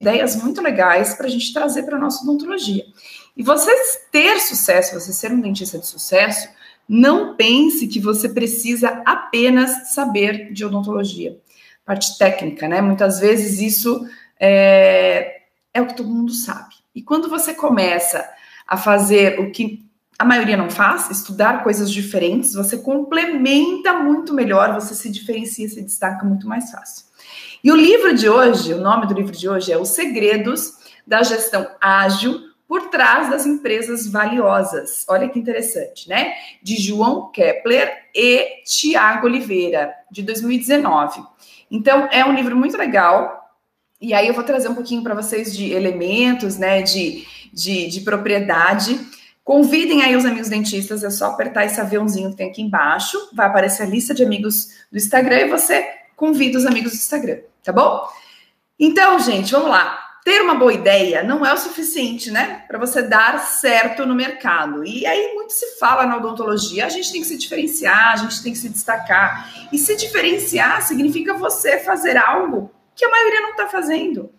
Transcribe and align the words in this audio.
ideias 0.00 0.36
muito 0.36 0.62
legais 0.62 1.14
para 1.14 1.26
a 1.26 1.30
gente 1.30 1.52
trazer 1.52 1.82
para 1.82 1.96
a 1.96 2.00
nossa 2.00 2.22
odontologia. 2.22 2.84
E 3.36 3.42
você 3.42 3.70
ter 4.10 4.38
sucesso, 4.40 4.98
você 4.98 5.12
ser 5.12 5.32
um 5.32 5.40
dentista 5.40 5.78
de 5.78 5.86
sucesso, 5.86 6.48
não 6.88 7.36
pense 7.36 7.86
que 7.86 8.00
você 8.00 8.28
precisa 8.28 9.02
apenas 9.04 9.92
saber 9.92 10.52
de 10.52 10.64
odontologia, 10.64 11.38
parte 11.84 12.16
técnica, 12.16 12.66
né? 12.66 12.80
Muitas 12.80 13.20
vezes 13.20 13.60
isso 13.60 14.08
é, 14.40 15.42
é 15.74 15.82
o 15.82 15.86
que 15.86 15.96
todo 15.96 16.08
mundo 16.08 16.32
sabe. 16.32 16.74
E 16.94 17.02
quando 17.02 17.28
você 17.28 17.52
começa 17.52 18.28
a 18.66 18.76
fazer 18.76 19.38
o 19.38 19.50
que 19.50 19.86
a 20.18 20.24
maioria 20.24 20.56
não 20.56 20.68
faz, 20.68 21.10
estudar 21.10 21.62
coisas 21.62 21.90
diferentes, 21.92 22.54
você 22.54 22.78
complementa 22.78 23.94
muito 23.94 24.34
melhor, 24.34 24.74
você 24.74 24.94
se 24.94 25.08
diferencia, 25.10 25.68
se 25.68 25.80
destaca 25.80 26.24
muito 26.26 26.48
mais 26.48 26.70
fácil. 26.70 27.07
E 27.62 27.72
o 27.72 27.76
livro 27.76 28.14
de 28.14 28.28
hoje, 28.28 28.72
o 28.74 28.80
nome 28.80 29.06
do 29.06 29.14
livro 29.14 29.32
de 29.32 29.48
hoje 29.48 29.72
é 29.72 29.78
Os 29.78 29.88
Segredos 29.88 30.74
da 31.06 31.22
Gestão 31.22 31.66
Ágil 31.80 32.48
por 32.68 32.90
trás 32.90 33.30
das 33.30 33.46
empresas 33.46 34.06
valiosas. 34.06 35.04
Olha 35.08 35.28
que 35.28 35.38
interessante, 35.38 36.08
né? 36.08 36.34
De 36.62 36.76
João 36.76 37.30
Kepler 37.32 37.90
e 38.14 38.62
Tiago 38.64 39.26
Oliveira, 39.26 39.92
de 40.10 40.22
2019. 40.22 41.22
Então, 41.70 42.08
é 42.12 42.24
um 42.24 42.34
livro 42.34 42.54
muito 42.54 42.76
legal. 42.76 43.48
E 44.00 44.12
aí 44.12 44.28
eu 44.28 44.34
vou 44.34 44.44
trazer 44.44 44.68
um 44.68 44.74
pouquinho 44.74 45.02
para 45.02 45.14
vocês 45.14 45.56
de 45.56 45.72
elementos, 45.72 46.58
né, 46.58 46.82
de, 46.82 47.26
de, 47.52 47.88
de 47.88 48.00
propriedade. 48.02 49.00
Convidem 49.42 50.02
aí 50.02 50.14
os 50.14 50.26
amigos 50.26 50.50
dentistas, 50.50 51.02
é 51.02 51.08
só 51.08 51.30
apertar 51.30 51.64
esse 51.64 51.80
aviãozinho 51.80 52.30
que 52.30 52.36
tem 52.36 52.50
aqui 52.50 52.60
embaixo, 52.60 53.18
vai 53.32 53.46
aparecer 53.46 53.84
a 53.84 53.86
lista 53.86 54.12
de 54.14 54.22
amigos 54.22 54.68
do 54.92 54.98
Instagram 54.98 55.38
e 55.38 55.48
você 55.48 55.97
convida 56.18 56.58
os 56.58 56.66
amigos 56.66 56.92
do 56.92 56.96
Instagram, 56.96 57.38
tá 57.62 57.72
bom? 57.72 58.06
Então, 58.78 59.18
gente, 59.20 59.52
vamos 59.52 59.70
lá. 59.70 60.06
Ter 60.24 60.42
uma 60.42 60.56
boa 60.56 60.72
ideia 60.74 61.22
não 61.22 61.46
é 61.46 61.54
o 61.54 61.56
suficiente, 61.56 62.30
né, 62.30 62.64
para 62.66 62.76
você 62.76 63.00
dar 63.00 63.38
certo 63.38 64.04
no 64.04 64.14
mercado. 64.14 64.84
E 64.84 65.06
aí 65.06 65.32
muito 65.34 65.52
se 65.52 65.78
fala 65.78 66.04
na 66.04 66.16
odontologia, 66.16 66.84
a 66.84 66.88
gente 66.88 67.10
tem 67.12 67.22
que 67.22 67.28
se 67.28 67.38
diferenciar, 67.38 68.12
a 68.12 68.16
gente 68.16 68.42
tem 68.42 68.52
que 68.52 68.58
se 68.58 68.68
destacar. 68.68 69.48
E 69.72 69.78
se 69.78 69.96
diferenciar 69.96 70.82
significa 70.82 71.32
você 71.34 71.78
fazer 71.78 72.16
algo 72.16 72.70
que 72.94 73.04
a 73.04 73.10
maioria 73.10 73.40
não 73.40 73.52
está 73.52 73.68
fazendo. 73.68 74.30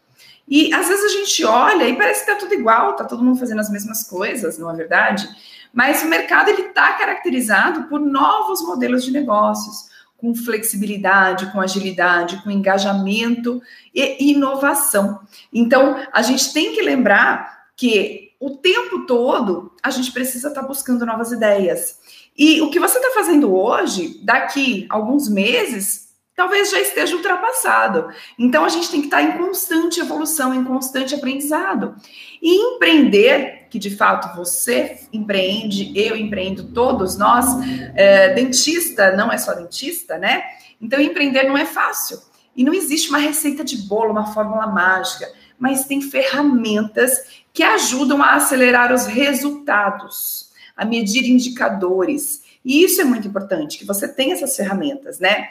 E 0.48 0.74
às 0.74 0.88
vezes 0.90 1.06
a 1.06 1.18
gente 1.18 1.46
olha 1.46 1.88
e 1.88 1.96
parece 1.96 2.26
que 2.26 2.32
está 2.32 2.44
tudo 2.44 2.54
igual, 2.54 2.92
está 2.92 3.06
todo 3.06 3.24
mundo 3.24 3.40
fazendo 3.40 3.62
as 3.62 3.70
mesmas 3.70 4.04
coisas, 4.04 4.60
não 4.60 4.70
é 4.70 4.76
verdade? 4.76 5.28
Mas 5.74 6.04
o 6.04 6.08
mercado 6.08 6.50
ele 6.50 6.64
está 6.64 6.94
caracterizado 6.94 7.84
por 7.84 8.02
novos 8.02 8.62
modelos 8.64 9.04
de 9.04 9.12
negócios 9.12 9.89
com 10.20 10.36
flexibilidade, 10.36 11.52
com 11.52 11.62
agilidade, 11.62 12.42
com 12.44 12.52
engajamento 12.52 13.62
e 13.94 14.32
inovação. 14.32 15.20
Então, 15.54 15.96
a 16.12 16.22
gente 16.22 16.54
tem 16.54 16.74
que 16.76 16.82
lembrar 16.82 17.68
que 17.76 18.34
o 18.40 18.52
tempo 18.52 19.06
todo 19.06 19.72
a 19.82 19.90
gente 19.90 20.12
precisa 20.12 20.50
estar 20.50 20.62
buscando 20.64 21.06
novas 21.06 21.32
ideias. 21.32 22.00
E 22.38 22.62
o 22.62 22.70
que 22.70 22.80
você 22.80 22.98
está 22.98 23.12
fazendo 23.12 23.54
hoje, 23.54 24.20
daqui 24.24 24.86
alguns 24.90 25.30
meses, 25.30 26.09
talvez 26.40 26.72
já 26.72 26.80
esteja 26.80 27.18
ultrapassado. 27.18 28.08
Então, 28.38 28.64
a 28.64 28.70
gente 28.70 28.90
tem 28.90 29.02
que 29.02 29.08
estar 29.08 29.22
em 29.22 29.38
constante 29.38 30.00
evolução, 30.00 30.54
em 30.54 30.64
constante 30.64 31.14
aprendizado. 31.14 31.98
E 32.42 32.56
empreender, 32.56 33.68
que 33.70 33.78
de 33.78 33.94
fato 33.94 34.34
você 34.38 35.02
empreende, 35.12 35.92
eu 35.94 36.16
empreendo, 36.16 36.64
todos 36.72 37.18
nós, 37.18 37.46
é, 37.94 38.34
dentista 38.34 39.14
não 39.18 39.30
é 39.30 39.38
só 39.38 39.54
dentista, 39.54 40.18
né? 40.18 40.42
Então, 40.82 41.02
empreender 41.02 41.44
não 41.44 41.58
é 41.58 41.66
fácil. 41.66 42.18
E 42.56 42.64
não 42.64 42.74
existe 42.74 43.10
uma 43.10 43.18
receita 43.18 43.62
de 43.62 43.76
bolo, 43.76 44.12
uma 44.12 44.34
fórmula 44.34 44.66
mágica, 44.66 45.30
mas 45.60 45.84
tem 45.84 46.02
ferramentas 46.02 47.44
que 47.52 47.64
ajudam 47.64 48.24
a 48.24 48.36
acelerar 48.36 48.94
os 48.94 49.08
resultados, 49.08 50.52
a 50.78 50.86
medir 50.86 51.30
indicadores. 51.30 52.44
E 52.64 52.82
isso 52.82 53.02
é 53.02 53.04
muito 53.04 53.28
importante, 53.28 53.78
que 53.78 53.84
você 53.84 54.08
tenha 54.08 54.36
essas 54.36 54.56
ferramentas, 54.56 55.20
né? 55.20 55.50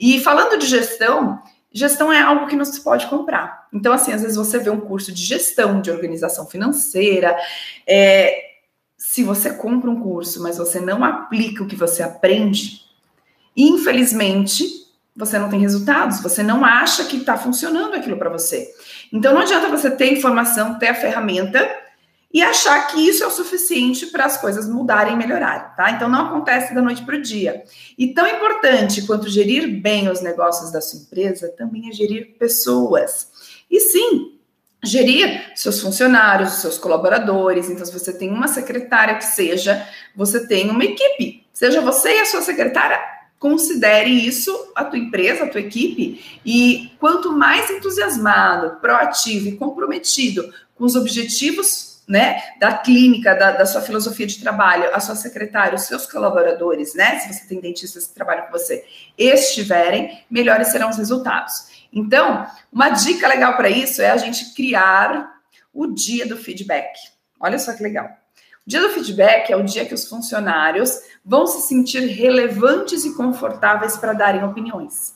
E 0.00 0.18
falando 0.20 0.58
de 0.58 0.66
gestão, 0.66 1.40
Gestão 1.72 2.12
é 2.12 2.20
algo 2.20 2.48
que 2.48 2.56
não 2.56 2.64
se 2.64 2.80
pode 2.80 3.06
comprar. 3.06 3.68
Então, 3.72 3.92
assim, 3.92 4.12
às 4.12 4.22
vezes 4.22 4.36
você 4.36 4.58
vê 4.58 4.70
um 4.70 4.80
curso 4.80 5.12
de 5.12 5.24
gestão, 5.24 5.80
de 5.80 5.90
organização 5.90 6.44
financeira. 6.46 7.36
É, 7.86 8.54
se 8.98 9.22
você 9.22 9.52
compra 9.52 9.88
um 9.88 10.00
curso, 10.00 10.42
mas 10.42 10.58
você 10.58 10.80
não 10.80 11.04
aplica 11.04 11.62
o 11.62 11.68
que 11.68 11.76
você 11.76 12.02
aprende, 12.02 12.80
infelizmente, 13.56 14.64
você 15.14 15.38
não 15.38 15.48
tem 15.48 15.60
resultados, 15.60 16.20
você 16.20 16.42
não 16.42 16.64
acha 16.64 17.04
que 17.04 17.18
está 17.18 17.36
funcionando 17.36 17.94
aquilo 17.94 18.16
para 18.16 18.30
você. 18.30 18.68
Então, 19.12 19.32
não 19.32 19.42
adianta 19.42 19.68
você 19.68 19.90
ter 19.92 20.12
informação, 20.12 20.76
ter 20.76 20.88
a 20.88 20.94
ferramenta 20.94 21.68
e 22.32 22.42
achar 22.42 22.86
que 22.86 23.00
isso 23.00 23.24
é 23.24 23.26
o 23.26 23.30
suficiente 23.30 24.06
para 24.06 24.24
as 24.24 24.40
coisas 24.40 24.68
mudarem 24.68 25.14
e 25.14 25.16
melhorarem, 25.16 25.74
tá? 25.76 25.90
Então 25.90 26.08
não 26.08 26.26
acontece 26.26 26.72
da 26.72 26.80
noite 26.80 27.02
para 27.02 27.16
o 27.16 27.22
dia. 27.22 27.64
E 27.98 28.14
tão 28.14 28.26
importante 28.26 29.02
quanto 29.02 29.28
gerir 29.28 29.80
bem 29.80 30.08
os 30.08 30.20
negócios 30.20 30.70
da 30.70 30.80
sua 30.80 31.00
empresa 31.00 31.48
também 31.48 31.88
é 31.88 31.92
gerir 31.92 32.36
pessoas. 32.38 33.28
E 33.68 33.80
sim, 33.80 34.38
gerir 34.82 35.50
seus 35.56 35.80
funcionários, 35.80 36.52
seus 36.54 36.78
colaboradores. 36.78 37.68
Então, 37.68 37.84
se 37.84 37.92
você 37.92 38.12
tem 38.12 38.30
uma 38.30 38.46
secretária 38.48 39.16
que 39.16 39.24
seja, 39.24 39.86
você 40.14 40.46
tem 40.46 40.70
uma 40.70 40.84
equipe. 40.84 41.44
Seja 41.52 41.80
você 41.80 42.16
e 42.16 42.20
a 42.20 42.26
sua 42.26 42.42
secretária, 42.42 42.98
considere 43.38 44.10
isso 44.10 44.72
a 44.74 44.84
tua 44.84 44.98
empresa, 44.98 45.44
a 45.44 45.48
tua 45.48 45.60
equipe. 45.60 46.40
E 46.46 46.92
quanto 47.00 47.32
mais 47.32 47.70
entusiasmado, 47.70 48.80
proativo 48.80 49.48
e 49.48 49.56
comprometido 49.56 50.52
com 50.76 50.84
os 50.84 50.94
objetivos 50.94 51.89
né, 52.10 52.42
da 52.58 52.76
clínica, 52.76 53.36
da, 53.36 53.52
da, 53.52 53.64
sua 53.64 53.80
filosofia 53.80 54.26
de 54.26 54.40
trabalho, 54.40 54.92
a 54.92 54.98
sua 54.98 55.14
secretária, 55.14 55.76
os 55.76 55.82
seus 55.82 56.06
colaboradores, 56.06 56.92
né, 56.92 57.20
se 57.20 57.32
você 57.32 57.46
tem 57.46 57.60
dentistas 57.60 58.08
que 58.08 58.14
trabalham 58.14 58.46
com 58.46 58.52
você, 58.52 58.84
estiverem, 59.16 60.24
melhores 60.28 60.68
serão 60.68 60.90
os 60.90 60.96
resultados. 60.96 61.86
Então, 61.92 62.44
uma 62.72 62.88
dica 62.88 63.28
legal 63.28 63.56
para 63.56 63.70
isso 63.70 64.02
é 64.02 64.10
a 64.10 64.16
gente 64.16 64.54
criar 64.54 65.40
o 65.72 65.86
dia 65.86 66.26
do 66.26 66.36
feedback. 66.36 66.98
Olha 67.38 67.60
só 67.60 67.72
que 67.72 67.82
legal. 67.82 68.06
O 68.66 68.68
dia 68.68 68.80
do 68.80 68.90
feedback 68.90 69.52
é 69.52 69.56
o 69.56 69.62
dia 69.62 69.86
que 69.86 69.94
os 69.94 70.08
funcionários 70.08 71.00
vão 71.24 71.46
se 71.46 71.68
sentir 71.68 72.06
relevantes 72.06 73.04
e 73.04 73.14
confortáveis 73.14 73.96
para 73.96 74.12
darem 74.12 74.42
opiniões. 74.42 75.14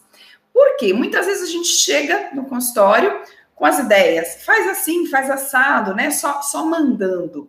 Por 0.52 0.76
quê? 0.76 0.92
Muitas 0.92 1.26
vezes 1.26 1.48
a 1.48 1.52
gente 1.52 1.66
chega 1.66 2.30
no 2.32 2.44
consultório, 2.44 3.20
com 3.64 3.68
as 3.68 3.78
ideias. 3.78 4.44
Faz 4.44 4.68
assim, 4.68 5.06
faz 5.06 5.30
assado, 5.30 5.94
né? 5.94 6.10
Só, 6.10 6.42
só 6.42 6.66
mandando. 6.66 7.48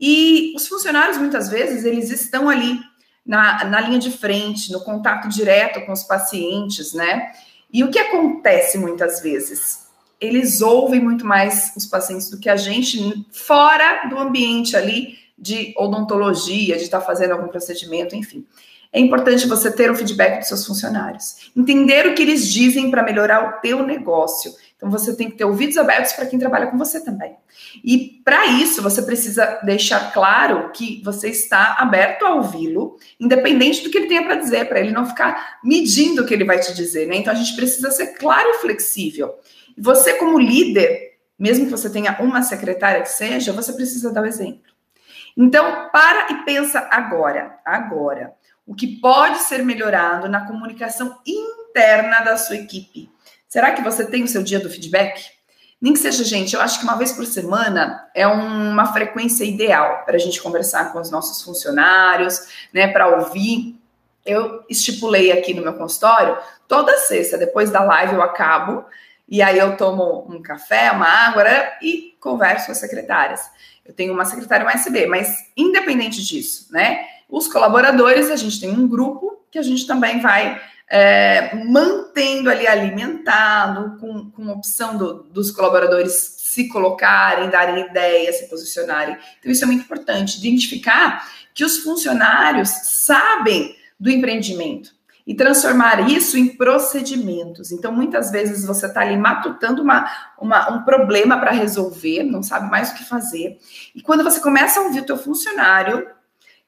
E 0.00 0.54
os 0.54 0.68
funcionários, 0.68 1.18
muitas 1.18 1.48
vezes, 1.48 1.84
eles 1.84 2.08
estão 2.08 2.48
ali 2.48 2.78
na, 3.26 3.64
na 3.64 3.80
linha 3.80 3.98
de 3.98 4.12
frente, 4.12 4.70
no 4.70 4.80
contato 4.84 5.28
direto 5.28 5.84
com 5.84 5.90
os 5.90 6.04
pacientes, 6.04 6.94
né? 6.94 7.32
E 7.72 7.82
o 7.82 7.90
que 7.90 7.98
acontece 7.98 8.78
muitas 8.78 9.20
vezes? 9.20 9.88
Eles 10.20 10.60
ouvem 10.60 11.00
muito 11.00 11.26
mais 11.26 11.72
os 11.76 11.84
pacientes 11.84 12.30
do 12.30 12.38
que 12.38 12.48
a 12.48 12.56
gente 12.56 13.26
fora 13.32 14.08
do 14.08 14.20
ambiente 14.20 14.76
ali 14.76 15.18
de 15.36 15.74
odontologia, 15.76 16.76
de 16.76 16.84
estar 16.84 17.00
fazendo 17.00 17.32
algum 17.32 17.48
procedimento, 17.48 18.14
enfim. 18.14 18.46
É 18.92 18.98
importante 18.98 19.46
você 19.46 19.70
ter 19.70 19.90
o 19.90 19.94
feedback 19.94 20.38
dos 20.38 20.48
seus 20.48 20.66
funcionários, 20.66 21.50
entender 21.56 22.06
o 22.06 22.14
que 22.14 22.22
eles 22.22 22.48
dizem 22.48 22.90
para 22.90 23.02
melhorar 23.02 23.48
o 23.48 23.60
teu 23.60 23.86
negócio 23.86 24.52
então 24.80 24.90
você 24.90 25.14
tem 25.14 25.30
que 25.30 25.36
ter 25.36 25.44
ouvidos 25.44 25.76
abertos 25.76 26.14
para 26.14 26.24
quem 26.24 26.38
trabalha 26.38 26.68
com 26.68 26.78
você 26.78 27.04
também. 27.04 27.36
E 27.84 28.22
para 28.24 28.46
isso 28.46 28.82
você 28.82 29.02
precisa 29.02 29.60
deixar 29.62 30.10
claro 30.10 30.72
que 30.72 31.02
você 31.04 31.28
está 31.28 31.76
aberto 31.78 32.24
a 32.24 32.34
ouvi-lo, 32.36 32.96
independente 33.20 33.82
do 33.82 33.90
que 33.90 33.98
ele 33.98 34.06
tenha 34.06 34.24
para 34.24 34.36
dizer, 34.36 34.70
para 34.70 34.80
ele 34.80 34.90
não 34.90 35.04
ficar 35.04 35.58
medindo 35.62 36.22
o 36.22 36.26
que 36.26 36.32
ele 36.32 36.46
vai 36.46 36.58
te 36.60 36.72
dizer, 36.72 37.06
né? 37.06 37.16
Então 37.16 37.30
a 37.30 37.36
gente 37.36 37.54
precisa 37.54 37.90
ser 37.90 38.14
claro 38.14 38.48
e 38.48 38.54
flexível. 38.54 39.34
E 39.76 39.82
você 39.82 40.14
como 40.14 40.38
líder, 40.38 41.18
mesmo 41.38 41.66
que 41.66 41.70
você 41.70 41.90
tenha 41.90 42.16
uma 42.18 42.42
secretária 42.42 43.02
que 43.02 43.10
seja, 43.10 43.52
você 43.52 43.74
precisa 43.74 44.10
dar 44.10 44.22
o 44.22 44.26
exemplo. 44.26 44.72
Então, 45.36 45.90
para 45.92 46.32
e 46.32 46.44
pensa 46.46 46.88
agora, 46.90 47.58
agora, 47.66 48.32
o 48.70 48.74
que 48.74 49.00
pode 49.00 49.38
ser 49.40 49.64
melhorado 49.64 50.28
na 50.28 50.46
comunicação 50.46 51.18
interna 51.26 52.20
da 52.20 52.36
sua 52.36 52.56
equipe 52.56 53.10
Será 53.50 53.72
que 53.72 53.82
você 53.82 54.06
tem 54.06 54.22
o 54.22 54.28
seu 54.28 54.44
dia 54.44 54.60
do 54.60 54.70
feedback? 54.70 55.28
Nem 55.80 55.92
que 55.92 55.98
seja, 55.98 56.22
gente, 56.22 56.54
eu 56.54 56.60
acho 56.60 56.78
que 56.78 56.84
uma 56.84 56.96
vez 56.96 57.10
por 57.10 57.26
semana 57.26 58.08
é 58.14 58.24
uma 58.24 58.92
frequência 58.92 59.42
ideal 59.42 60.04
para 60.06 60.14
a 60.14 60.20
gente 60.20 60.40
conversar 60.40 60.92
com 60.92 61.00
os 61.00 61.10
nossos 61.10 61.42
funcionários, 61.42 62.68
né, 62.72 62.86
para 62.86 63.08
ouvir. 63.08 63.76
Eu 64.24 64.64
estipulei 64.70 65.32
aqui 65.32 65.52
no 65.52 65.62
meu 65.62 65.74
consultório, 65.74 66.38
toda 66.68 66.96
sexta, 66.98 67.36
depois 67.36 67.72
da 67.72 67.82
live 67.82 68.14
eu 68.14 68.22
acabo, 68.22 68.84
e 69.28 69.42
aí 69.42 69.58
eu 69.58 69.76
tomo 69.76 70.28
um 70.28 70.40
café, 70.40 70.92
uma 70.92 71.08
água 71.08 71.42
né, 71.42 71.72
e 71.82 72.16
converso 72.20 72.66
com 72.66 72.72
as 72.72 72.78
secretárias. 72.78 73.50
Eu 73.84 73.92
tenho 73.92 74.12
uma 74.12 74.24
secretária 74.24 74.64
USB, 74.64 75.06
mas 75.06 75.50
independente 75.56 76.24
disso, 76.24 76.68
né, 76.70 77.04
os 77.30 77.48
colaboradores, 77.48 78.30
a 78.30 78.36
gente 78.36 78.60
tem 78.60 78.70
um 78.70 78.88
grupo 78.88 79.44
que 79.50 79.58
a 79.58 79.62
gente 79.62 79.86
também 79.86 80.20
vai 80.20 80.60
é, 80.90 81.54
mantendo 81.64 82.50
ali 82.50 82.66
alimentado, 82.66 83.96
com, 83.98 84.30
com 84.30 84.48
opção 84.48 84.96
do, 84.96 85.22
dos 85.24 85.50
colaboradores 85.52 86.36
se 86.40 86.66
colocarem, 86.68 87.48
darem 87.48 87.86
ideias, 87.86 88.36
se 88.36 88.48
posicionarem. 88.48 89.16
Então, 89.38 89.52
isso 89.52 89.62
é 89.62 89.66
muito 89.66 89.84
importante, 89.84 90.38
identificar 90.38 91.24
que 91.54 91.64
os 91.64 91.78
funcionários 91.78 92.68
sabem 92.68 93.76
do 93.98 94.10
empreendimento 94.10 94.90
e 95.24 95.34
transformar 95.34 96.10
isso 96.10 96.36
em 96.36 96.56
procedimentos. 96.56 97.70
Então, 97.70 97.92
muitas 97.92 98.32
vezes 98.32 98.64
você 98.64 98.86
está 98.86 99.02
ali 99.02 99.16
matutando 99.16 99.80
uma, 99.80 100.10
uma 100.36 100.72
um 100.72 100.82
problema 100.82 101.38
para 101.38 101.52
resolver, 101.52 102.24
não 102.24 102.42
sabe 102.42 102.68
mais 102.68 102.90
o 102.90 102.94
que 102.94 103.04
fazer. 103.04 103.58
E 103.94 104.02
quando 104.02 104.24
você 104.24 104.40
começa 104.40 104.80
a 104.80 104.82
ouvir 104.82 105.00
o 105.00 105.06
teu 105.06 105.16
funcionário, 105.16 106.04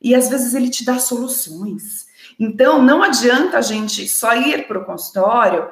e 0.02 0.14
às 0.14 0.28
vezes 0.28 0.54
ele 0.54 0.68
te 0.68 0.84
dá 0.84 0.98
soluções. 0.98 2.06
Então, 2.38 2.82
não 2.82 3.02
adianta 3.02 3.58
a 3.58 3.62
gente 3.62 4.08
só 4.08 4.34
ir 4.34 4.66
para 4.66 4.78
o 4.78 4.84
consultório 4.84 5.68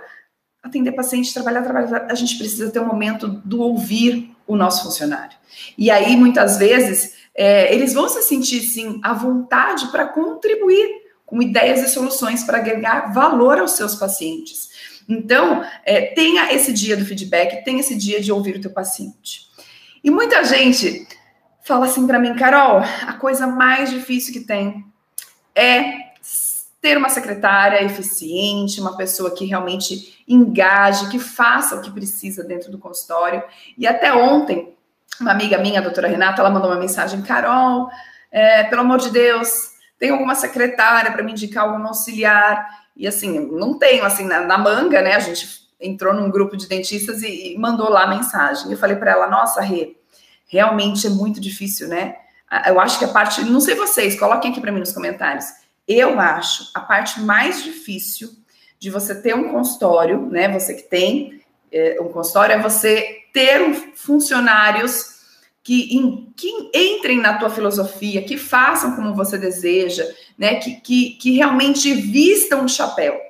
atender 0.62 0.92
paciente, 0.92 1.32
trabalhar, 1.32 1.62
trabalhar, 1.62 2.06
a 2.10 2.14
gente 2.14 2.36
precisa 2.36 2.70
ter 2.70 2.80
um 2.80 2.86
momento 2.86 3.26
do 3.28 3.60
ouvir 3.62 4.36
o 4.46 4.56
nosso 4.56 4.84
funcionário. 4.84 5.36
E 5.76 5.90
aí, 5.90 6.16
muitas 6.16 6.58
vezes, 6.58 7.14
é, 7.34 7.74
eles 7.74 7.94
vão 7.94 8.08
se 8.08 8.22
sentir, 8.22 8.60
sim, 8.60 9.00
à 9.02 9.14
vontade 9.14 9.88
para 9.88 10.06
contribuir 10.06 11.00
com 11.24 11.40
ideias 11.40 11.80
e 11.80 11.88
soluções 11.88 12.44
para 12.44 12.58
agregar 12.58 13.12
valor 13.12 13.58
aos 13.58 13.72
seus 13.72 13.94
pacientes. 13.94 14.68
Então, 15.08 15.64
é, 15.84 16.06
tenha 16.14 16.52
esse 16.52 16.72
dia 16.72 16.96
do 16.96 17.04
feedback, 17.04 17.64
tenha 17.64 17.80
esse 17.80 17.94
dia 17.94 18.20
de 18.20 18.30
ouvir 18.30 18.56
o 18.56 18.60
teu 18.60 18.70
paciente. 18.70 19.48
E 20.04 20.10
muita 20.10 20.44
gente 20.44 21.06
fala 21.62 21.86
assim 21.86 22.06
para 22.06 22.18
mim, 22.18 22.34
Carol, 22.34 22.82
a 23.06 23.12
coisa 23.14 23.46
mais 23.46 23.90
difícil 23.90 24.32
que 24.32 24.40
tem 24.40 24.84
é 25.54 26.10
ter 26.80 26.96
uma 26.96 27.10
secretária 27.10 27.82
eficiente, 27.84 28.80
uma 28.80 28.96
pessoa 28.96 29.34
que 29.34 29.44
realmente 29.44 30.24
engaje, 30.26 31.10
que 31.10 31.18
faça 31.18 31.76
o 31.76 31.82
que 31.82 31.90
precisa 31.90 32.42
dentro 32.42 32.70
do 32.70 32.78
consultório. 32.78 33.42
E 33.76 33.86
até 33.86 34.12
ontem, 34.14 34.74
uma 35.20 35.32
amiga 35.32 35.58
minha, 35.58 35.80
a 35.80 35.82
doutora 35.82 36.08
Renata, 36.08 36.40
ela 36.40 36.50
mandou 36.50 36.70
uma 36.70 36.78
mensagem: 36.78 37.20
Carol, 37.22 37.90
é, 38.30 38.64
pelo 38.64 38.80
amor 38.80 38.98
de 38.98 39.10
Deus, 39.10 39.72
tem 39.98 40.10
alguma 40.10 40.34
secretária 40.34 41.12
para 41.12 41.22
me 41.22 41.32
indicar 41.32 41.64
algum 41.64 41.86
auxiliar? 41.86 42.66
E 42.96 43.06
assim, 43.06 43.38
não 43.38 43.78
tenho, 43.78 44.04
assim, 44.04 44.24
na, 44.24 44.40
na, 44.40 44.56
manga, 44.56 45.02
né? 45.02 45.14
A 45.14 45.20
gente 45.20 45.68
entrou 45.78 46.14
num 46.14 46.30
grupo 46.30 46.56
de 46.56 46.66
dentistas 46.66 47.22
e, 47.22 47.54
e 47.54 47.58
mandou 47.58 47.90
lá 47.90 48.04
a 48.04 48.08
mensagem. 48.08 48.72
Eu 48.72 48.78
falei 48.78 48.96
para 48.96 49.10
ela: 49.10 49.26
Nossa, 49.26 49.60
Rê, 49.60 49.96
realmente 50.50 51.06
é 51.06 51.11
muito 51.11 51.41
difícil, 51.41 51.88
né? 51.88 52.17
Eu 52.67 52.79
acho 52.79 52.99
que 52.99 53.05
a 53.05 53.08
parte, 53.08 53.43
não 53.44 53.61
sei 53.61 53.75
vocês, 53.76 54.19
coloquem 54.19 54.50
aqui 54.50 54.61
para 54.61 54.73
mim 54.73 54.81
nos 54.81 54.93
comentários 54.93 55.47
eu 55.91 56.20
acho 56.20 56.70
a 56.73 56.79
parte 56.79 57.20
mais 57.20 57.64
difícil 57.64 58.31
de 58.79 58.91
você 58.91 59.12
ter 59.20 59.35
um 59.35 59.50
consultório, 59.50 60.20
né? 60.31 60.49
Você 60.49 60.75
que 60.75 60.85
tem 60.85 61.43
é, 61.73 61.99
um 62.00 62.08
consultório, 62.08 62.55
é 62.55 62.62
você 62.62 63.25
ter 63.32 63.93
funcionários 63.97 65.19
que, 65.64 66.32
que, 66.37 66.70
entrem 66.73 67.19
na 67.19 67.38
tua 67.38 67.50
filosofia, 67.50 68.23
que 68.23 68.38
façam 68.38 68.94
como 68.94 69.17
você 69.17 69.37
deseja, 69.37 70.06
né? 70.38 70.55
Que, 70.61 70.76
que, 70.76 71.11
que 71.14 71.32
realmente 71.32 71.93
vistam 71.93 72.64
o 72.64 72.69
chapéu. 72.69 73.20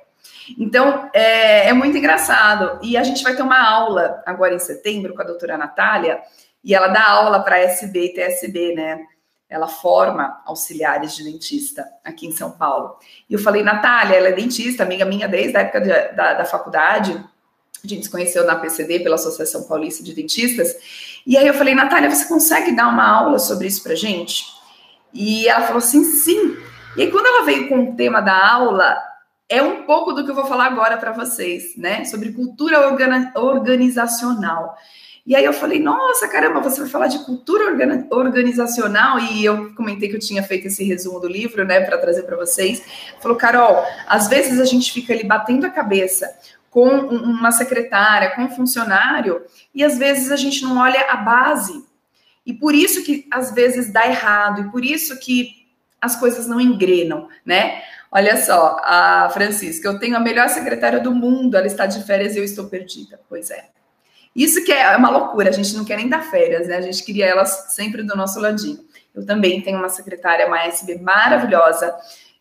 Então, 0.59 1.09
é, 1.15 1.69
é, 1.69 1.73
muito 1.73 1.97
engraçado. 1.97 2.79
E 2.83 2.95
a 2.95 3.01
gente 3.01 3.23
vai 3.23 3.35
ter 3.35 3.41
uma 3.41 3.59
aula 3.59 4.21
agora 4.23 4.53
em 4.53 4.59
setembro 4.59 5.15
com 5.15 5.21
a 5.23 5.25
doutora 5.25 5.57
Natália, 5.57 6.21
e 6.63 6.75
ela 6.75 6.87
dá 6.87 7.07
aula 7.07 7.41
para 7.41 7.59
SB 7.59 8.05
e 8.05 8.13
TSB, 8.13 8.75
né? 8.75 9.05
ela 9.51 9.67
forma 9.67 10.41
auxiliares 10.45 11.13
de 11.13 11.25
dentista 11.25 11.85
aqui 12.05 12.25
em 12.25 12.31
São 12.31 12.51
Paulo. 12.51 12.95
E 13.29 13.33
eu 13.33 13.39
falei, 13.39 13.61
Natália, 13.61 14.15
ela 14.15 14.29
é 14.29 14.31
dentista, 14.31 14.81
amiga 14.83 15.03
minha 15.03 15.27
desde 15.27 15.57
a 15.57 15.59
época 15.59 15.81
de, 15.81 15.89
da, 16.15 16.35
da 16.35 16.45
faculdade. 16.45 17.21
A 17.83 17.87
gente 17.87 18.05
se 18.05 18.09
conheceu 18.09 18.45
na 18.45 18.55
PCD, 18.55 19.01
pela 19.01 19.15
Associação 19.15 19.63
Paulista 19.63 20.01
de 20.01 20.13
Dentistas. 20.13 21.21
E 21.27 21.37
aí 21.37 21.45
eu 21.45 21.53
falei, 21.53 21.75
Natália, 21.75 22.09
você 22.09 22.25
consegue 22.25 22.73
dar 22.73 22.87
uma 22.87 23.05
aula 23.05 23.39
sobre 23.39 23.67
isso 23.67 23.83
pra 23.83 23.93
gente? 23.93 24.45
E 25.13 25.49
ela 25.49 25.63
falou 25.63 25.79
assim, 25.79 26.05
sim. 26.05 26.57
E 26.95 27.01
aí 27.01 27.11
quando 27.11 27.25
ela 27.25 27.43
veio 27.43 27.67
com 27.67 27.91
o 27.91 27.95
tema 27.97 28.21
da 28.21 28.53
aula, 28.53 28.97
é 29.49 29.61
um 29.61 29.83
pouco 29.83 30.13
do 30.13 30.23
que 30.23 30.31
eu 30.31 30.35
vou 30.35 30.45
falar 30.45 30.67
agora 30.67 30.95
para 30.95 31.11
vocês, 31.11 31.75
né? 31.75 32.05
Sobre 32.05 32.31
cultura 32.31 32.79
organizacional. 33.35 34.77
E 35.25 35.35
aí 35.35 35.45
eu 35.45 35.53
falei, 35.53 35.79
nossa, 35.79 36.27
caramba, 36.27 36.61
você 36.61 36.81
vai 36.81 36.89
falar 36.89 37.07
de 37.07 37.23
cultura 37.25 37.65
organizacional 38.09 39.19
e 39.19 39.45
eu 39.45 39.73
comentei 39.75 40.09
que 40.09 40.15
eu 40.15 40.19
tinha 40.19 40.41
feito 40.41 40.67
esse 40.67 40.83
resumo 40.83 41.19
do 41.19 41.27
livro, 41.27 41.63
né, 41.63 41.79
para 41.81 41.97
trazer 41.97 42.23
para 42.23 42.35
vocês. 42.35 42.83
Falou, 43.21 43.37
Carol, 43.37 43.85
às 44.07 44.27
vezes 44.27 44.59
a 44.59 44.65
gente 44.65 44.91
fica 44.91 45.13
ali 45.13 45.23
batendo 45.23 45.65
a 45.65 45.69
cabeça 45.69 46.27
com 46.71 46.87
uma 46.87 47.51
secretária, 47.51 48.31
com 48.31 48.43
um 48.43 48.49
funcionário, 48.49 49.43
e 49.75 49.83
às 49.83 49.97
vezes 49.97 50.31
a 50.31 50.37
gente 50.37 50.63
não 50.63 50.77
olha 50.77 51.01
a 51.11 51.17
base. 51.17 51.85
E 52.45 52.53
por 52.53 52.73
isso 52.73 53.03
que 53.03 53.27
às 53.29 53.53
vezes 53.53 53.91
dá 53.91 54.07
errado, 54.07 54.61
e 54.61 54.71
por 54.71 54.83
isso 54.83 55.19
que 55.19 55.67
as 55.99 56.15
coisas 56.15 56.47
não 56.47 56.59
engrenam, 56.59 57.27
né? 57.45 57.83
Olha 58.11 58.35
só, 58.37 58.77
a 58.83 59.29
Francisca, 59.31 59.87
eu 59.87 59.99
tenho 59.99 60.17
a 60.17 60.19
melhor 60.19 60.49
secretária 60.49 60.99
do 60.99 61.13
mundo, 61.13 61.55
ela 61.55 61.67
está 61.67 61.85
de 61.85 62.03
férias 62.03 62.35
e 62.35 62.39
eu 62.39 62.43
estou 62.43 62.67
perdida. 62.67 63.19
Pois 63.29 63.51
é. 63.51 63.69
Isso 64.35 64.63
que 64.63 64.71
é 64.71 64.95
uma 64.95 65.09
loucura, 65.09 65.49
a 65.49 65.53
gente 65.53 65.75
não 65.75 65.83
quer 65.83 65.97
nem 65.97 66.07
dar 66.07 66.21
férias, 66.21 66.67
né? 66.67 66.77
A 66.77 66.81
gente 66.81 67.03
queria 67.03 67.25
elas 67.25 67.73
sempre 67.73 68.03
do 68.03 68.15
nosso 68.15 68.39
ladinho. 68.39 68.79
Eu 69.13 69.25
também 69.25 69.61
tenho 69.61 69.77
uma 69.77 69.89
secretária, 69.89 70.47
uma 70.47 70.63
SB 70.63 70.99
maravilhosa, 70.99 71.93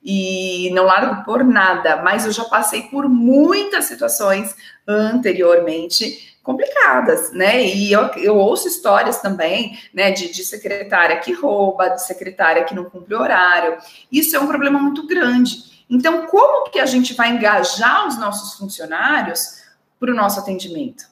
e 0.02 0.70
não 0.72 0.86
largo 0.86 1.24
por 1.24 1.44
nada, 1.44 1.96
mas 2.02 2.24
eu 2.24 2.32
já 2.32 2.44
passei 2.44 2.82
por 2.82 3.08
muitas 3.08 3.84
situações 3.84 4.54
anteriormente 4.86 6.38
complicadas, 6.42 7.32
né? 7.32 7.62
E 7.62 7.92
eu, 7.92 8.06
eu 8.16 8.36
ouço 8.36 8.66
histórias 8.66 9.20
também, 9.20 9.78
né, 9.92 10.10
de, 10.10 10.32
de 10.32 10.42
secretária 10.42 11.18
que 11.18 11.32
rouba, 11.32 11.90
de 11.90 12.02
secretária 12.02 12.64
que 12.64 12.74
não 12.74 12.84
cumpre 12.84 13.14
horário. 13.14 13.76
Isso 14.10 14.34
é 14.34 14.40
um 14.40 14.46
problema 14.46 14.78
muito 14.78 15.06
grande. 15.06 15.84
Então, 15.88 16.26
como 16.26 16.70
que 16.70 16.78
a 16.78 16.86
gente 16.86 17.12
vai 17.14 17.30
engajar 17.30 18.06
os 18.06 18.18
nossos 18.18 18.54
funcionários 18.54 19.60
para 19.98 20.10
o 20.10 20.14
nosso 20.14 20.40
atendimento? 20.40 21.09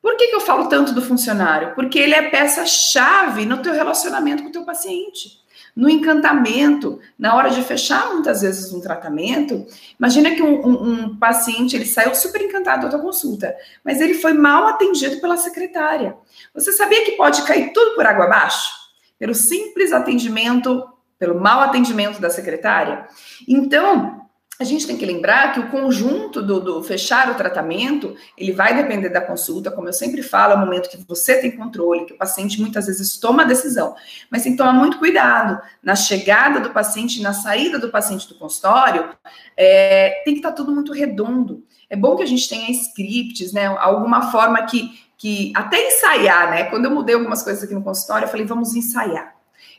Por 0.00 0.16
que, 0.16 0.28
que 0.28 0.36
eu 0.36 0.40
falo 0.40 0.68
tanto 0.68 0.92
do 0.92 1.02
funcionário? 1.02 1.74
Porque 1.74 1.98
ele 1.98 2.14
é 2.14 2.30
peça-chave 2.30 3.44
no 3.44 3.58
teu 3.62 3.72
relacionamento 3.72 4.42
com 4.42 4.48
o 4.48 4.52
teu 4.52 4.64
paciente, 4.64 5.40
no 5.74 5.88
encantamento, 5.88 7.00
na 7.18 7.34
hora 7.34 7.50
de 7.50 7.62
fechar 7.62 8.12
muitas 8.12 8.42
vezes 8.42 8.72
um 8.72 8.80
tratamento. 8.80 9.66
Imagina 9.98 10.34
que 10.34 10.42
um, 10.42 10.66
um, 10.66 10.92
um 10.92 11.16
paciente 11.16 11.74
ele 11.74 11.84
saiu 11.84 12.14
super 12.14 12.40
encantado 12.40 12.82
da 12.82 12.90
tua 12.90 13.00
consulta, 13.00 13.54
mas 13.84 14.00
ele 14.00 14.14
foi 14.14 14.32
mal 14.32 14.66
atendido 14.66 15.20
pela 15.20 15.36
secretária. 15.36 16.16
Você 16.54 16.72
sabia 16.72 17.04
que 17.04 17.12
pode 17.12 17.42
cair 17.42 17.72
tudo 17.72 17.94
por 17.94 18.06
água 18.06 18.24
abaixo? 18.24 18.70
Pelo 19.18 19.34
simples 19.34 19.92
atendimento, 19.92 20.88
pelo 21.18 21.40
mau 21.40 21.60
atendimento 21.60 22.20
da 22.20 22.30
secretária? 22.30 23.08
Então, 23.48 24.27
a 24.60 24.64
gente 24.64 24.88
tem 24.88 24.96
que 24.96 25.06
lembrar 25.06 25.52
que 25.52 25.60
o 25.60 25.70
conjunto 25.70 26.42
do, 26.42 26.58
do, 26.58 26.82
fechar 26.82 27.30
o 27.30 27.36
tratamento, 27.36 28.16
ele 28.36 28.50
vai 28.50 28.74
depender 28.74 29.08
da 29.08 29.20
consulta, 29.20 29.70
como 29.70 29.88
eu 29.88 29.92
sempre 29.92 30.20
falo, 30.20 30.54
é 30.54 30.56
o 30.56 30.58
momento 30.58 30.90
que 30.90 30.96
você 31.06 31.40
tem 31.40 31.56
controle, 31.56 32.06
que 32.06 32.12
o 32.12 32.18
paciente 32.18 32.60
muitas 32.60 32.86
vezes 32.86 33.16
toma 33.18 33.44
a 33.44 33.46
decisão, 33.46 33.94
mas 34.28 34.42
tem 34.42 34.52
que 34.52 34.58
tomar 34.58 34.72
muito 34.72 34.98
cuidado. 34.98 35.60
Na 35.80 35.94
chegada 35.94 36.58
do 36.58 36.70
paciente, 36.70 37.22
na 37.22 37.32
saída 37.32 37.78
do 37.78 37.88
paciente 37.88 38.28
do 38.28 38.34
consultório, 38.34 39.08
é, 39.56 40.22
tem 40.24 40.34
que 40.34 40.40
estar 40.40 40.52
tudo 40.52 40.72
muito 40.72 40.92
redondo. 40.92 41.64
É 41.88 41.94
bom 41.94 42.16
que 42.16 42.24
a 42.24 42.26
gente 42.26 42.48
tenha 42.48 42.68
scripts, 42.72 43.52
né, 43.52 43.66
alguma 43.66 44.32
forma 44.32 44.60
que, 44.66 44.90
que 45.16 45.52
até 45.54 45.86
ensaiar, 45.86 46.50
né, 46.50 46.64
quando 46.64 46.86
eu 46.86 46.90
mudei 46.90 47.14
algumas 47.14 47.44
coisas 47.44 47.62
aqui 47.62 47.74
no 47.74 47.84
consultório, 47.84 48.24
eu 48.24 48.30
falei, 48.30 48.44
vamos 48.44 48.74
ensaiar. 48.74 49.37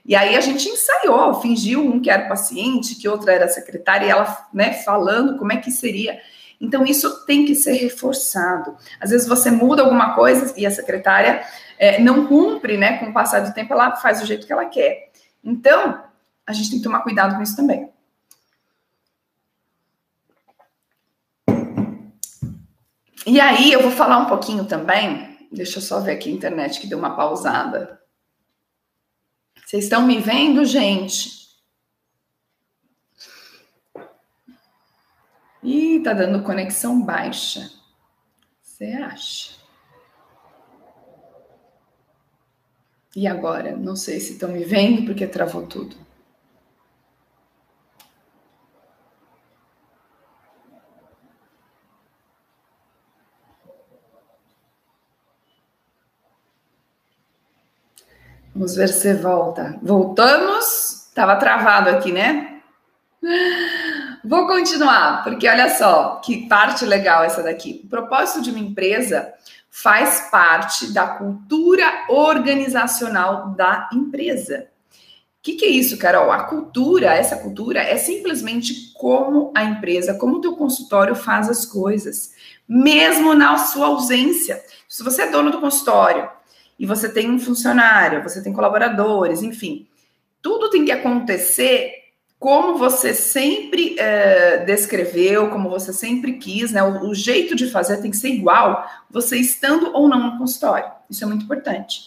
E 0.09 0.15
aí 0.15 0.35
a 0.35 0.41
gente 0.41 0.67
ensaiou, 0.67 1.39
fingiu 1.39 1.85
um 1.85 1.99
que 2.01 2.09
era 2.09 2.27
paciente, 2.27 2.95
que 2.95 3.07
outra 3.07 3.31
era 3.31 3.47
secretária, 3.47 4.07
e 4.07 4.09
ela, 4.09 4.49
né, 4.51 4.73
falando 4.73 5.37
como 5.37 5.53
é 5.53 5.57
que 5.57 5.69
seria. 5.69 6.19
Então, 6.59 6.83
isso 6.83 7.27
tem 7.27 7.45
que 7.45 7.53
ser 7.53 7.73
reforçado. 7.73 8.75
Às 8.99 9.11
vezes 9.11 9.27
você 9.27 9.51
muda 9.51 9.83
alguma 9.83 10.15
coisa 10.15 10.51
e 10.57 10.65
a 10.65 10.71
secretária 10.71 11.45
é, 11.77 12.01
não 12.01 12.25
cumpre, 12.25 12.75
né? 12.75 12.97
Com 12.97 13.11
o 13.11 13.13
passar 13.13 13.41
do 13.41 13.53
tempo, 13.53 13.71
ela 13.71 13.97
faz 13.97 14.19
do 14.19 14.25
jeito 14.25 14.47
que 14.47 14.51
ela 14.51 14.65
quer. 14.65 15.11
Então, 15.43 16.03
a 16.43 16.53
gente 16.53 16.71
tem 16.71 16.79
que 16.79 16.83
tomar 16.83 17.01
cuidado 17.01 17.35
com 17.35 17.43
isso 17.43 17.55
também. 17.55 17.87
E 23.27 23.39
aí, 23.39 23.71
eu 23.71 23.83
vou 23.83 23.91
falar 23.91 24.17
um 24.17 24.25
pouquinho 24.25 24.65
também. 24.65 25.37
Deixa 25.51 25.77
eu 25.77 25.83
só 25.83 25.99
ver 25.99 26.13
aqui 26.13 26.31
a 26.31 26.33
internet 26.33 26.79
que 26.79 26.87
deu 26.87 26.97
uma 26.97 27.15
pausada. 27.15 27.98
Vocês 29.69 29.83
estão 29.83 30.01
me 30.01 30.19
vendo, 30.19 30.65
gente? 30.65 31.47
Ih, 35.61 36.01
tá 36.01 36.11
dando 36.11 36.41
conexão 36.41 36.99
baixa. 36.99 37.71
Você 38.63 38.85
acha? 38.85 39.53
E 43.15 43.27
agora? 43.27 43.77
Não 43.77 43.95
sei 43.95 44.19
se 44.19 44.33
estão 44.33 44.51
me 44.51 44.63
vendo 44.63 45.05
porque 45.05 45.27
travou 45.27 45.67
tudo. 45.67 45.95
Vamos 58.59 58.75
ver 58.75 58.89
se 58.89 59.13
volta. 59.13 59.79
Voltamos. 59.81 61.05
Estava 61.07 61.37
travado 61.37 61.91
aqui, 61.91 62.11
né? 62.11 62.59
Vou 64.21 64.47
continuar, 64.47 65.23
porque 65.23 65.47
olha 65.47 65.69
só 65.77 66.17
que 66.17 66.45
parte 66.49 66.83
legal 66.83 67.23
essa 67.23 67.41
daqui. 67.41 67.79
O 67.85 67.87
propósito 67.87 68.41
de 68.41 68.49
uma 68.49 68.59
empresa 68.59 69.33
faz 69.71 70.27
parte 70.29 70.91
da 70.91 71.07
cultura 71.07 71.85
organizacional 72.09 73.51
da 73.51 73.89
empresa. 73.93 74.67
O 74.91 75.41
que, 75.41 75.53
que, 75.53 75.63
é 75.63 75.69
isso, 75.69 75.97
Carol? 75.97 76.29
A 76.29 76.43
cultura, 76.43 77.13
essa 77.13 77.37
cultura 77.37 77.81
é 77.81 77.95
simplesmente 77.95 78.91
como 78.93 79.53
a 79.55 79.63
empresa, 79.63 80.15
como 80.15 80.35
o 80.35 80.41
teu 80.41 80.57
consultório 80.57 81.15
faz 81.15 81.47
as 81.47 81.65
coisas, 81.65 82.33
mesmo 82.67 83.33
na 83.33 83.57
sua 83.57 83.87
ausência. 83.87 84.61
Se 84.85 85.01
você 85.01 85.21
é 85.21 85.31
dono 85.31 85.49
do 85.49 85.61
consultório 85.61 86.29
e 86.79 86.86
você 86.86 87.09
tem 87.09 87.29
um 87.29 87.38
funcionário, 87.38 88.24
você 88.24 88.41
tem 88.41 88.53
colaboradores, 88.53 89.43
enfim, 89.43 89.86
tudo 90.41 90.69
tem 90.69 90.86
que 90.86 90.91
acontecer 90.91 91.93
como 92.39 92.77
você 92.77 93.13
sempre 93.13 94.00
é, 94.00 94.63
descreveu, 94.63 95.50
como 95.50 95.69
você 95.69 95.91
sempre 95.91 96.33
quis, 96.38 96.71
né? 96.71 96.81
O, 96.81 97.09
o, 97.09 97.13
jeito 97.13 97.53
de 97.53 97.69
fazer 97.69 97.98
tem 97.98 98.09
que 98.09 98.15
ser 98.15 98.29
igual, 98.29 98.89
você 99.12 99.38
estando 99.38 99.91
ou 99.93 100.07
não 100.07 100.31
no 100.31 100.38
consultório. 100.38 100.89
Isso 101.09 101.21
é 101.21 101.27
muito 101.27 101.43
importante. 101.43 102.03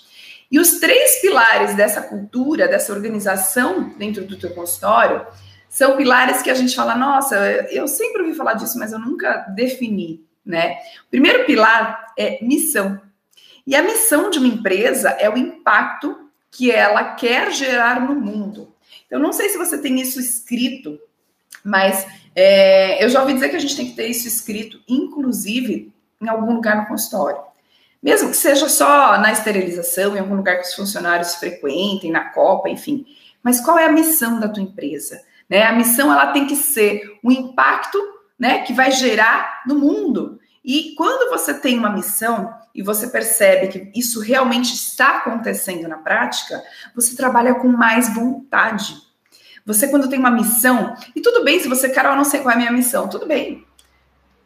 E 0.51 0.59
os 0.59 0.81
três 0.81 1.21
pilares 1.21 1.75
dessa 1.75 2.01
cultura, 2.01 2.67
dessa 2.67 2.95
organização 2.95 3.91
dentro 3.99 4.25
do 4.25 4.39
teu 4.39 4.55
consultório, 4.55 5.27
são 5.69 5.97
pilares 5.99 6.41
que 6.41 6.51
a 6.51 6.55
gente 6.55 6.75
fala, 6.75 6.95
nossa, 6.95 7.37
eu 7.71 7.87
sempre 7.87 8.23
ouvi 8.23 8.35
falar 8.35 8.55
disso, 8.55 8.79
mas 8.79 8.93
eu 8.93 8.99
nunca 8.99 9.47
defini, 9.55 10.25
né? 10.45 10.77
O 11.07 11.11
primeiro 11.11 11.45
pilar 11.45 12.13
é 12.19 12.43
missão. 12.43 12.99
E 13.67 13.77
a 13.77 13.83
missão 13.83 14.31
de 14.31 14.39
uma 14.39 14.49
empresa 14.49 15.11
é 15.11 15.31
o 15.31 15.37
impacto 15.37 16.31
que 16.51 16.71
ela 16.71 17.15
quer 17.15 17.53
gerar 17.53 18.01
no 18.01 18.15
mundo. 18.15 18.75
Eu 19.11 19.19
não 19.19 19.33
sei 19.33 19.49
se 19.49 19.59
você 19.59 19.79
tem 19.79 20.01
isso 20.01 20.21
escrito, 20.21 20.99
mas 21.65 22.07
é, 22.35 23.03
eu 23.03 23.09
já 23.09 23.21
ouvi 23.21 23.35
dizer 23.35 23.49
que 23.49 23.57
a 23.57 23.61
gente 23.61 23.77
tem 23.77 23.87
que 23.87 23.97
ter 23.97 24.09
isso 24.09 24.27
escrito, 24.27 24.81
inclusive 24.89 25.93
em 26.21 26.29
algum 26.29 26.55
lugar 26.55 26.77
no 26.77 26.87
consultório. 26.87 27.41
Mesmo 28.03 28.31
que 28.31 28.37
seja 28.37 28.69
só 28.69 29.19
na 29.19 29.31
esterilização, 29.31 30.17
em 30.17 30.19
algum 30.19 30.35
lugar 30.35 30.57
que 30.57 30.67
os 30.67 30.75
funcionários 30.75 31.37
frequentem, 31.37 32.11
na 32.11 32.31
Copa, 32.31 32.69
enfim. 32.69 33.07
Mas 33.43 33.61
qual 33.61 33.79
é 33.79 33.87
a 33.87 33.93
missão 33.93 34.41
da 34.41 34.49
tua 34.49 34.63
empresa? 34.63 35.23
Né? 35.49 35.63
A 35.63 35.73
missão 35.73 36.13
ela 36.13 36.33
tem 36.33 36.47
que 36.47 36.57
ser 36.57 37.19
o 37.23 37.31
impacto 37.31 37.99
né, 38.39 38.63
que 38.63 38.73
vai 38.73 38.91
gerar 38.91 39.63
no 39.67 39.79
mundo. 39.79 40.41
E 40.65 40.95
quando 40.97 41.31
você 41.31 41.55
tem 41.55 41.79
uma 41.79 41.91
missão 41.91 42.53
e 42.75 42.83
você 42.83 43.07
percebe 43.09 43.69
que 43.69 43.99
isso 43.99 44.21
realmente 44.21 44.75
está 44.75 45.19
acontecendo 45.19 45.89
na 45.89 45.99
prática, 45.99 46.63
você 46.95 47.15
trabalha 47.15 47.55
com 47.55 47.69
mais 47.69 48.13
vontade. 48.15 48.97
Você, 49.65 49.89
quando 49.89 50.09
tem 50.09 50.19
uma 50.19 50.31
missão, 50.31 50.97
e 51.15 51.21
tudo 51.21 51.45
bem 51.45 51.61
se 51.61 51.69
você, 51.69 51.89
Carol, 51.89 52.17
não 52.17 52.25
sei 52.25 52.41
qual 52.41 52.53
é 52.53 52.55
a 52.55 52.59
minha 52.59 52.73
missão, 52.73 53.09
tudo 53.09 53.27
bem. 53.27 53.65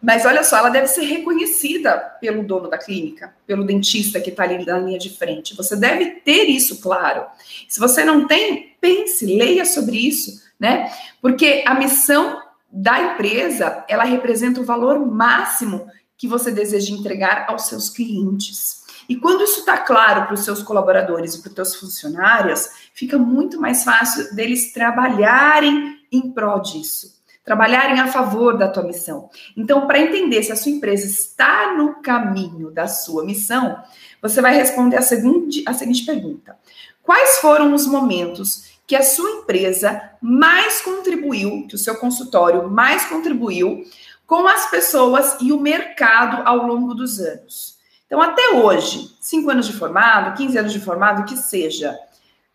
Mas 0.03 0.27
olha 0.27 0.45
só, 0.45 0.59
ela 0.59 0.69
deve 0.69 0.89
ser 0.89 1.03
reconhecida 1.03 1.97
pelo 2.21 2.45
dono 2.45 2.69
da 2.69 2.77
clínica, 2.77 3.35
pelo 3.47 3.65
dentista 3.65 4.21
que 4.21 4.31
está 4.31 4.43
ali 4.43 4.65
na 4.65 4.79
linha 4.79 4.99
de 4.99 5.11
frente. 5.11 5.57
Você 5.57 5.75
deve 5.75 6.21
ter 6.21 6.45
isso 6.45 6.81
claro. 6.81 7.25
Se 7.67 7.81
você 7.81 8.05
não 8.05 8.27
tem, 8.27 8.77
pense, 8.81 9.25
leia 9.25 9.65
sobre 9.65 9.97
isso, 9.97 10.45
né? 10.61 10.93
Porque 11.21 11.65
a 11.67 11.75
missão 11.75 12.41
da 12.71 13.01
empresa, 13.01 13.85
ela 13.89 14.05
representa 14.05 14.61
o 14.61 14.65
valor 14.65 15.05
máximo 15.05 15.87
que 16.17 16.27
você 16.27 16.51
deseja 16.51 16.95
entregar 16.95 17.47
aos 17.49 17.67
seus 17.67 17.91
clientes. 17.91 18.85
E 19.09 19.17
quando 19.17 19.45
isso 19.45 19.61
está 19.61 19.79
claro 19.79 20.25
para 20.25 20.35
os 20.35 20.45
seus 20.45 20.63
colaboradores 20.63 21.35
e 21.35 21.43
para 21.43 21.51
os 21.51 21.55
seus 21.55 21.75
funcionários, 21.77 22.69
fica 22.93 23.19
muito 23.19 23.61
mais 23.61 23.85
fácil 23.85 24.35
deles 24.35 24.73
trabalharem 24.73 26.01
em 26.11 26.31
prol 26.33 26.61
disso, 26.61 27.15
trabalharem 27.45 28.01
a 28.01 28.09
favor 28.09 28.57
da 28.57 28.69
tua 28.69 28.83
missão. 28.83 29.31
Então, 29.57 29.87
para 29.87 30.01
entender 30.01 30.43
se 30.43 30.51
a 30.51 30.57
sua 30.57 30.73
empresa 30.73 31.07
está 31.07 31.75
no 31.75 32.01
caminho 32.03 32.71
da 32.71 32.89
sua 32.89 33.25
missão, 33.25 33.81
você 34.21 34.41
vai 34.41 34.55
responder 34.55 34.97
a 34.97 35.03
seguinte, 35.03 35.63
a 35.67 35.73
seguinte 35.73 36.05
pergunta: 36.05 36.57
Quais 37.03 37.39
foram 37.39 37.73
os 37.75 37.87
momentos 37.87 38.77
que 38.87 38.97
a 38.97 39.03
sua 39.03 39.31
empresa 39.31 40.13
mais 40.21 40.81
contribuiu, 40.81 41.67
que 41.69 41.75
o 41.75 41.79
seu 41.79 41.97
consultório 41.97 42.71
mais 42.71 43.05
contribuiu 43.07 43.85
com 44.27 44.47
as 44.47 44.69
pessoas 44.71 45.37
e 45.41 45.53
o 45.53 45.61
mercado 45.61 46.43
ao 46.45 46.67
longo 46.67 46.95
dos 46.95 47.21
anos. 47.21 47.77
Então, 48.07 48.21
até 48.21 48.51
hoje, 48.51 49.17
cinco 49.21 49.51
anos 49.51 49.67
de 49.67 49.73
formado, 49.73 50.37
15 50.37 50.59
anos 50.59 50.73
de 50.73 50.81
formado, 50.81 51.25
que 51.25 51.37
seja, 51.37 51.99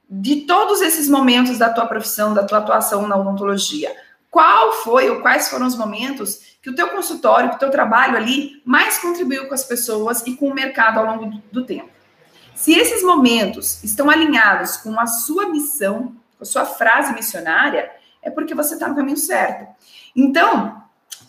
de 0.10 0.42
todos 0.42 0.82
esses 0.82 1.10
momentos 1.10 1.58
da 1.58 1.70
tua 1.70 1.86
profissão, 1.86 2.34
da 2.34 2.44
tua 2.44 2.60
atuação 2.60 3.08
na 3.08 3.18
odontologia, 3.18 3.96
qual 4.30 4.74
foi 4.74 5.10
ou 5.10 5.22
quais 5.22 5.50
foram 5.50 5.68
os 5.68 5.76
momentos 5.76 6.58
que 6.62 6.70
o 6.70 6.76
teu 6.76 6.90
consultório, 6.90 7.50
que 7.50 7.56
o 7.56 7.60
teu 7.60 7.70
trabalho 7.70 8.16
ali 8.16 8.62
mais 8.66 8.98
contribuiu 8.98 9.48
com 9.48 9.54
as 9.54 9.64
pessoas 9.64 10.26
e 10.26 10.36
com 10.36 10.48
o 10.48 10.54
mercado 10.54 11.00
ao 11.00 11.06
longo 11.06 11.26
do, 11.26 11.38
do 11.52 11.66
tempo? 11.66 11.90
Se 12.56 12.74
esses 12.74 13.04
momentos 13.04 13.84
estão 13.84 14.10
alinhados 14.10 14.78
com 14.78 14.98
a 15.00 15.08
sua 15.08 15.50
missão, 15.50 16.16
com 16.38 16.44
a 16.44 16.46
sua 16.46 16.66
frase 16.66 17.14
missionária, 17.14 17.92
é 18.22 18.30
porque 18.30 18.54
você 18.54 18.76
está 18.76 18.88
no 18.88 18.96
caminho 18.96 19.18
certo. 19.18 19.68
Então, 20.16 20.81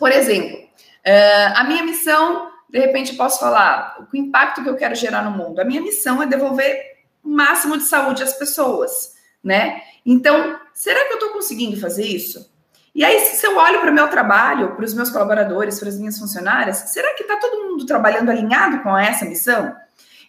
por 0.03 0.11
exemplo, 0.11 0.59
uh, 0.59 1.53
a 1.55 1.63
minha 1.63 1.81
missão, 1.81 2.51
de 2.69 2.77
repente, 2.77 3.15
posso 3.15 3.39
falar 3.39 4.05
o 4.11 4.17
impacto 4.17 4.61
que 4.61 4.67
eu 4.67 4.75
quero 4.75 4.93
gerar 4.95 5.21
no 5.21 5.31
mundo. 5.31 5.61
A 5.61 5.63
minha 5.63 5.81
missão 5.81 6.21
é 6.21 6.27
devolver 6.27 6.77
o 7.23 7.29
máximo 7.29 7.77
de 7.77 7.85
saúde 7.85 8.21
às 8.21 8.33
pessoas, 8.33 9.13
né? 9.41 9.81
Então, 10.05 10.59
será 10.73 11.05
que 11.05 11.13
eu 11.13 11.19
estou 11.19 11.29
conseguindo 11.29 11.79
fazer 11.79 12.05
isso? 12.05 12.51
E 12.93 13.01
aí, 13.05 13.17
se 13.21 13.47
eu 13.47 13.55
olho 13.55 13.79
para 13.79 13.91
o 13.91 13.93
meu 13.93 14.09
trabalho, 14.09 14.75
para 14.75 14.83
os 14.83 14.93
meus 14.93 15.09
colaboradores, 15.09 15.79
para 15.79 15.87
as 15.87 15.97
minhas 15.97 16.19
funcionárias, 16.19 16.79
será 16.87 17.13
que 17.13 17.23
está 17.23 17.37
todo 17.37 17.69
mundo 17.69 17.85
trabalhando 17.85 18.29
alinhado 18.29 18.83
com 18.83 18.97
essa 18.97 19.23
missão? 19.23 19.73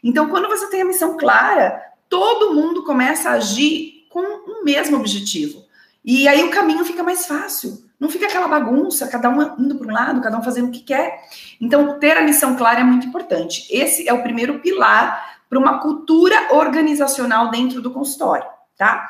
Então, 0.04 0.28
quando 0.28 0.46
você 0.46 0.70
tem 0.70 0.82
a 0.82 0.86
missão 0.86 1.16
clara, 1.16 1.82
todo 2.08 2.54
mundo 2.54 2.84
começa 2.84 3.30
a 3.30 3.32
agir 3.32 4.06
com 4.08 4.20
o 4.20 4.62
mesmo 4.62 4.96
objetivo. 4.98 5.64
E 6.04 6.28
aí 6.28 6.44
o 6.44 6.50
caminho 6.52 6.84
fica 6.84 7.02
mais 7.02 7.26
fácil. 7.26 7.83
Não 8.04 8.10
fica 8.10 8.26
aquela 8.26 8.46
bagunça, 8.46 9.08
cada 9.08 9.30
um 9.30 9.40
indo 9.58 9.76
para 9.76 9.88
um 9.88 9.90
lado, 9.90 10.20
cada 10.20 10.36
um 10.36 10.42
fazendo 10.42 10.68
o 10.68 10.70
que 10.70 10.80
quer. 10.80 11.22
Então, 11.58 11.98
ter 11.98 12.18
a 12.18 12.20
missão 12.20 12.54
clara 12.54 12.80
é 12.80 12.84
muito 12.84 13.06
importante. 13.06 13.66
Esse 13.70 14.06
é 14.06 14.12
o 14.12 14.22
primeiro 14.22 14.58
pilar 14.58 15.38
para 15.48 15.58
uma 15.58 15.80
cultura 15.80 16.48
organizacional 16.50 17.50
dentro 17.50 17.80
do 17.80 17.90
consultório, 17.90 18.44
tá? 18.76 19.08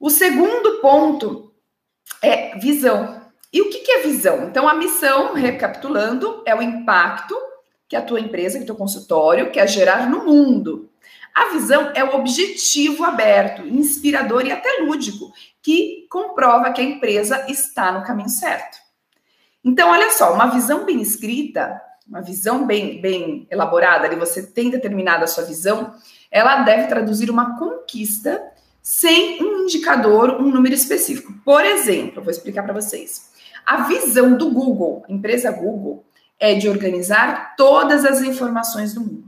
O 0.00 0.08
segundo 0.08 0.80
ponto 0.80 1.52
é 2.22 2.56
visão. 2.56 3.20
E 3.52 3.60
o 3.60 3.68
que, 3.68 3.92
é 3.92 4.00
visão? 4.00 4.44
Então, 4.44 4.66
a 4.66 4.72
missão, 4.72 5.34
recapitulando, 5.34 6.42
é 6.46 6.54
o 6.54 6.62
impacto 6.62 7.36
que 7.86 7.94
a 7.94 8.00
tua 8.00 8.20
empresa, 8.20 8.56
que 8.56 8.64
o 8.64 8.68
teu 8.68 8.74
consultório 8.74 9.50
quer 9.50 9.68
gerar 9.68 10.08
no 10.08 10.24
mundo. 10.24 10.88
A 11.34 11.50
visão 11.50 11.92
é 11.94 12.02
o 12.02 12.14
objetivo 12.14 13.04
aberto, 13.04 13.66
inspirador 13.66 14.44
e 14.44 14.52
até 14.52 14.82
lúdico, 14.82 15.32
que 15.62 16.06
comprova 16.10 16.72
que 16.72 16.80
a 16.80 16.84
empresa 16.84 17.46
está 17.48 17.92
no 17.92 18.04
caminho 18.04 18.28
certo. 18.28 18.78
Então, 19.64 19.90
olha 19.90 20.10
só, 20.10 20.32
uma 20.32 20.46
visão 20.46 20.84
bem 20.84 21.00
escrita, 21.00 21.80
uma 22.08 22.22
visão 22.22 22.66
bem, 22.66 23.00
bem 23.00 23.46
elaborada, 23.50 24.06
ali 24.06 24.16
você 24.16 24.42
tem 24.42 24.70
determinada 24.70 25.24
a 25.24 25.28
sua 25.28 25.44
visão, 25.44 25.94
ela 26.30 26.62
deve 26.62 26.86
traduzir 26.86 27.30
uma 27.30 27.58
conquista 27.58 28.42
sem 28.82 29.42
um 29.42 29.64
indicador, 29.64 30.40
um 30.40 30.50
número 30.50 30.74
específico. 30.74 31.34
Por 31.44 31.64
exemplo, 31.64 32.22
vou 32.22 32.30
explicar 32.30 32.62
para 32.62 32.72
vocês. 32.72 33.30
A 33.66 33.82
visão 33.82 34.36
do 34.36 34.50
Google, 34.50 35.04
empresa 35.08 35.50
Google, 35.50 36.06
é 36.40 36.54
de 36.54 36.68
organizar 36.68 37.54
todas 37.56 38.04
as 38.04 38.22
informações 38.22 38.94
do 38.94 39.00
mundo. 39.00 39.27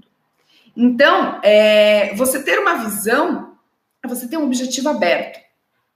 Então, 0.83 1.41
é, 1.43 2.15
você 2.15 2.43
ter 2.43 2.59
uma 2.59 2.77
visão 2.85 3.57
é 4.03 4.09
você 4.09 4.27
ter 4.27 4.39
um 4.39 4.45
objetivo 4.45 4.89
aberto 4.89 5.39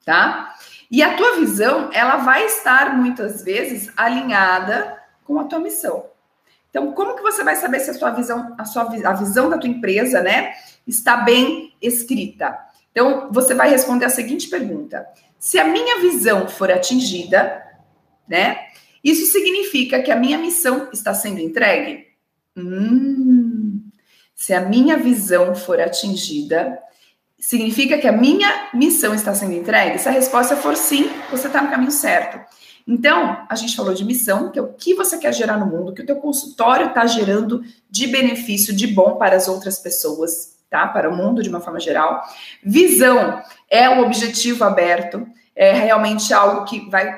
tá? 0.04 0.54
E 0.90 1.02
a 1.02 1.14
tua 1.14 1.36
visão, 1.36 1.90
ela 1.92 2.18
vai 2.18 2.44
estar 2.46 2.96
muitas 2.96 3.42
vezes 3.42 3.90
alinhada 3.96 4.96
com 5.24 5.38
a 5.40 5.44
tua 5.44 5.58
missão. 5.58 6.06
Então, 6.68 6.92
como 6.92 7.16
que 7.16 7.22
você 7.22 7.42
vai 7.42 7.56
saber 7.56 7.80
se 7.80 7.90
a 7.90 7.94
sua 7.94 8.10
visão, 8.10 8.54
a 8.58 8.64
sua 8.64 8.82
a 8.82 9.12
visão 9.12 9.48
da 9.48 9.58
tua 9.58 9.70
empresa, 9.70 10.20
né, 10.20 10.52
está 10.86 11.18
bem 11.18 11.72
escrita? 11.80 12.56
Então, 12.90 13.28
você 13.32 13.54
vai 13.54 13.70
responder 13.70 14.04
a 14.04 14.10
seguinte 14.10 14.48
pergunta: 14.48 15.06
se 15.38 15.58
a 15.58 15.64
minha 15.64 16.00
visão 16.00 16.48
for 16.48 16.70
atingida, 16.70 17.62
né, 18.28 18.58
isso 19.02 19.30
significa 19.30 20.02
que 20.02 20.10
a 20.10 20.16
minha 20.16 20.38
missão 20.38 20.88
está 20.92 21.14
sendo 21.14 21.40
entregue? 21.40 22.08
Hum, 22.56 23.53
se 24.44 24.52
a 24.52 24.60
minha 24.60 24.98
visão 24.98 25.54
for 25.54 25.80
atingida, 25.80 26.78
Significa 27.36 27.98
que 27.98 28.08
a 28.08 28.12
minha 28.12 28.70
missão 28.72 29.14
está 29.14 29.34
sendo 29.34 29.52
entregue? 29.52 29.98
Se 29.98 30.08
a 30.08 30.12
resposta 30.12 30.56
for 30.56 30.74
sim, 30.74 31.10
você 31.30 31.46
está 31.46 31.60
no 31.60 31.68
caminho 31.68 31.90
certo. 31.90 32.40
Então, 32.88 33.44
a 33.50 33.54
gente 33.54 33.76
falou 33.76 33.92
de 33.92 34.02
missão, 34.02 34.50
que 34.50 34.58
é 34.58 34.62
o 34.62 34.72
que 34.72 34.94
você 34.94 35.18
quer 35.18 35.34
gerar 35.34 35.58
no 35.58 35.66
mundo, 35.66 35.92
que 35.92 36.00
o 36.00 36.06
teu 36.06 36.16
consultório 36.16 36.86
está 36.86 37.04
gerando 37.04 37.62
de 37.90 38.06
benefício, 38.06 38.74
de 38.74 38.86
bom 38.86 39.16
para 39.16 39.36
as 39.36 39.46
outras 39.46 39.78
pessoas, 39.78 40.56
tá? 40.70 40.88
Para 40.88 41.10
o 41.10 41.14
mundo 41.14 41.42
de 41.42 41.50
uma 41.50 41.60
forma 41.60 41.78
geral. 41.78 42.22
Visão 42.62 43.42
é 43.68 43.90
o 43.90 44.00
objetivo 44.00 44.64
aberto, 44.64 45.26
é 45.54 45.72
realmente 45.72 46.32
algo 46.32 46.64
que 46.64 46.88
vai 46.88 47.14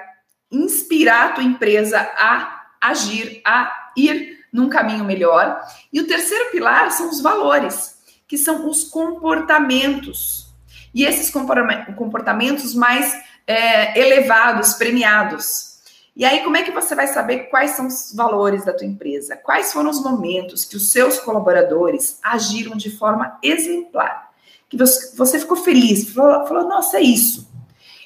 inspirar 0.50 1.26
a 1.26 1.32
tua 1.34 1.44
empresa 1.44 2.00
a 2.00 2.62
agir, 2.80 3.40
a 3.46 3.92
ir 3.96 4.35
num 4.56 4.70
caminho 4.70 5.04
melhor. 5.04 5.60
E 5.92 6.00
o 6.00 6.06
terceiro 6.06 6.50
pilar 6.50 6.90
são 6.90 7.10
os 7.10 7.20
valores, 7.20 7.98
que 8.26 8.38
são 8.38 8.68
os 8.68 8.84
comportamentos. 8.84 10.48
E 10.94 11.04
esses 11.04 11.30
comportamentos 11.30 12.74
mais 12.74 13.14
é, 13.46 14.00
elevados, 14.00 14.72
premiados. 14.72 15.76
E 16.16 16.24
aí, 16.24 16.42
como 16.42 16.56
é 16.56 16.62
que 16.62 16.72
você 16.72 16.94
vai 16.94 17.06
saber 17.06 17.50
quais 17.50 17.72
são 17.72 17.86
os 17.86 18.14
valores 18.14 18.64
da 18.64 18.72
tua 18.72 18.86
empresa? 18.86 19.36
Quais 19.36 19.70
foram 19.70 19.90
os 19.90 20.02
momentos 20.02 20.64
que 20.64 20.76
os 20.76 20.90
seus 20.90 21.20
colaboradores 21.20 22.18
agiram 22.22 22.74
de 22.74 22.90
forma 22.90 23.38
exemplar? 23.42 24.30
Que 24.70 24.78
você 24.78 25.38
ficou 25.38 25.58
feliz, 25.58 26.08
falou, 26.08 26.46
falou 26.46 26.66
nossa, 26.66 26.96
é 26.96 27.02
isso. 27.02 27.46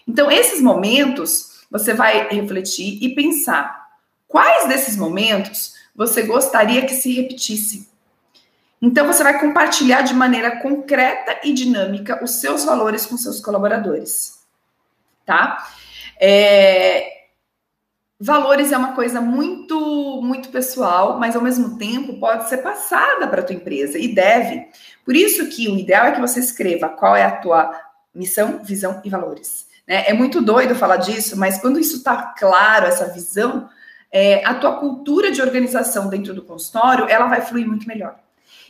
Então, 0.07 0.29
esses 0.29 0.61
momentos, 0.61 1.65
você 1.71 1.95
vai 1.95 2.29
refletir 2.29 2.99
e 3.01 3.15
pensar 3.15 3.87
quais 4.27 4.67
desses 4.69 4.97
momentos 4.97 5.79
você 6.01 6.23
gostaria 6.23 6.87
que 6.87 6.95
se 6.95 7.13
repetissem. 7.13 7.87
Então, 8.81 9.07
você 9.07 9.23
vai 9.23 9.39
compartilhar 9.39 10.01
de 10.01 10.15
maneira 10.15 10.63
concreta 10.63 11.41
e 11.45 11.53
dinâmica 11.53 12.25
os 12.25 12.37
seus 12.37 12.65
valores 12.65 13.05
com 13.05 13.19
seus 13.19 13.39
colaboradores, 13.39 14.39
tá? 15.27 15.69
É, 16.19 17.19
Valores 18.19 18.73
é 18.73 18.79
uma 18.79 18.95
coisa 18.95 19.21
muito, 19.21 20.21
muito 20.23 20.49
pessoal, 20.49 21.19
mas 21.19 21.37
ao 21.37 21.43
mesmo 21.43 21.77
tempo 21.77 22.19
pode 22.19 22.49
ser 22.49 22.59
passada 22.59 23.29
para 23.29 23.43
a 23.43 23.45
tua 23.45 23.57
empresa 23.57 23.99
e 23.99 24.15
deve. 24.15 24.69
Por 25.05 25.15
isso 25.15 25.49
que 25.49 25.69
o 25.69 25.79
ideal 25.79 26.07
é 26.07 26.13
que 26.13 26.21
você 26.21 26.41
escreva 26.41 26.89
qual 26.89 27.15
é 27.15 27.25
a 27.25 27.37
tua 27.37 27.79
missão, 28.15 28.61
visão 28.63 29.03
e 29.05 29.11
valores. 29.11 29.67
Né? 29.87 30.05
É 30.07 30.15
muito 30.15 30.41
doido 30.41 30.75
falar 30.75 30.97
disso, 30.97 31.39
mas 31.39 31.59
quando 31.61 31.79
isso 31.79 31.97
está 31.97 32.35
claro, 32.39 32.87
essa 32.87 33.07
visão, 33.07 33.69
é, 34.13 34.45
a 34.45 34.55
tua 34.55 34.79
cultura 34.79 35.31
de 35.31 35.41
organização 35.41 36.09
dentro 36.09 36.35
do 36.35 36.43
consultório, 36.43 37.07
ela 37.09 37.27
vai 37.27 37.41
fluir 37.41 37.67
muito 37.67 37.87
melhor. 37.87 38.17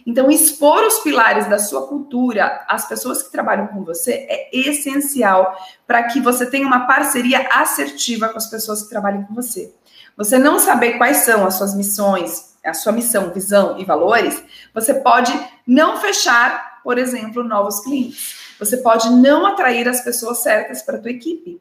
Então, 0.07 0.31
expor 0.31 0.83
os 0.85 1.01
pilares 1.01 1.47
da 1.47 1.59
sua 1.59 1.87
cultura 1.87 2.65
às 2.69 2.89
pessoas 2.89 3.23
que 3.23 3.31
trabalham 3.31 3.67
com 3.67 3.85
você 3.85 4.27
é 4.29 4.49
essencial 4.53 5.55
para 5.87 6.05
que 6.05 6.21
você 6.21 6.47
tenha 6.47 6.67
uma 6.67 6.87
parceria 6.87 7.49
assertiva 7.53 8.29
com 8.29 8.39
as 8.39 8.49
pessoas 8.49 8.83
que 8.83 8.89
trabalham 8.89 9.25
com 9.25 9.35
você. 9.35 9.75
Você 10.17 10.39
não 10.39 10.59
saber 10.59 10.95
quais 10.95 11.19
são 11.19 11.47
as 11.47 11.55
suas 11.55 11.75
missões, 11.75 12.57
a 12.65 12.75
sua 12.75 12.93
missão, 12.93 13.31
visão 13.33 13.79
e 13.79 13.85
valores, 13.85 14.43
você 14.75 14.95
pode 14.95 15.33
não 15.67 15.99
fechar, 15.99 16.81
por 16.83 16.99
exemplo, 16.99 17.43
novos 17.43 17.81
clientes. 17.81 18.55
Você 18.59 18.79
pode 18.79 19.11
não 19.11 19.47
atrair 19.47 19.89
as 19.89 20.03
pessoas 20.03 20.43
certas 20.43 20.83
para 20.83 20.97
a 20.97 21.01
tua 21.01 21.11
equipe. 21.11 21.61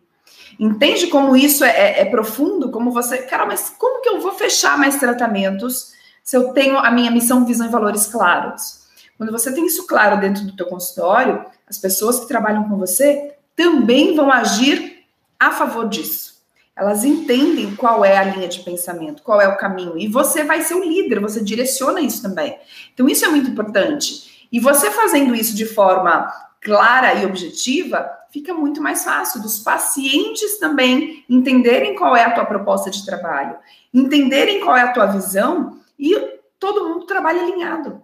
Entende 0.60 1.08
como 1.08 1.38
isso 1.38 1.64
é, 1.64 1.70
é, 1.70 2.02
é 2.02 2.06
profundo? 2.06 2.70
Como 2.70 2.92
você, 2.92 3.20
cara, 3.20 3.46
mas 3.46 3.74
como 3.78 4.02
que 4.02 4.10
eu 4.10 4.20
vou 4.20 4.34
fechar 4.34 4.78
mais 4.78 4.98
tratamentos? 4.98 5.98
se 6.30 6.38
eu 6.38 6.54
tenho 6.54 6.78
a 6.78 6.92
minha 6.92 7.10
missão, 7.10 7.44
visão 7.44 7.66
e 7.66 7.72
valores 7.72 8.06
claros. 8.06 8.82
Quando 9.18 9.32
você 9.32 9.52
tem 9.52 9.66
isso 9.66 9.88
claro 9.88 10.22
dentro 10.22 10.44
do 10.44 10.56
teu 10.56 10.68
consultório, 10.68 11.44
as 11.68 11.80
pessoas 11.80 12.20
que 12.20 12.28
trabalham 12.28 12.70
com 12.70 12.78
você 12.78 13.34
também 13.56 14.16
vão 14.16 14.32
agir 14.32 15.06
a 15.40 15.50
favor 15.50 15.90
disso. 15.90 16.44
Elas 16.76 17.04
entendem 17.04 17.76
qual 17.76 18.06
é 18.06 18.16
a 18.16 18.24
linha 18.24 18.48
de 18.48 18.60
pensamento, 18.60 19.24
qual 19.24 19.42
é 19.42 19.48
o 19.48 19.58
caminho, 19.58 19.98
e 19.98 20.08
você 20.08 20.44
vai 20.44 20.62
ser 20.62 20.76
o 20.76 20.84
líder, 20.84 21.20
você 21.20 21.44
direciona 21.44 22.00
isso 22.00 22.22
também. 22.22 22.60
Então, 22.94 23.10
isso 23.10 23.26
é 23.26 23.28
muito 23.28 23.50
importante. 23.50 24.48
E 24.52 24.60
você 24.60 24.92
fazendo 24.92 25.34
isso 25.34 25.56
de 25.56 25.66
forma 25.66 26.32
clara 26.62 27.14
e 27.16 27.26
objetiva, 27.26 28.10
fica 28.32 28.54
muito 28.54 28.82
mais 28.82 29.04
fácil 29.04 29.42
dos 29.42 29.60
pacientes 29.60 30.60
também 30.60 31.24
entenderem 31.30 31.96
qual 31.96 32.16
é 32.16 32.24
a 32.24 32.32
tua 32.32 32.46
proposta 32.46 32.90
de 32.90 33.06
trabalho, 33.06 33.58
entenderem 33.94 34.62
qual 34.62 34.76
é 34.76 34.82
a 34.82 34.92
tua 34.92 35.08
visão 35.08 35.80
e 35.98 36.16
todo 36.60 36.88
mundo 36.88 37.06
trabalha 37.06 37.42
alinhado. 37.42 38.02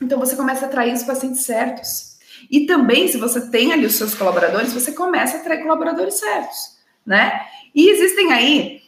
Então 0.00 0.18
você 0.18 0.36
começa 0.36 0.64
a 0.64 0.68
atrair 0.68 0.92
os 0.92 1.02
pacientes 1.02 1.44
certos. 1.44 2.14
E 2.50 2.66
também, 2.66 3.08
se 3.08 3.16
você 3.16 3.50
tem 3.50 3.72
ali 3.72 3.86
os 3.86 3.94
seus 3.94 4.14
colaboradores, 4.14 4.72
você 4.72 4.92
começa 4.92 5.36
a 5.36 5.40
atrair 5.40 5.62
colaboradores 5.62 6.14
certos, 6.14 6.76
né? 7.06 7.40
E 7.74 7.88
existem 7.88 8.32
aí, 8.32 8.82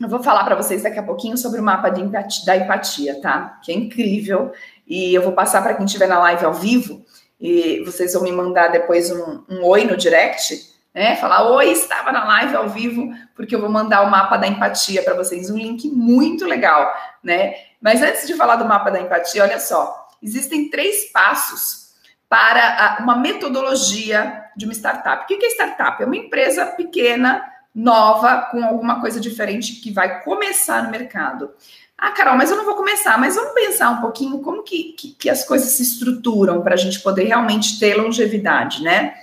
eu 0.00 0.08
vou 0.08 0.22
falar 0.22 0.44
para 0.44 0.54
vocês 0.54 0.82
daqui 0.82 0.98
a 0.98 1.02
pouquinho 1.02 1.36
sobre 1.36 1.60
o 1.60 1.62
mapa 1.62 1.88
empatia, 1.88 2.44
da 2.44 2.56
empatia, 2.56 3.20
tá? 3.20 3.58
Que 3.62 3.72
é 3.72 3.74
incrível. 3.74 4.52
E 4.86 5.14
eu 5.14 5.22
vou 5.22 5.32
passar 5.32 5.62
para 5.62 5.74
quem 5.74 5.86
estiver 5.86 6.06
na 6.06 6.18
live 6.18 6.44
ao 6.44 6.54
vivo, 6.54 7.04
e 7.40 7.82
vocês 7.84 8.14
vão 8.14 8.22
me 8.22 8.32
mandar 8.32 8.68
depois 8.68 9.10
um, 9.10 9.44
um 9.48 9.64
oi 9.64 9.84
no 9.84 9.96
direct 9.96 10.76
né? 10.96 11.14
Falar, 11.16 11.46
oi, 11.50 11.70
estava 11.72 12.10
na 12.10 12.24
live 12.24 12.56
ao 12.56 12.70
vivo, 12.70 13.14
porque 13.34 13.54
eu 13.54 13.60
vou 13.60 13.68
mandar 13.68 14.00
o 14.00 14.10
mapa 14.10 14.38
da 14.38 14.46
empatia 14.46 15.02
para 15.02 15.12
vocês, 15.12 15.50
um 15.50 15.58
link 15.58 15.90
muito 15.90 16.46
legal, 16.46 16.90
né? 17.22 17.54
Mas 17.82 18.02
antes 18.02 18.26
de 18.26 18.32
falar 18.32 18.56
do 18.56 18.64
mapa 18.64 18.90
da 18.90 18.98
empatia, 18.98 19.42
olha 19.42 19.60
só, 19.60 20.08
existem 20.22 20.70
três 20.70 21.12
passos 21.12 21.90
para 22.30 22.96
uma 23.00 23.14
metodologia 23.14 24.42
de 24.56 24.64
uma 24.64 24.72
startup. 24.72 25.22
O 25.22 25.26
que 25.26 25.44
é 25.44 25.50
startup? 25.50 26.02
É 26.02 26.06
uma 26.06 26.16
empresa 26.16 26.64
pequena, 26.64 27.44
nova, 27.74 28.48
com 28.50 28.64
alguma 28.64 28.98
coisa 28.98 29.20
diferente 29.20 29.82
que 29.82 29.92
vai 29.92 30.24
começar 30.24 30.82
no 30.82 30.90
mercado. 30.90 31.50
Ah, 31.98 32.10
Carol, 32.10 32.36
mas 32.36 32.50
eu 32.50 32.56
não 32.56 32.64
vou 32.64 32.74
começar, 32.74 33.18
mas 33.18 33.36
vamos 33.36 33.54
pensar 33.54 33.90
um 33.90 34.00
pouquinho 34.00 34.40
como 34.40 34.62
que, 34.62 34.92
que, 34.92 35.12
que 35.12 35.30
as 35.30 35.44
coisas 35.44 35.70
se 35.70 35.82
estruturam 35.82 36.60
para 36.60 36.74
a 36.74 36.78
gente 36.78 37.00
poder 37.00 37.24
realmente 37.24 37.78
ter 37.78 37.94
longevidade, 37.94 38.82
né? 38.82 39.14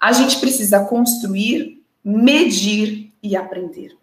A 0.00 0.12
gente 0.12 0.38
precisa 0.38 0.84
construir, 0.84 1.82
medir 2.02 3.12
e 3.22 3.36
aprender. 3.36 3.96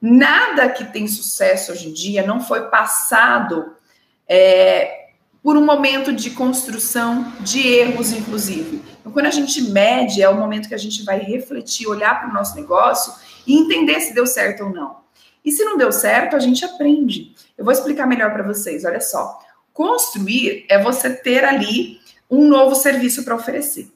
Nada 0.00 0.68
que 0.68 0.84
tem 0.84 1.08
sucesso 1.08 1.72
hoje 1.72 1.88
em 1.88 1.92
dia 1.92 2.24
não 2.24 2.40
foi 2.40 2.68
passado 2.68 3.72
é, 4.28 5.08
por 5.42 5.56
um 5.56 5.64
momento 5.64 6.12
de 6.12 6.30
construção 6.30 7.32
de 7.40 7.66
erros, 7.66 8.12
inclusive. 8.12 8.82
Então, 9.00 9.10
quando 9.10 9.26
a 9.26 9.30
gente 9.30 9.62
mede, 9.62 10.22
é 10.22 10.28
o 10.28 10.38
momento 10.38 10.68
que 10.68 10.74
a 10.74 10.78
gente 10.78 11.02
vai 11.02 11.18
refletir, 11.18 11.88
olhar 11.88 12.20
para 12.20 12.30
o 12.30 12.32
nosso 12.32 12.54
negócio 12.54 13.12
e 13.46 13.56
entender 13.58 13.98
se 14.00 14.14
deu 14.14 14.26
certo 14.26 14.64
ou 14.64 14.70
não. 14.70 14.98
E 15.44 15.52
se 15.52 15.64
não 15.64 15.76
deu 15.76 15.90
certo, 15.92 16.36
a 16.36 16.38
gente 16.38 16.64
aprende. 16.64 17.34
Eu 17.56 17.64
vou 17.64 17.72
explicar 17.72 18.06
melhor 18.06 18.32
para 18.32 18.42
vocês. 18.42 18.84
Olha 18.84 19.00
só. 19.00 19.38
Construir 19.72 20.66
é 20.68 20.82
você 20.82 21.10
ter 21.10 21.44
ali 21.44 22.00
um 22.30 22.48
novo 22.48 22.74
serviço 22.74 23.24
para 23.24 23.34
oferecer. 23.34 23.90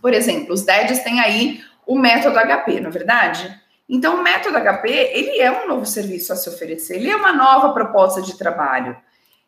Por 0.00 0.12
exemplo, 0.12 0.52
os 0.52 0.62
DEDs 0.62 1.00
têm 1.00 1.20
aí 1.20 1.62
o 1.86 1.98
método 1.98 2.38
HP, 2.38 2.80
não 2.80 2.88
é 2.88 2.92
verdade? 2.92 3.60
Então, 3.88 4.16
o 4.16 4.22
método 4.22 4.58
HP, 4.58 4.88
ele 4.88 5.38
é 5.38 5.64
um 5.64 5.68
novo 5.68 5.86
serviço 5.86 6.32
a 6.32 6.36
se 6.36 6.48
oferecer, 6.48 6.96
ele 6.96 7.10
é 7.10 7.16
uma 7.16 7.32
nova 7.32 7.72
proposta 7.72 8.22
de 8.22 8.36
trabalho. 8.36 8.96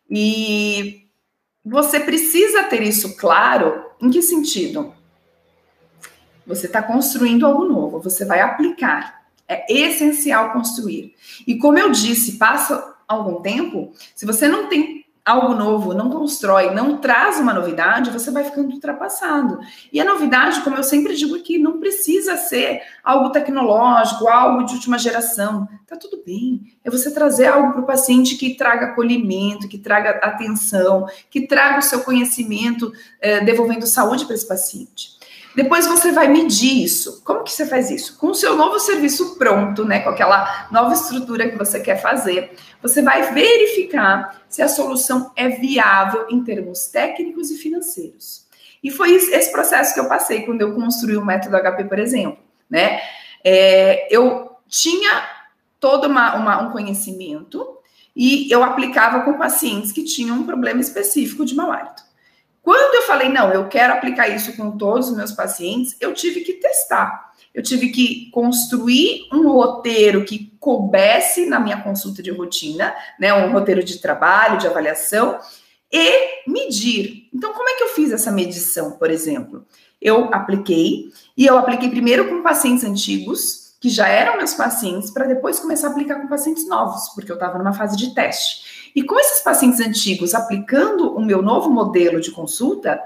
E 0.09 1.07
você 1.63 1.99
precisa 1.99 2.63
ter 2.63 2.83
isso 2.83 3.17
claro. 3.17 3.83
Em 3.99 4.09
que 4.09 4.21
sentido? 4.21 4.93
Você 6.45 6.67
está 6.67 6.81
construindo 6.83 7.45
algo 7.45 7.65
novo, 7.65 7.99
você 7.99 8.23
vai 8.23 8.39
aplicar. 8.39 9.24
É 9.47 9.71
essencial 9.71 10.51
construir. 10.53 11.13
E 11.45 11.57
como 11.57 11.77
eu 11.77 11.91
disse, 11.91 12.37
passa 12.37 12.95
algum 13.07 13.41
tempo, 13.41 13.91
se 14.15 14.25
você 14.25 14.47
não 14.47 14.67
tem 14.67 15.05
algo 15.25 15.55
novo, 15.55 15.91
não 15.95 16.11
constrói, 16.11 16.69
não 16.69 16.99
traz 16.99 17.39
uma 17.39 17.51
novidade, 17.51 18.11
você 18.11 18.29
vai 18.29 18.43
ficando 18.43 18.71
ultrapassado. 18.71 19.57
E 19.91 19.99
a 19.99 20.05
novidade, 20.05 20.61
como 20.61 20.75
eu 20.75 20.83
sempre 20.83 21.15
digo 21.15 21.35
aqui, 21.35 21.57
não 21.57 21.79
precisa 21.79 22.37
ser 22.37 22.81
algo 23.03 23.31
tecnológico, 23.31 24.27
algo 24.27 24.63
de 24.63 24.75
última 24.75 24.99
geração. 24.99 25.67
Tá 25.87 25.95
tudo 25.95 26.21
bem. 26.23 26.77
É 26.83 26.91
você 26.91 27.11
trazer 27.11 27.47
algo 27.47 27.71
para 27.71 27.81
o 27.81 27.85
paciente 27.87 28.35
que 28.35 28.53
traga 28.53 28.87
acolhimento, 28.87 29.67
que 29.67 29.79
traga 29.79 30.11
atenção, 30.21 31.07
que 31.31 31.47
traga 31.47 31.79
o 31.79 31.81
seu 31.81 32.01
conhecimento, 32.01 32.93
eh, 33.19 33.43
devolvendo 33.43 33.87
saúde 33.87 34.25
para 34.25 34.35
esse 34.35 34.47
paciente. 34.47 35.14
Depois 35.55 35.87
você 35.87 36.11
vai 36.11 36.27
medir 36.27 36.83
isso. 36.83 37.23
Como 37.23 37.43
que 37.43 37.51
você 37.51 37.65
faz 37.65 37.89
isso? 37.89 38.17
Com 38.17 38.27
o 38.27 38.35
seu 38.35 38.57
novo 38.57 38.77
serviço 38.79 39.37
pronto, 39.37 39.85
né? 39.85 40.01
Com 40.01 40.09
aquela 40.09 40.67
nova 40.69 40.93
estrutura 40.93 41.49
que 41.49 41.57
você 41.57 41.79
quer 41.79 42.01
fazer, 42.01 42.55
você 42.81 43.01
vai 43.01 43.33
verificar 43.33 44.43
se 44.49 44.61
a 44.61 44.67
solução 44.67 45.31
é 45.35 45.47
viável 45.47 46.27
em 46.29 46.43
termos 46.43 46.87
técnicos 46.87 47.49
e 47.51 47.57
financeiros. 47.57 48.45
E 48.83 48.91
foi 48.91 49.15
esse 49.15 49.51
processo 49.51 49.93
que 49.93 49.99
eu 49.99 50.09
passei 50.09 50.43
quando 50.43 50.61
eu 50.61 50.75
construí 50.75 51.15
o 51.15 51.25
método 51.25 51.57
HP, 51.57 51.85
por 51.85 51.99
exemplo, 51.99 52.37
né? 52.69 52.99
É, 53.43 54.13
eu 54.13 54.51
tinha 54.67 55.23
todo 55.79 56.07
uma, 56.07 56.35
uma, 56.35 56.61
um 56.63 56.71
conhecimento 56.71 57.77
e 58.15 58.51
eu 58.51 58.63
aplicava 58.63 59.21
com 59.21 59.37
pacientes 59.37 59.91
que 59.91 60.03
tinham 60.03 60.37
um 60.37 60.45
problema 60.45 60.81
específico 60.81 61.45
de 61.45 61.55
mau 61.55 61.71
hálito. 61.71 62.04
Quando 62.65 62.95
eu 62.95 63.03
falei, 63.03 63.29
não, 63.29 63.53
eu 63.53 63.67
quero 63.67 63.93
aplicar 63.93 64.27
isso 64.27 64.57
com 64.57 64.75
todos 64.75 65.09
os 65.09 65.15
meus 65.15 65.31
pacientes, 65.31 65.95
eu 66.01 66.15
tive 66.15 66.41
que 66.41 66.53
testar. 66.53 67.31
Eu 67.53 67.61
tive 67.61 67.89
que 67.89 68.31
construir 68.31 69.29
um 69.31 69.51
roteiro 69.51 70.25
que 70.25 70.51
coubesse 70.59 71.45
na 71.45 71.59
minha 71.59 71.79
consulta 71.83 72.23
de 72.23 72.31
rotina, 72.31 72.91
né? 73.19 73.31
Um 73.35 73.51
roteiro 73.51 73.83
de 73.83 73.99
trabalho, 73.99 74.57
de 74.57 74.65
avaliação, 74.65 75.37
e 75.91 76.49
medir. 76.49 77.29
Então, 77.31 77.53
como 77.53 77.69
é 77.69 77.75
que 77.75 77.83
eu 77.83 77.89
fiz 77.89 78.11
essa 78.11 78.31
medição, 78.31 78.93
por 78.93 79.11
exemplo? 79.11 79.63
Eu 80.01 80.33
apliquei, 80.33 81.11
e 81.37 81.45
eu 81.45 81.59
apliquei 81.59 81.91
primeiro 81.91 82.27
com 82.27 82.41
pacientes 82.41 82.83
antigos, 82.83 83.75
que 83.79 83.89
já 83.89 84.07
eram 84.07 84.37
meus 84.37 84.55
pacientes, 84.55 85.11
para 85.11 85.27
depois 85.27 85.59
começar 85.59 85.89
a 85.89 85.91
aplicar 85.91 86.15
com 86.19 86.27
pacientes 86.27 86.67
novos, 86.67 87.09
porque 87.09 87.31
eu 87.31 87.35
estava 87.35 87.59
numa 87.59 87.73
fase 87.73 87.95
de 87.95 88.15
teste. 88.15 88.74
E 88.95 89.03
com 89.03 89.19
esses 89.19 89.41
pacientes 89.41 89.81
antigos 89.81 90.33
aplicando 90.33 91.13
o 91.15 91.23
meu 91.23 91.41
novo 91.41 91.69
modelo 91.69 92.21
de 92.21 92.31
consulta, 92.31 93.01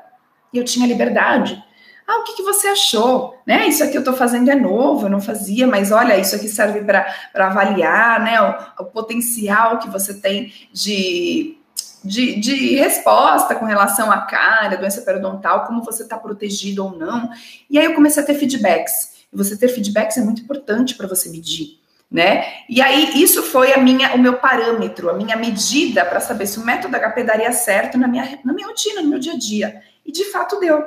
eu 0.53 0.63
tinha 0.63 0.87
liberdade. 0.87 1.61
Ah, 2.07 2.19
o 2.19 2.23
que, 2.23 2.37
que 2.37 2.43
você 2.43 2.67
achou? 2.67 3.35
Né? 3.45 3.67
Isso 3.67 3.83
aqui 3.83 3.95
eu 3.95 4.01
estou 4.01 4.15
fazendo 4.15 4.49
é 4.49 4.55
novo, 4.55 5.05
eu 5.05 5.09
não 5.09 5.21
fazia, 5.21 5.67
mas 5.67 5.91
olha, 5.91 6.17
isso 6.17 6.35
aqui 6.35 6.47
serve 6.47 6.81
para 6.81 7.05
avaliar 7.35 8.19
né, 8.19 8.41
o, 8.41 8.83
o 8.83 8.85
potencial 8.85 9.79
que 9.79 9.89
você 9.89 10.13
tem 10.13 10.53
de 10.71 11.55
de, 12.03 12.39
de, 12.39 12.75
resposta 12.75 13.55
com 13.55 13.65
relação 13.65 14.09
à 14.09 14.21
cara, 14.21 14.77
doença 14.77 15.01
periodontal, 15.01 15.65
como 15.65 15.83
você 15.83 16.03
está 16.03 16.17
protegido 16.17 16.85
ou 16.85 16.97
não. 16.97 17.29
E 17.69 17.77
aí 17.77 17.85
eu 17.85 17.93
comecei 17.93 18.23
a 18.23 18.25
ter 18.25 18.35
feedbacks. 18.35 19.19
E 19.31 19.37
você 19.37 19.57
ter 19.57 19.67
feedbacks 19.67 20.17
é 20.17 20.21
muito 20.21 20.41
importante 20.41 20.95
para 20.95 21.07
você 21.07 21.29
medir, 21.29 21.78
né? 22.11 22.45
E 22.67 22.81
aí 22.81 23.21
isso 23.21 23.43
foi 23.43 23.73
a 23.73 23.77
minha, 23.77 24.15
o 24.15 24.17
meu 24.17 24.37
parâmetro, 24.37 25.09
a 25.09 25.13
minha 25.13 25.35
medida 25.35 26.03
para 26.03 26.19
saber 26.19 26.47
se 26.47 26.59
o 26.59 26.65
método 26.65 26.97
HP 26.97 27.23
daria 27.23 27.51
certo 27.51 27.97
na 27.97 28.07
minha, 28.07 28.39
na 28.43 28.53
minha 28.53 28.67
rotina, 28.67 29.01
no 29.01 29.09
meu 29.09 29.19
dia 29.19 29.33
a 29.33 29.37
dia. 29.37 29.81
E 30.05 30.11
de 30.11 30.25
fato 30.25 30.59
deu. 30.59 30.83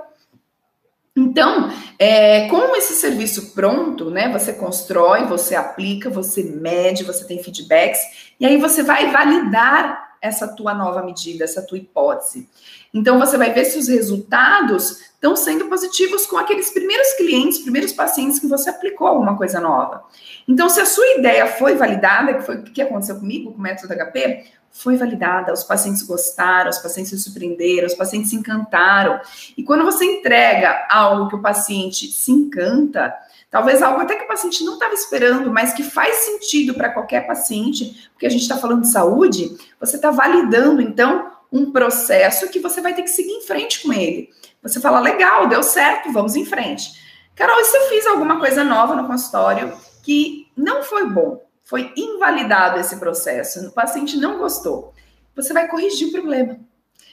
Então, 1.15 1.71
é, 1.99 2.49
com 2.49 2.75
esse 2.75 2.95
serviço 2.95 3.55
pronto, 3.55 4.11
né, 4.11 4.31
você 4.33 4.55
constrói, 4.55 5.27
você 5.27 5.55
aplica, 5.55 6.09
você 6.09 6.43
mede, 6.43 7.05
você 7.05 7.27
tem 7.27 7.43
feedbacks, 7.43 8.01
e 8.41 8.47
aí 8.47 8.57
você 8.57 8.83
vai 8.83 9.11
validar 9.13 10.12
essa 10.23 10.47
tua 10.47 10.73
nova 10.73 11.03
medida, 11.03 11.45
essa 11.45 11.61
tua 11.61 11.77
hipótese. 11.77 12.49
Então, 12.95 13.19
você 13.19 13.37
vai 13.37 13.53
ver 13.53 13.65
se 13.65 13.77
os 13.77 13.89
resultados 13.89 15.01
estão 15.15 15.35
sendo 15.35 15.67
positivos 15.67 16.27
com 16.27 16.37
aqueles 16.39 16.71
primeiros 16.71 17.13
clientes, 17.15 17.59
primeiros 17.59 17.93
pacientes 17.93 18.39
que 18.39 18.47
você 18.47 18.71
aplicou 18.71 19.09
alguma 19.09 19.37
coisa 19.37 19.61
nova. 19.61 20.05
Então, 20.47 20.69
se 20.69 20.81
a 20.81 20.87
sua 20.87 21.07
ideia 21.19 21.47
foi 21.47 21.75
validada, 21.75 22.35
que 22.35 22.43
foi 22.43 22.57
o 22.57 22.63
que 22.63 22.81
aconteceu 22.81 23.17
comigo 23.17 23.53
com 23.53 23.59
o 23.59 23.63
método 23.63 23.95
HP, 23.95 24.45
foi 24.73 24.97
validada, 24.97 25.53
os 25.53 25.63
pacientes 25.63 26.03
gostaram, 26.03 26.71
os 26.71 26.79
pacientes 26.79 27.11
se 27.11 27.19
surpreenderam, 27.19 27.87
os 27.87 27.95
pacientes 27.95 28.31
se 28.31 28.37
encantaram. 28.37 29.21
E 29.57 29.63
quando 29.63 29.85
você 29.85 30.05
entrega 30.05 30.87
algo 30.91 31.29
que 31.29 31.37
o 31.37 31.43
paciente 31.43 32.11
se 32.11 32.33
encanta, 32.33 33.15
talvez 33.51 33.83
algo 33.83 34.01
até 34.01 34.17
que 34.17 34.25
o 34.25 34.29
paciente 34.29 34.65
não 34.65 34.75
estava 34.75 34.95
esperando, 34.95 35.53
mas 35.53 35.75
que 35.75 35.83
faz 35.83 36.17
sentido 36.17 36.75
para 36.75 36.89
qualquer 36.89 37.27
paciente, 37.27 38.11
porque 38.13 38.27
a 38.27 38.31
gente 38.31 38.43
está 38.43 38.57
falando 38.57 38.81
de 38.81 38.91
saúde, 38.91 39.57
você 39.79 39.97
está 39.97 40.11
validando, 40.11 40.81
então, 40.81 41.31
um 41.53 41.71
processo 41.71 42.49
que 42.49 42.59
você 42.59 42.81
vai 42.81 42.95
ter 42.95 43.03
que 43.03 43.11
seguir 43.11 43.33
em 43.33 43.43
frente 43.43 43.83
com 43.83 43.93
ele. 43.93 44.31
Você 44.63 44.81
fala, 44.81 45.01
legal, 45.01 45.47
deu 45.49 45.63
certo, 45.63 46.11
vamos 46.11 46.35
em 46.35 46.47
frente. 46.47 46.91
Carol, 47.35 47.61
e 47.61 47.65
se 47.65 47.77
eu 47.77 47.89
fiz 47.89 48.07
alguma 48.07 48.39
coisa 48.39 48.65
nova 48.65 48.95
no 48.95 49.07
consultório 49.07 49.73
que 50.03 50.51
não 50.57 50.83
foi 50.83 51.09
bom? 51.09 51.41
Foi 51.73 51.91
invalidado 51.97 52.79
esse 52.79 52.97
processo, 52.97 53.67
o 53.67 53.73
paciente 53.73 54.19
não 54.19 54.37
gostou, 54.37 54.93
você 55.35 55.55
vai 55.55 55.69
corrigir 55.69 56.09
o 56.09 56.13
problema. 56.13 56.61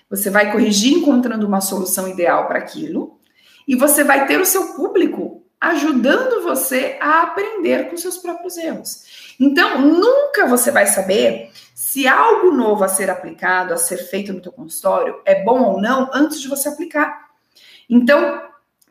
Você 0.09 0.29
vai 0.29 0.51
corrigir 0.51 0.97
encontrando 0.97 1.47
uma 1.47 1.61
solução 1.61 2.09
ideal 2.09 2.45
para 2.45 2.59
aquilo, 2.59 3.17
e 3.65 3.73
você 3.73 4.03
vai 4.03 4.27
ter 4.27 4.37
o 4.37 4.45
seu 4.45 4.73
público 4.73 5.45
ajudando 5.61 6.43
você 6.43 6.97
a 6.99 7.21
aprender 7.21 7.89
com 7.89 7.95
seus 7.95 8.17
próprios 8.17 8.57
erros. 8.57 9.35
Então, 9.39 9.79
nunca 9.79 10.45
você 10.45 10.71
vai 10.71 10.87
saber 10.87 11.51
se 11.73 12.05
algo 12.05 12.51
novo 12.51 12.83
a 12.83 12.89
ser 12.89 13.09
aplicado, 13.09 13.73
a 13.73 13.77
ser 13.77 14.09
feito 14.09 14.33
no 14.33 14.41
teu 14.41 14.51
consultório 14.51 15.21
é 15.23 15.41
bom 15.41 15.63
ou 15.63 15.81
não 15.81 16.09
antes 16.13 16.41
de 16.41 16.49
você 16.49 16.67
aplicar. 16.67 17.29
Então, 17.89 18.41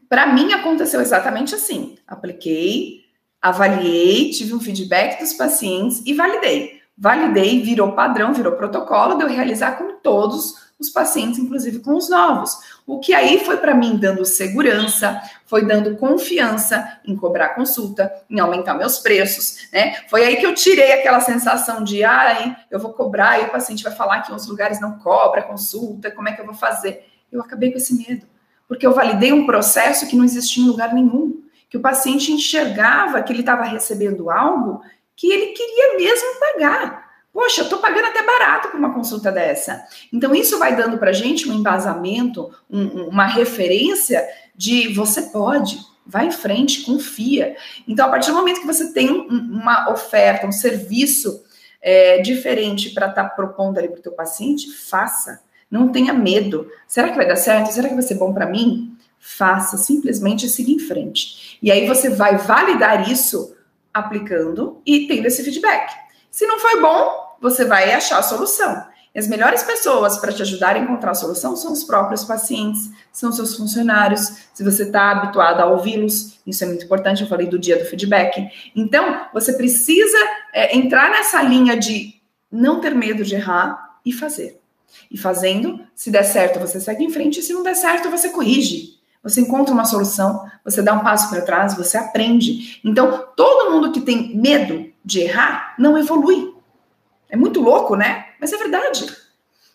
para 0.09 0.29
mim 0.29 0.55
aconteceu 0.55 1.03
exatamente 1.03 1.55
assim. 1.55 1.99
Apliquei, 2.07 3.05
avaliei, 3.41 4.31
tive 4.31 4.55
um 4.55 4.61
feedback 4.61 5.21
dos 5.21 5.33
pacientes 5.33 6.03
e 6.05 6.13
validei. 6.13 6.79
Validei, 6.97 7.63
virou 7.63 7.93
padrão, 7.93 8.35
virou 8.35 8.55
protocolo 8.55 9.17
de 9.17 9.23
eu 9.23 9.29
realizar 9.29 9.73
com 9.79 9.95
todos 10.03 10.69
os 10.79 10.89
pacientes, 10.89 11.39
inclusive 11.39 11.81
com 11.81 11.97
os 11.97 12.09
novos. 12.09 12.57
O 12.87 13.01
que 13.01 13.13
aí 13.13 13.45
foi 13.45 13.57
para 13.57 13.75
mim 13.75 13.97
dando 13.97 14.25
segurança, 14.25 15.21
foi 15.45 15.65
dando 15.65 15.97
confiança 15.97 17.01
em 17.05 17.17
cobrar 17.17 17.51
consulta, 17.51 18.13
em 18.31 18.39
aumentar 18.39 18.75
meus 18.75 18.99
preços, 18.99 19.69
né? 19.73 19.97
Foi 20.09 20.25
aí 20.25 20.37
que 20.37 20.47
eu 20.47 20.55
tirei 20.55 20.93
aquela 20.93 21.21
sensação 21.21 21.83
de, 21.83 22.05
ai, 22.05 22.57
eu 22.71 22.79
vou 22.79 22.93
cobrar 22.93 23.41
e 23.41 23.45
o 23.45 23.51
paciente 23.51 23.83
vai 23.83 23.93
falar 23.93 24.23
que 24.23 24.31
outros 24.31 24.49
lugares 24.49 24.81
não 24.81 24.99
cobra 24.99 25.43
consulta, 25.43 26.11
como 26.11 26.29
é 26.29 26.33
que 26.33 26.41
eu 26.41 26.47
vou 26.47 26.55
fazer? 26.55 27.07
Eu 27.31 27.41
acabei 27.41 27.73
com 27.73 27.79
esse 27.79 27.95
medo, 27.95 28.27
porque 28.69 28.87
eu 28.87 28.95
validei 28.95 29.33
um 29.33 29.47
processo 29.47 30.07
que 30.07 30.17
não 30.17 30.25
existia 30.25 30.65
em 30.65 30.69
lugar 30.69 30.95
nenhum 30.95 31.43
que 31.69 31.77
o 31.77 31.81
paciente 31.81 32.33
enxergava 32.33 33.23
que 33.23 33.33
ele 33.33 33.41
estava 33.41 33.65
recebendo 33.65 34.31
algo 34.31 34.81
que 35.15 35.31
ele 35.33 35.47
queria 35.49 35.97
mesmo 35.97 36.41
pagar. 36.41 37.09
Poxa, 37.33 37.61
eu 37.61 37.65
estou 37.65 37.79
pagando 37.79 38.07
até 38.07 38.23
barato 38.23 38.69
por 38.69 38.79
uma 38.79 38.95
consulta 38.95 39.31
dessa. 39.31 39.85
Então, 40.13 40.35
isso 40.35 40.59
vai 40.59 40.75
dando 40.75 40.99
para 40.99 41.11
a 41.11 41.13
gente 41.13 41.49
um 41.49 41.55
embasamento, 41.55 42.51
um, 42.71 43.09
uma 43.09 43.27
referência 43.27 44.27
de 44.57 44.93
você 44.95 45.23
pode, 45.23 45.79
vai 46.07 46.27
em 46.27 46.33
frente, 46.33 46.83
confia. 46.83 47.55
Então, 47.87 48.07
a 48.07 48.09
partir 48.09 48.31
do 48.31 48.37
momento 48.37 48.61
que 48.61 48.67
você 48.67 48.93
tem 48.93 49.11
um, 49.11 49.27
uma 49.29 49.91
oferta, 49.91 50.47
um 50.47 50.53
serviço 50.53 51.45
é, 51.83 52.21
diferente 52.23 52.91
para 52.91 53.09
estar 53.09 53.25
tá 53.25 53.29
propondo 53.29 53.79
ali 53.79 53.89
para 53.89 54.01
o 54.01 54.03
teu 54.03 54.13
paciente, 54.13 54.73
faça. 54.73 55.41
Não 55.71 55.89
tenha 55.89 56.15
medo. 56.15 56.71
Será 56.87 57.11
que 57.11 57.17
vai 57.17 57.29
dar 57.29 57.37
certo? 57.37 57.71
Será 57.73 57.89
que 57.89 57.95
vai 57.95 58.03
ser 58.03 58.15
bom 58.15 58.33
para 58.33 58.47
mim? 58.47 58.97
Faça, 59.19 59.77
simplesmente 59.77 60.49
siga 60.49 60.71
em 60.71 60.79
frente. 60.79 61.59
E 61.63 61.71
aí 61.71 61.87
você 61.87 62.11
vai 62.11 62.37
validar 62.37 63.11
isso 63.11 63.57
aplicando 63.93 64.81
e 64.87 65.07
tendo 65.07 65.27
esse 65.27 65.43
feedback. 65.43 65.93
Se 66.31 66.47
não 66.47 66.59
foi 66.59 66.81
bom, 66.81 67.37
você 67.41 67.65
vai 67.65 67.93
achar 67.93 68.19
a 68.19 68.23
solução. 68.23 68.87
E 69.15 69.19
as 69.19 69.27
melhores 69.27 69.63
pessoas 69.63 70.19
para 70.19 70.33
te 70.33 70.43
ajudar 70.43 70.77
a 70.77 70.79
encontrar 70.79 71.13
a 71.13 71.15
solução 71.15 71.57
são 71.57 71.73
os 71.73 71.83
próprios 71.83 72.25
pacientes, 72.25 72.91
são 73.11 73.33
seus 73.33 73.57
funcionários. 73.57 74.49
Se 74.53 74.63
você 74.63 74.85
está 74.85 75.11
habituado 75.11 75.61
a 75.61 75.67
ouvi-los, 75.67 76.39
isso 76.47 76.63
é 76.63 76.67
muito 76.67 76.85
importante. 76.85 77.23
Eu 77.23 77.29
falei 77.29 77.47
do 77.47 77.59
dia 77.59 77.79
do 77.79 77.87
feedback. 77.87 78.49
Então, 78.77 79.27
você 79.33 79.55
precisa 79.55 80.19
é, 80.53 80.77
entrar 80.77 81.11
nessa 81.11 81.43
linha 81.43 81.77
de 81.77 82.15
não 82.51 82.81
ter 82.81 82.95
medo 82.95 83.25
de 83.25 83.35
errar 83.35 83.99
e 84.05 84.13
fazer. 84.13 84.61
E 85.11 85.19
fazendo, 85.19 85.81
se 85.95 86.11
der 86.11 86.25
certo, 86.25 86.61
você 86.61 86.81
segue 86.81 87.05
em 87.05 87.11
frente, 87.11 87.41
e 87.41 87.43
se 87.43 87.53
não 87.53 87.63
der 87.63 87.75
certo, 87.75 88.11
você 88.11 88.31
corrige. 88.31 88.98
Você 89.29 89.41
encontra 89.41 89.75
uma 89.75 89.85
solução, 89.85 90.49
você 90.65 90.81
dá 90.81 90.93
um 90.95 91.05
passo 91.05 91.29
para 91.29 91.43
trás, 91.43 91.77
você 91.77 91.97
aprende. 91.99 92.81
Então, 92.85 93.27
todo 93.37 93.71
mundo 93.71 93.93
que 93.93 94.01
tem 94.01 94.37
medo 94.37 94.91
de 95.05 95.21
errar 95.21 95.75
não 95.79 95.99
evolui. 95.99 96.55
É 97.29 97.37
muito 97.37 97.61
louco, 97.61 97.95
né? 97.95 98.27
Mas 98.41 98.53
é 98.53 98.57
verdade. 98.57 99.07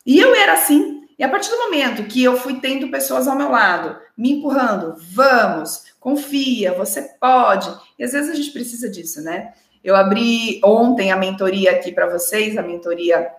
E 0.06 0.20
eu 0.20 0.34
era 0.34 0.54
assim. 0.54 1.04
E 1.18 1.24
a 1.24 1.30
partir 1.30 1.52
do 1.52 1.58
momento 1.58 2.04
que 2.06 2.24
eu 2.24 2.36
fui 2.36 2.60
tendo 2.60 2.90
pessoas 2.90 3.28
ao 3.28 3.36
meu 3.36 3.50
lado, 3.50 3.98
me 4.18 4.32
empurrando, 4.32 4.96
vamos, 4.98 5.86
confia, 6.00 6.74
você 6.74 7.02
pode. 7.20 7.72
E 7.98 8.04
às 8.04 8.12
vezes 8.12 8.32
a 8.32 8.36
gente 8.36 8.52
precisa 8.52 8.90
disso, 8.90 9.22
né? 9.22 9.54
Eu 9.84 9.96
abri 9.96 10.60
ontem 10.64 11.12
a 11.12 11.16
mentoria 11.16 11.72
aqui 11.72 11.92
para 11.92 12.10
vocês, 12.10 12.58
a 12.58 12.62
mentoria 12.64 13.30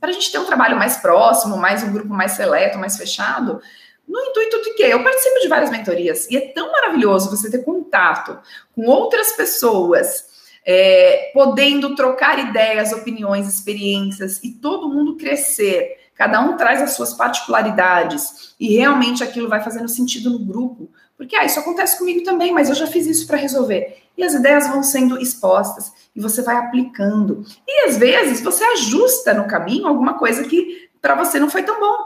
para 0.00 0.10
a 0.10 0.12
gente 0.12 0.30
ter 0.30 0.38
um 0.38 0.44
trabalho 0.44 0.76
mais 0.76 0.96
próximo, 0.98 1.56
mais 1.56 1.82
um 1.82 1.92
grupo 1.92 2.14
mais 2.14 2.32
seleto, 2.32 2.78
mais 2.78 2.96
fechado, 2.96 3.60
no 4.08 4.20
intuito 4.20 4.62
de 4.62 4.74
quê? 4.74 4.84
Eu 4.84 5.02
participo 5.02 5.40
de 5.40 5.48
várias 5.48 5.70
mentorias 5.70 6.28
e 6.30 6.36
é 6.36 6.40
tão 6.52 6.72
maravilhoso 6.72 7.30
você 7.30 7.50
ter 7.50 7.62
contato 7.62 8.38
com 8.74 8.86
outras 8.86 9.32
pessoas, 9.32 10.24
é, 10.64 11.30
podendo 11.34 11.94
trocar 11.94 12.38
ideias, 12.38 12.92
opiniões, 12.92 13.46
experiências 13.46 14.42
e 14.42 14.52
todo 14.52 14.88
mundo 14.88 15.16
crescer. 15.16 15.98
Cada 16.14 16.40
um 16.40 16.56
traz 16.56 16.80
as 16.80 16.92
suas 16.92 17.12
particularidades 17.14 18.54
e 18.58 18.74
realmente 18.74 19.22
aquilo 19.22 19.48
vai 19.48 19.62
fazendo 19.62 19.88
sentido 19.88 20.30
no 20.30 20.38
grupo. 20.38 20.90
Porque 21.16 21.36
ah, 21.36 21.44
isso 21.44 21.60
acontece 21.60 21.98
comigo 21.98 22.22
também, 22.24 22.52
mas 22.52 22.68
eu 22.68 22.74
já 22.74 22.86
fiz 22.86 23.06
isso 23.06 23.26
para 23.26 23.36
resolver. 23.36 23.98
E 24.16 24.24
as 24.24 24.34
ideias 24.34 24.68
vão 24.68 24.82
sendo 24.82 25.20
expostas 25.20 25.92
e 26.14 26.20
você 26.20 26.42
vai 26.42 26.56
aplicando. 26.56 27.44
E 27.66 27.88
às 27.88 27.96
vezes 27.98 28.40
você 28.40 28.64
ajusta 28.64 29.34
no 29.34 29.46
caminho 29.46 29.86
alguma 29.86 30.18
coisa 30.18 30.44
que 30.44 30.88
para 31.00 31.14
você 31.14 31.38
não 31.38 31.50
foi 31.50 31.62
tão 31.62 31.78
bom, 31.78 31.96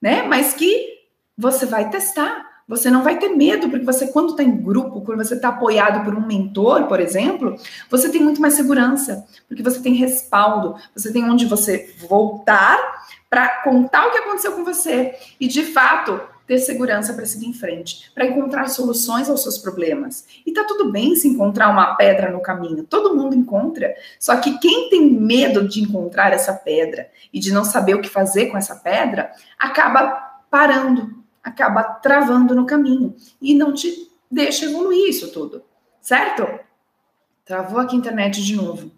né? 0.00 0.22
Mas 0.22 0.52
que 0.54 0.99
você 1.40 1.66
vai 1.66 1.88
testar. 1.90 2.48
Você 2.68 2.88
não 2.88 3.02
vai 3.02 3.18
ter 3.18 3.30
medo, 3.30 3.68
porque 3.68 3.84
você, 3.84 4.06
quando 4.06 4.30
está 4.30 4.44
em 4.44 4.56
grupo, 4.56 5.00
quando 5.00 5.18
você 5.18 5.34
está 5.34 5.48
apoiado 5.48 6.04
por 6.04 6.14
um 6.14 6.24
mentor, 6.24 6.86
por 6.86 7.00
exemplo, 7.00 7.56
você 7.90 8.08
tem 8.08 8.22
muito 8.22 8.40
mais 8.40 8.54
segurança, 8.54 9.26
porque 9.48 9.60
você 9.60 9.80
tem 9.80 9.92
respaldo, 9.94 10.76
você 10.94 11.12
tem 11.12 11.28
onde 11.28 11.46
você 11.46 11.92
voltar 12.08 12.78
para 13.28 13.62
contar 13.64 14.06
o 14.06 14.12
que 14.12 14.18
aconteceu 14.18 14.52
com 14.52 14.64
você 14.64 15.16
e, 15.40 15.48
de 15.48 15.64
fato, 15.64 16.20
ter 16.46 16.58
segurança 16.58 17.12
para 17.14 17.24
seguir 17.26 17.46
em 17.46 17.52
frente, 17.52 18.10
para 18.12 18.26
encontrar 18.26 18.68
soluções 18.68 19.28
aos 19.28 19.42
seus 19.42 19.56
problemas. 19.58 20.26
E 20.44 20.52
tá 20.52 20.64
tudo 20.64 20.92
bem 20.92 21.14
se 21.14 21.28
encontrar 21.28 21.70
uma 21.70 21.94
pedra 21.94 22.30
no 22.30 22.40
caminho, 22.40 22.84
todo 22.84 23.16
mundo 23.16 23.36
encontra. 23.36 23.94
Só 24.18 24.36
que 24.36 24.58
quem 24.58 24.90
tem 24.90 25.10
medo 25.10 25.66
de 25.66 25.80
encontrar 25.80 26.32
essa 26.32 26.52
pedra 26.52 27.08
e 27.32 27.38
de 27.38 27.52
não 27.52 27.64
saber 27.64 27.94
o 27.94 28.00
que 28.00 28.08
fazer 28.08 28.46
com 28.46 28.58
essa 28.58 28.74
pedra, 28.76 29.30
acaba 29.56 30.30
parando, 30.50 31.19
acaba 31.42 31.82
travando 31.82 32.54
no 32.54 32.66
caminho 32.66 33.16
e 33.40 33.54
não 33.54 33.72
te 33.72 34.10
deixa 34.30 34.66
evoluir 34.66 35.08
isso 35.08 35.32
tudo, 35.32 35.64
certo? 36.00 36.46
Travou 37.44 37.80
aqui 37.80 37.96
a 37.96 37.98
internet 37.98 38.42
de 38.42 38.54
novo. 38.54 38.90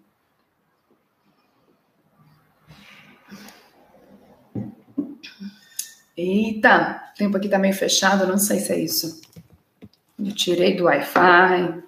Eita, 6.15 7.11
o 7.11 7.17
tempo 7.17 7.37
aqui 7.37 7.49
tá 7.49 7.57
meio 7.57 7.73
fechado, 7.73 8.27
não 8.27 8.37
sei 8.37 8.59
se 8.59 8.71
é 8.71 8.79
isso. 8.79 9.21
Eu 10.19 10.33
tirei 10.35 10.75
do 10.75 10.83
Wi-Fi. 10.83 11.83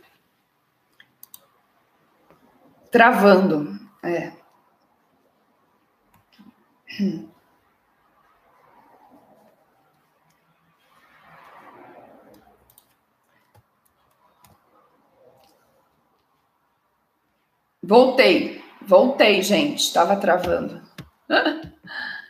Travando, 2.92 3.80
é. 4.04 4.34
Voltei, 17.88 18.64
voltei, 18.82 19.44
gente. 19.44 19.80
Estava 19.80 20.16
travando. 20.16 20.82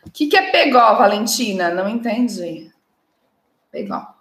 O 0.04 0.10
que, 0.12 0.26
que 0.26 0.36
é 0.36 0.50
pegó, 0.50 0.94
Valentina? 0.96 1.70
Não 1.70 1.88
entendi. 1.88 2.70
Pegó. 3.72 4.14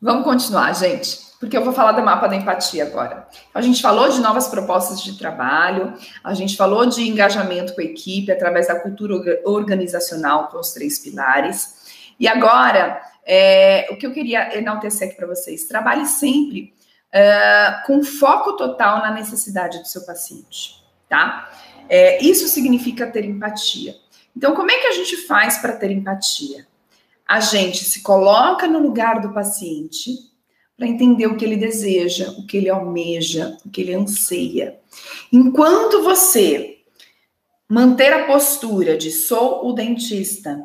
Vamos 0.00 0.24
continuar, 0.24 0.74
gente, 0.74 1.20
porque 1.40 1.56
eu 1.56 1.64
vou 1.64 1.72
falar 1.72 1.92
do 1.92 2.02
mapa 2.02 2.26
da 2.26 2.36
empatia 2.36 2.84
agora. 2.84 3.26
A 3.54 3.62
gente 3.62 3.80
falou 3.80 4.10
de 4.10 4.20
novas 4.20 4.46
propostas 4.46 5.00
de 5.02 5.16
trabalho, 5.18 5.94
a 6.22 6.34
gente 6.34 6.54
falou 6.54 6.84
de 6.84 7.08
engajamento 7.08 7.74
com 7.74 7.80
a 7.80 7.84
equipe 7.84 8.30
através 8.30 8.68
da 8.68 8.78
cultura 8.78 9.40
organizacional 9.46 10.48
com 10.48 10.58
os 10.58 10.74
três 10.74 10.98
pilares. 10.98 12.12
E 12.20 12.28
agora, 12.28 13.00
é, 13.24 13.88
o 13.90 13.96
que 13.96 14.06
eu 14.06 14.12
queria 14.12 14.56
enaltecer 14.58 15.08
aqui 15.08 15.16
para 15.16 15.26
vocês: 15.26 15.64
trabalhe 15.64 16.04
sempre 16.04 16.75
uh, 17.14 17.86
com 17.86 18.02
foco 18.02 18.56
total 18.56 18.98
na 18.98 19.10
necessidade 19.12 19.78
do 19.78 19.86
seu 19.86 20.04
paciente, 20.04 20.82
tá? 21.08 21.50
É, 21.88 22.22
isso 22.22 22.48
significa 22.48 23.06
ter 23.06 23.24
empatia. 23.24 23.96
Então, 24.36 24.54
como 24.54 24.70
é 24.70 24.78
que 24.78 24.86
a 24.88 24.92
gente 24.92 25.16
faz 25.26 25.58
para 25.58 25.76
ter 25.76 25.90
empatia? 25.90 26.66
A 27.26 27.40
gente 27.40 27.84
se 27.84 28.02
coloca 28.02 28.66
no 28.66 28.78
lugar 28.78 29.20
do 29.20 29.32
paciente 29.32 30.14
para 30.76 30.86
entender 30.86 31.26
o 31.26 31.36
que 31.36 31.44
ele 31.44 31.56
deseja, 31.56 32.30
o 32.32 32.46
que 32.46 32.56
ele 32.56 32.68
almeja, 32.68 33.56
o 33.64 33.70
que 33.70 33.80
ele 33.80 33.94
anseia. 33.94 34.78
Enquanto 35.32 36.02
você 36.02 36.78
manter 37.68 38.12
a 38.12 38.26
postura 38.26 38.96
de 38.96 39.10
sou 39.10 39.66
o 39.66 39.72
dentista, 39.72 40.62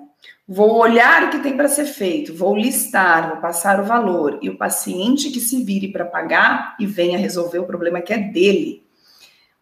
vou 0.47 0.77
olhar 0.77 1.23
o 1.23 1.29
que 1.29 1.39
tem 1.39 1.55
para 1.55 1.67
ser 1.67 1.85
feito, 1.85 2.35
vou 2.35 2.55
listar, 2.55 3.29
vou 3.29 3.37
passar 3.37 3.79
o 3.79 3.85
valor 3.85 4.39
e 4.41 4.49
o 4.49 4.57
paciente 4.57 5.29
que 5.29 5.39
se 5.39 5.63
vire 5.63 5.87
para 5.89 6.05
pagar 6.05 6.75
e 6.79 6.85
venha 6.85 7.17
resolver 7.17 7.59
o 7.59 7.65
problema 7.65 8.01
que 8.01 8.13
é 8.13 8.17
dele. 8.17 8.83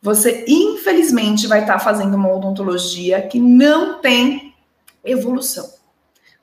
Você 0.01 0.45
infelizmente 0.47 1.45
vai 1.45 1.61
estar 1.61 1.73
tá 1.73 1.79
fazendo 1.79 2.15
uma 2.15 2.33
odontologia 2.33 3.21
que 3.21 3.39
não 3.39 3.99
tem 3.99 4.55
evolução. 5.03 5.69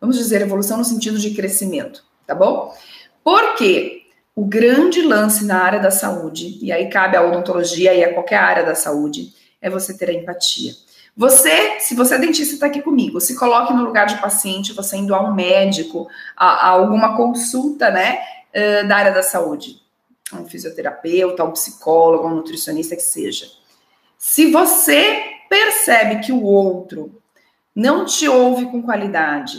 Vamos 0.01 0.19
dizer 0.19 0.43
evolução 0.43 0.77
no 0.77 0.85
sentido 0.85 1.19
de 1.19 1.31
crescimento, 1.31 2.05
tá 2.27 2.35
bom? 2.35 2.75
Porque 3.25 4.03
o 4.35 4.45
grande 4.45 5.01
lance 5.01 5.45
na 5.47 5.63
área 5.63 5.81
da 5.81 5.91
saúde, 5.91 6.59
e 6.61 6.71
aí 6.71 6.91
cabe 6.91 7.17
a 7.17 7.23
odontologia 7.23 7.95
e 7.95 8.05
a 8.05 8.13
qualquer 8.13 8.37
área 8.37 8.65
da 8.65 8.75
saúde, 8.75 9.33
é 9.61 9.71
você 9.71 9.97
ter 9.97 10.11
a 10.11 10.13
empatia. 10.13 10.75
Você, 11.17 11.81
se 11.81 11.95
você 11.95 12.17
é 12.17 12.19
dentista 12.19 12.55
está 12.55 12.67
aqui 12.67 12.83
comigo, 12.83 13.21
se 13.23 13.37
coloque 13.37 13.73
no 13.73 13.85
lugar 13.85 14.07
de 14.07 14.21
paciente, 14.21 14.75
você 14.75 14.99
indo 14.99 15.15
a 15.15 15.23
um 15.23 15.33
médico, 15.33 16.07
a, 16.37 16.47
a 16.47 16.69
alguma 16.69 17.17
consulta, 17.17 17.91
né, 17.91 18.19
uh, 18.51 18.87
da 18.87 18.97
área 18.97 19.13
da 19.13 19.23
saúde, 19.23 19.81
um 20.31 20.45
fisioterapeuta, 20.45 21.43
um 21.43 21.53
psicólogo, 21.53 22.29
um 22.29 22.35
nutricionista 22.35 22.95
que 22.95 23.03
seja. 23.03 23.47
Se 24.19 24.51
você 24.51 25.23
percebe 25.49 26.21
que 26.21 26.33
o 26.33 26.43
outro 26.43 27.23
não 27.75 28.05
te 28.05 28.29
ouve 28.29 28.67
com 28.67 28.83
qualidade, 28.83 29.59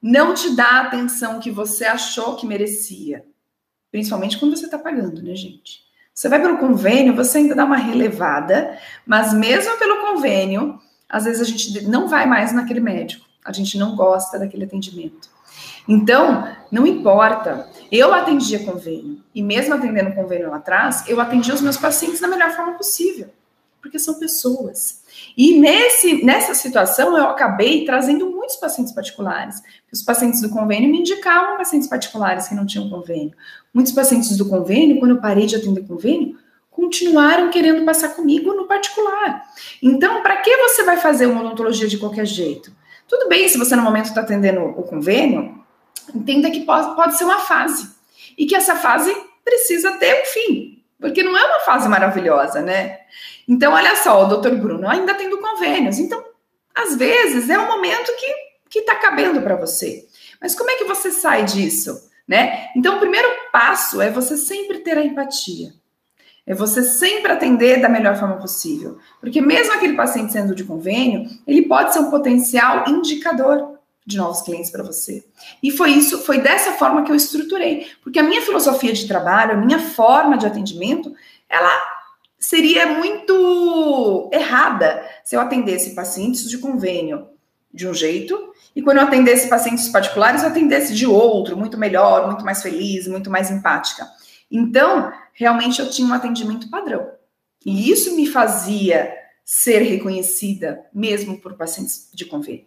não 0.00 0.34
te 0.34 0.54
dá 0.54 0.66
a 0.66 0.80
atenção 0.82 1.40
que 1.40 1.50
você 1.50 1.84
achou 1.84 2.36
que 2.36 2.46
merecia. 2.46 3.24
Principalmente 3.90 4.38
quando 4.38 4.56
você 4.56 4.66
está 4.66 4.78
pagando, 4.78 5.20
né, 5.20 5.34
gente? 5.34 5.82
Você 6.14 6.28
vai 6.28 6.40
pelo 6.40 6.58
convênio, 6.58 7.14
você 7.14 7.38
ainda 7.38 7.54
dá 7.54 7.64
uma 7.64 7.76
relevada, 7.76 8.78
mas 9.06 9.32
mesmo 9.32 9.78
pelo 9.78 10.00
convênio, 10.00 10.78
às 11.12 11.24
vezes 11.24 11.42
a 11.42 11.44
gente 11.44 11.82
não 11.86 12.08
vai 12.08 12.24
mais 12.24 12.52
naquele 12.54 12.80
médico. 12.80 13.26
A 13.44 13.52
gente 13.52 13.76
não 13.76 13.94
gosta 13.94 14.38
daquele 14.38 14.64
atendimento. 14.64 15.28
Então, 15.86 16.48
não 16.70 16.86
importa. 16.86 17.68
Eu 17.90 18.14
atendia 18.14 18.64
convênio. 18.64 19.22
E 19.34 19.42
mesmo 19.42 19.74
atendendo 19.74 20.14
convênio 20.14 20.48
lá 20.48 20.56
atrás, 20.56 21.04
eu 21.06 21.20
atendia 21.20 21.52
os 21.52 21.60
meus 21.60 21.76
pacientes 21.76 22.20
da 22.20 22.28
melhor 22.28 22.50
forma 22.52 22.72
possível. 22.72 23.28
Porque 23.82 23.98
são 23.98 24.18
pessoas. 24.18 25.02
E 25.36 25.58
nesse, 25.58 26.24
nessa 26.24 26.54
situação, 26.54 27.16
eu 27.16 27.26
acabei 27.26 27.84
trazendo 27.84 28.30
muitos 28.30 28.56
pacientes 28.56 28.92
particulares. 28.92 29.60
Os 29.92 30.02
pacientes 30.02 30.40
do 30.40 30.48
convênio 30.48 30.90
me 30.90 31.00
indicavam 31.00 31.58
pacientes 31.58 31.88
particulares 31.88 32.48
que 32.48 32.54
não 32.54 32.64
tinham 32.64 32.88
convênio. 32.88 33.32
Muitos 33.74 33.92
pacientes 33.92 34.36
do 34.36 34.48
convênio, 34.48 34.98
quando 34.98 35.16
eu 35.16 35.20
parei 35.20 35.46
de 35.46 35.56
atender 35.56 35.86
convênio, 35.86 36.38
continuaram 36.82 37.48
querendo 37.48 37.84
passar 37.84 38.08
comigo 38.08 38.52
no 38.54 38.66
particular. 38.66 39.44
Então, 39.80 40.20
para 40.20 40.38
que 40.38 40.56
você 40.56 40.82
vai 40.82 40.96
fazer 40.96 41.26
uma 41.26 41.40
odontologia 41.40 41.86
de 41.86 41.96
qualquer 41.96 42.26
jeito? 42.26 42.74
Tudo 43.06 43.28
bem 43.28 43.48
se 43.48 43.56
você 43.56 43.76
no 43.76 43.82
momento 43.82 44.06
está 44.06 44.22
atendendo 44.22 44.60
o 44.60 44.82
convênio, 44.82 45.64
entenda 46.12 46.50
que 46.50 46.62
pode, 46.62 46.96
pode 46.96 47.16
ser 47.16 47.22
uma 47.22 47.38
fase. 47.38 47.88
E 48.36 48.46
que 48.46 48.56
essa 48.56 48.74
fase 48.74 49.14
precisa 49.44 49.92
ter 49.92 50.22
um 50.22 50.26
fim. 50.26 50.82
Porque 50.98 51.22
não 51.22 51.36
é 51.36 51.44
uma 51.44 51.60
fase 51.60 51.88
maravilhosa, 51.88 52.60
né? 52.60 52.98
Então, 53.46 53.72
olha 53.74 53.94
só, 53.94 54.24
o 54.24 54.28
doutor 54.28 54.56
Bruno 54.56 54.88
ainda 54.88 55.14
tendo 55.14 55.38
convênios. 55.38 56.00
Então, 56.00 56.24
às 56.74 56.96
vezes, 56.96 57.48
é 57.48 57.58
um 57.58 57.66
momento 57.66 58.12
que 58.68 58.80
está 58.80 58.96
cabendo 58.96 59.40
para 59.40 59.54
você. 59.54 60.04
Mas 60.40 60.56
como 60.56 60.70
é 60.70 60.74
que 60.74 60.84
você 60.84 61.12
sai 61.12 61.44
disso? 61.44 62.10
Né? 62.26 62.70
Então, 62.74 62.96
o 62.96 63.00
primeiro 63.00 63.28
passo 63.52 64.00
é 64.00 64.10
você 64.10 64.36
sempre 64.36 64.80
ter 64.80 64.98
a 64.98 65.04
empatia. 65.04 65.80
É 66.46 66.54
você 66.54 66.82
sempre 66.82 67.30
atender 67.30 67.80
da 67.80 67.88
melhor 67.88 68.16
forma 68.16 68.36
possível. 68.36 68.98
Porque 69.20 69.40
mesmo 69.40 69.74
aquele 69.74 69.94
paciente 69.94 70.32
sendo 70.32 70.54
de 70.54 70.64
convênio, 70.64 71.28
ele 71.46 71.62
pode 71.62 71.92
ser 71.92 72.00
um 72.00 72.10
potencial 72.10 72.88
indicador 72.88 73.78
de 74.04 74.16
novos 74.16 74.42
clientes 74.42 74.70
para 74.70 74.82
você. 74.82 75.24
E 75.62 75.70
foi 75.70 75.90
isso, 75.90 76.18
foi 76.22 76.38
dessa 76.38 76.72
forma 76.72 77.04
que 77.04 77.12
eu 77.12 77.16
estruturei. 77.16 77.86
Porque 78.02 78.18
a 78.18 78.22
minha 78.22 78.42
filosofia 78.42 78.92
de 78.92 79.06
trabalho, 79.06 79.52
a 79.52 79.56
minha 79.56 79.78
forma 79.78 80.36
de 80.36 80.46
atendimento, 80.46 81.14
ela 81.48 81.70
seria 82.38 82.86
muito 82.86 84.28
errada 84.32 85.08
se 85.24 85.36
eu 85.36 85.40
atendesse 85.40 85.94
pacientes 85.94 86.50
de 86.50 86.58
convênio 86.58 87.28
de 87.72 87.86
um 87.86 87.94
jeito 87.94 88.52
e 88.74 88.82
quando 88.82 88.98
eu 88.98 89.04
atendesse 89.04 89.48
pacientes 89.48 89.88
particulares 89.88 90.42
eu 90.42 90.48
atendesse 90.48 90.92
de 90.92 91.06
outro, 91.06 91.56
muito 91.56 91.78
melhor, 91.78 92.26
muito 92.26 92.44
mais 92.44 92.60
feliz, 92.60 93.06
muito 93.06 93.30
mais 93.30 93.50
empática. 93.50 94.06
Então, 94.50 95.12
realmente 95.32 95.80
eu 95.80 95.90
tinha 95.90 96.08
um 96.08 96.12
atendimento 96.12 96.70
padrão. 96.70 97.10
E 97.64 97.90
isso 97.90 98.16
me 98.16 98.26
fazia 98.26 99.12
ser 99.44 99.80
reconhecida 99.80 100.84
mesmo 100.92 101.40
por 101.40 101.54
pacientes 101.54 102.08
de 102.12 102.24
convênio. 102.24 102.66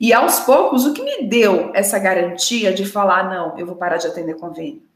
E 0.00 0.12
aos 0.12 0.40
poucos, 0.40 0.84
o 0.84 0.92
que 0.92 1.02
me 1.02 1.24
deu 1.24 1.72
essa 1.74 1.98
garantia 1.98 2.72
de 2.72 2.84
falar, 2.84 3.28
não, 3.28 3.58
eu 3.58 3.66
vou 3.66 3.76
parar 3.76 3.96
de 3.96 4.06
atender 4.06 4.36
convênio? 4.36 4.88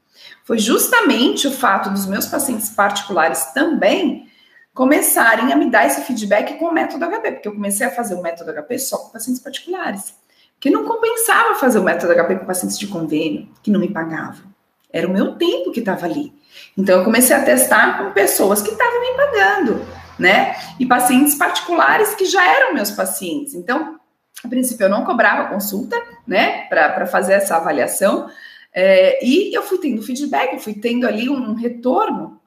foi 0.44 0.58
justamente 0.58 1.46
o 1.46 1.52
fato 1.52 1.90
dos 1.90 2.06
meus 2.06 2.26
pacientes 2.26 2.70
particulares 2.70 3.46
também 3.52 4.28
começarem 4.74 5.52
a 5.52 5.56
me 5.56 5.70
dar 5.70 5.86
esse 5.86 6.02
feedback 6.02 6.58
com 6.58 6.66
o 6.66 6.72
método 6.72 7.04
HP, 7.04 7.32
porque 7.32 7.48
eu 7.48 7.54
comecei 7.54 7.86
a 7.86 7.90
fazer 7.90 8.14
o 8.14 8.22
método 8.22 8.52
HP 8.52 8.78
só 8.78 8.96
com 8.98 9.10
pacientes 9.10 9.42
particulares, 9.42 10.14
que 10.58 10.70
não 10.70 10.84
compensava 10.84 11.56
fazer 11.56 11.78
o 11.78 11.82
método 11.82 12.14
HP 12.14 12.36
com 12.36 12.46
pacientes 12.46 12.78
de 12.78 12.86
convênio, 12.86 13.48
que 13.62 13.70
não 13.70 13.80
me 13.80 13.92
pagavam. 13.92 14.50
Era 14.90 15.06
o 15.06 15.12
meu 15.12 15.36
tempo 15.36 15.72
que 15.72 15.80
estava 15.80 16.06
ali. 16.06 16.32
Então 16.76 16.98
eu 16.98 17.04
comecei 17.04 17.34
a 17.34 17.44
testar 17.44 17.98
com 17.98 18.12
pessoas 18.12 18.62
que 18.62 18.70
estavam 18.70 19.00
me 19.00 19.16
pagando, 19.16 19.86
né? 20.18 20.54
E 20.78 20.86
pacientes 20.86 21.34
particulares 21.34 22.14
que 22.14 22.24
já 22.24 22.44
eram 22.44 22.74
meus 22.74 22.90
pacientes. 22.90 23.54
Então, 23.54 23.98
a 24.44 24.48
princípio 24.48 24.84
eu 24.84 24.90
não 24.90 25.04
cobrava 25.04 25.48
consulta, 25.48 25.96
né, 26.26 26.66
para 26.68 27.06
fazer 27.06 27.34
essa 27.34 27.56
avaliação, 27.56 28.28
é, 28.72 29.24
e 29.24 29.54
eu 29.54 29.62
fui 29.62 29.78
tendo 29.78 30.02
feedback, 30.02 30.54
eu 30.54 30.58
fui 30.58 30.74
tendo 30.74 31.06
ali 31.06 31.28
um 31.28 31.54
retorno, 31.54 32.40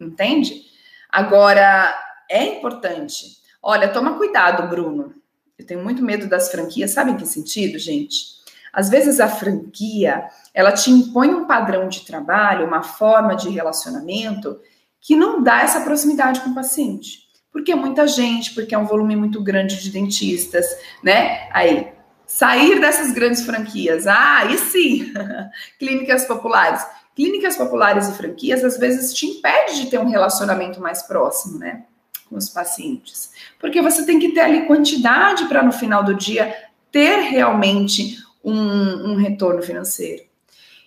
entende? 0.00 0.62
Agora, 1.08 1.94
é 2.28 2.44
importante. 2.44 3.38
Olha, 3.62 3.88
toma 3.88 4.16
cuidado, 4.16 4.68
Bruno. 4.68 5.12
Eu 5.58 5.66
tenho 5.66 5.84
muito 5.84 6.02
medo 6.02 6.26
das 6.26 6.50
franquias. 6.50 6.92
Sabe 6.92 7.10
em 7.10 7.16
que 7.16 7.26
sentido, 7.26 7.78
gente? 7.78 8.39
Às 8.72 8.88
vezes 8.88 9.20
a 9.20 9.28
franquia, 9.28 10.24
ela 10.54 10.72
te 10.72 10.90
impõe 10.90 11.28
um 11.28 11.46
padrão 11.46 11.88
de 11.88 12.00
trabalho, 12.04 12.66
uma 12.66 12.82
forma 12.82 13.34
de 13.34 13.48
relacionamento 13.48 14.58
que 15.00 15.16
não 15.16 15.42
dá 15.42 15.62
essa 15.62 15.80
proximidade 15.80 16.40
com 16.40 16.50
o 16.50 16.54
paciente. 16.54 17.30
Porque 17.52 17.72
é 17.72 17.76
muita 17.76 18.06
gente, 18.06 18.54
porque 18.54 18.74
é 18.74 18.78
um 18.78 18.86
volume 18.86 19.16
muito 19.16 19.42
grande 19.42 19.82
de 19.82 19.90
dentistas, 19.90 20.66
né? 21.02 21.48
Aí, 21.52 21.92
sair 22.26 22.80
dessas 22.80 23.12
grandes 23.12 23.44
franquias. 23.44 24.06
Ah, 24.06 24.44
e 24.44 24.56
sim, 24.56 25.12
clínicas 25.78 26.26
populares. 26.26 26.86
Clínicas 27.14 27.56
populares 27.56 28.08
e 28.08 28.12
franquias 28.12 28.64
às 28.64 28.78
vezes 28.78 29.12
te 29.12 29.26
impede 29.26 29.82
de 29.82 29.90
ter 29.90 29.98
um 29.98 30.08
relacionamento 30.08 30.80
mais 30.80 31.02
próximo, 31.02 31.58
né, 31.58 31.82
com 32.28 32.36
os 32.36 32.48
pacientes, 32.48 33.32
porque 33.58 33.82
você 33.82 34.06
tem 34.06 34.18
que 34.18 34.32
ter 34.32 34.40
ali 34.40 34.64
quantidade 34.66 35.46
para 35.46 35.62
no 35.62 35.72
final 35.72 36.04
do 36.04 36.14
dia 36.14 36.54
ter 36.90 37.16
realmente 37.22 38.16
um, 38.42 39.12
um 39.12 39.16
retorno 39.16 39.62
financeiro. 39.62 40.22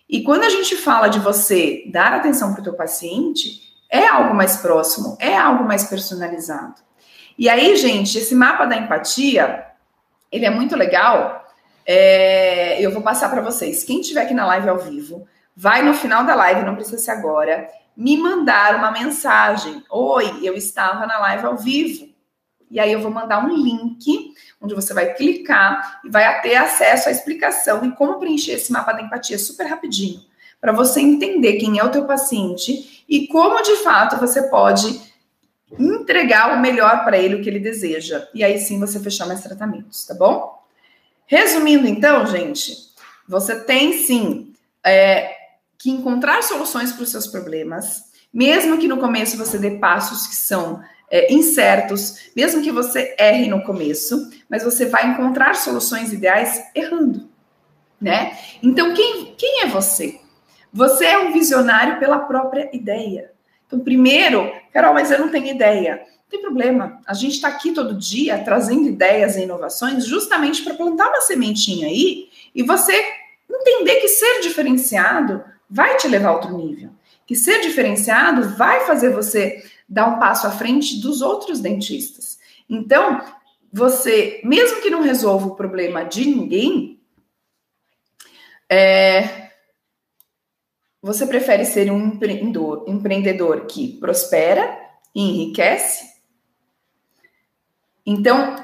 E 0.09 0.21
quando 0.21 0.43
a 0.43 0.49
gente 0.49 0.75
fala 0.75 1.07
de 1.07 1.19
você 1.19 1.83
dar 1.91 2.13
atenção 2.13 2.53
para 2.53 2.61
o 2.61 2.63
teu 2.63 2.73
paciente, 2.73 3.61
é 3.89 4.07
algo 4.07 4.35
mais 4.35 4.57
próximo, 4.57 5.17
é 5.19 5.35
algo 5.35 5.63
mais 5.63 5.83
personalizado. 5.85 6.75
E 7.37 7.49
aí, 7.49 7.75
gente, 7.75 8.17
esse 8.17 8.35
mapa 8.35 8.65
da 8.65 8.75
empatia, 8.75 9.65
ele 10.31 10.45
é 10.45 10.49
muito 10.49 10.75
legal. 10.75 11.43
É, 11.85 12.79
eu 12.81 12.91
vou 12.91 13.01
passar 13.01 13.29
para 13.29 13.41
vocês. 13.41 13.83
Quem 13.83 14.01
estiver 14.01 14.21
aqui 14.21 14.33
na 14.33 14.45
live 14.45 14.69
ao 14.69 14.77
vivo, 14.77 15.27
vai 15.55 15.81
no 15.83 15.93
final 15.93 16.25
da 16.25 16.35
live, 16.35 16.65
não 16.65 16.75
precisa 16.75 16.97
ser 16.97 17.11
agora, 17.11 17.67
me 17.95 18.17
mandar 18.17 18.75
uma 18.75 18.91
mensagem. 18.91 19.83
Oi, 19.89 20.39
eu 20.43 20.55
estava 20.55 21.05
na 21.05 21.19
live 21.19 21.45
ao 21.45 21.57
vivo. 21.57 22.12
E 22.73 22.79
aí 22.79 22.91
eu 22.91 22.99
vou 22.99 23.11
mandar 23.11 23.45
um 23.45 23.55
link 23.55 24.33
onde 24.59 24.73
você 24.73 24.95
vai 24.95 25.13
clicar 25.13 26.01
e 26.03 26.09
vai 26.09 26.41
ter 26.41 26.55
acesso 26.55 27.07
à 27.07 27.11
explicação 27.11 27.85
e 27.85 27.91
como 27.91 28.19
preencher 28.19 28.53
esse 28.53 28.71
mapa 28.71 28.93
da 28.93 29.03
empatia 29.03 29.37
super 29.37 29.67
rapidinho, 29.67 30.19
para 30.59 30.71
você 30.71 30.99
entender 30.99 31.57
quem 31.57 31.77
é 31.77 31.83
o 31.83 31.91
teu 31.91 32.05
paciente 32.05 33.05
e 33.07 33.27
como 33.27 33.61
de 33.61 33.75
fato 33.83 34.17
você 34.17 34.49
pode 34.49 34.99
entregar 35.77 36.57
o 36.57 36.61
melhor 36.61 37.03
para 37.03 37.15
ele 37.15 37.35
o 37.35 37.43
que 37.43 37.49
ele 37.49 37.59
deseja. 37.59 38.27
E 38.33 38.43
aí 38.43 38.57
sim 38.57 38.79
você 38.79 38.99
fechar 38.99 39.27
mais 39.27 39.43
tratamentos, 39.43 40.03
tá 40.05 40.15
bom? 40.15 40.59
Resumindo, 41.27 41.87
então, 41.87 42.25
gente, 42.25 42.75
você 43.27 43.59
tem 43.59 43.99
sim 43.99 44.51
é, 44.83 45.31
que 45.77 45.91
encontrar 45.91 46.41
soluções 46.41 46.91
para 46.91 47.03
os 47.03 47.11
seus 47.11 47.27
problemas, 47.27 48.05
mesmo 48.33 48.79
que 48.79 48.87
no 48.87 48.97
começo 48.97 49.37
você 49.37 49.59
dê 49.59 49.77
passos 49.77 50.25
que 50.25 50.35
são 50.35 50.81
é, 51.09 51.31
incertos, 51.33 52.31
mesmo 52.35 52.61
que 52.61 52.71
você 52.71 53.15
erre 53.17 53.47
no 53.47 53.63
começo, 53.63 54.29
mas 54.49 54.63
você 54.63 54.85
vai 54.85 55.07
encontrar 55.07 55.55
soluções 55.55 56.11
ideais 56.11 56.63
errando, 56.73 57.29
né? 57.99 58.37
Então, 58.61 58.93
quem, 58.93 59.35
quem 59.37 59.61
é 59.61 59.67
você? 59.67 60.19
Você 60.71 61.05
é 61.05 61.19
um 61.19 61.31
visionário 61.31 61.99
pela 61.99 62.19
própria 62.19 62.69
ideia. 62.73 63.31
Então, 63.67 63.79
primeiro, 63.79 64.51
Carol, 64.71 64.93
mas 64.93 65.11
eu 65.11 65.19
não 65.19 65.29
tenho 65.29 65.47
ideia. 65.47 65.97
Não 65.97 66.29
tem 66.29 66.41
problema. 66.41 66.99
A 67.05 67.13
gente 67.13 67.33
está 67.33 67.47
aqui 67.47 67.71
todo 67.71 67.97
dia 67.97 68.39
trazendo 68.39 68.87
ideias 68.87 69.35
e 69.35 69.43
inovações 69.43 70.05
justamente 70.05 70.63
para 70.63 70.73
plantar 70.73 71.09
uma 71.09 71.21
sementinha 71.21 71.87
aí 71.87 72.29
e 72.55 72.63
você 72.63 72.93
entender 73.49 73.95
que 73.97 74.07
ser 74.07 74.41
diferenciado 74.41 75.43
vai 75.69 75.95
te 75.97 76.07
levar 76.07 76.29
a 76.29 76.33
outro 76.33 76.57
nível. 76.57 76.89
Que 77.25 77.35
ser 77.35 77.61
diferenciado 77.61 78.49
vai 78.57 78.81
fazer 78.81 79.09
você 79.11 79.63
dar 79.87 80.07
um 80.07 80.19
passo 80.19 80.47
à 80.47 80.51
frente 80.51 81.01
dos 81.01 81.21
outros 81.21 81.59
dentistas. 81.59 82.39
Então, 82.69 83.21
você, 83.71 84.39
mesmo 84.43 84.81
que 84.81 84.89
não 84.89 85.01
resolva 85.01 85.47
o 85.47 85.55
problema 85.55 86.03
de 86.03 86.25
ninguém, 86.25 87.01
é, 88.69 89.49
você 91.01 91.27
prefere 91.27 91.65
ser 91.65 91.91
um 91.91 92.07
empreendedor, 92.07 92.85
empreendedor 92.87 93.65
que 93.65 93.97
prospera 93.99 94.79
e 95.13 95.21
enriquece? 95.21 96.13
Então, 98.05 98.55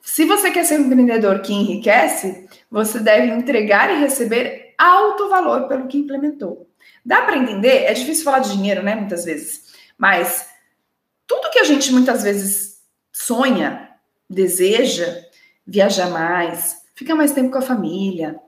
se 0.00 0.24
você 0.24 0.50
quer 0.50 0.64
ser 0.64 0.80
um 0.80 0.84
empreendedor 0.84 1.40
que 1.40 1.52
enriquece, 1.52 2.48
você 2.70 3.00
deve 3.00 3.32
entregar 3.32 3.90
e 3.90 4.00
receber 4.00 4.74
alto 4.78 5.28
valor 5.28 5.66
pelo 5.68 5.88
que 5.88 5.98
implementou. 5.98 6.68
Dá 7.04 7.22
para 7.22 7.36
entender? 7.36 7.84
É 7.84 7.92
difícil 7.92 8.24
falar 8.24 8.40
de 8.40 8.52
dinheiro, 8.52 8.82
né? 8.82 8.94
Muitas 8.94 9.24
vezes. 9.24 9.74
Mas 9.96 10.48
tudo 11.28 11.50
que 11.50 11.60
a 11.60 11.64
gente 11.64 11.92
muitas 11.92 12.24
vezes 12.24 12.78
sonha, 13.12 13.90
deseja, 14.28 15.22
viajar 15.64 16.08
mais, 16.10 16.78
ficar 16.94 17.14
mais 17.14 17.30
tempo 17.30 17.52
com 17.52 17.58
a 17.58 17.62
família, 17.62 18.40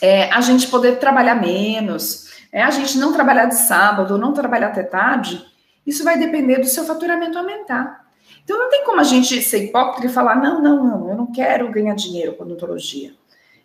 é, 0.00 0.30
a 0.30 0.40
gente 0.42 0.68
poder 0.68 0.98
trabalhar 0.98 1.34
menos, 1.34 2.30
é 2.52 2.62
a 2.62 2.70
gente 2.70 2.98
não 2.98 3.12
trabalhar 3.12 3.46
de 3.46 3.56
sábado, 3.56 4.18
não 4.18 4.34
trabalhar 4.34 4.68
até 4.68 4.82
tarde, 4.82 5.44
isso 5.86 6.04
vai 6.04 6.18
depender 6.18 6.58
do 6.58 6.66
seu 6.66 6.84
faturamento 6.84 7.38
aumentar. 7.38 8.02
Então 8.44 8.58
não 8.58 8.68
tem 8.68 8.84
como 8.84 9.00
a 9.00 9.04
gente 9.04 9.40
ser 9.42 9.64
hipócrita 9.64 10.06
e 10.06 10.10
falar: 10.10 10.36
não, 10.36 10.60
não, 10.60 10.84
não, 10.84 11.08
eu 11.08 11.16
não 11.16 11.32
quero 11.32 11.70
ganhar 11.70 11.94
dinheiro 11.94 12.34
com 12.34 12.44
odontologia. 12.44 13.14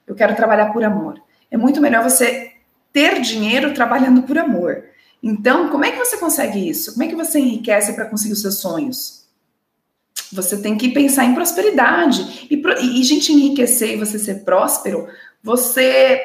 Eu 0.06 0.16
quero 0.16 0.36
trabalhar 0.36 0.72
por 0.72 0.84
amor. 0.84 1.22
É 1.52 1.58
muito 1.58 1.82
melhor 1.82 2.02
você 2.02 2.54
ter 2.94 3.20
dinheiro 3.22 3.74
trabalhando 3.74 4.24
por 4.24 4.38
amor. 4.38 4.86
Então, 5.22 5.70
como 5.70 5.84
é 5.84 5.92
que 5.92 5.98
você 5.98 6.18
consegue 6.18 6.70
isso? 6.70 6.94
Como 6.94 7.04
é 7.04 7.08
que 7.08 7.16
você 7.16 7.40
enriquece 7.40 7.94
para 7.94 8.06
conseguir 8.06 8.34
os 8.34 8.42
seus 8.42 8.60
sonhos? 8.60 9.26
Você 10.32 10.62
tem 10.62 10.78
que 10.78 10.90
pensar 10.90 11.26
em 11.26 11.34
prosperidade. 11.34 12.48
E, 12.50 12.62
e, 13.00 13.04
gente, 13.04 13.32
enriquecer 13.32 13.94
e 13.94 13.98
você 13.98 14.20
ser 14.20 14.44
próspero, 14.44 15.08
você 15.42 16.22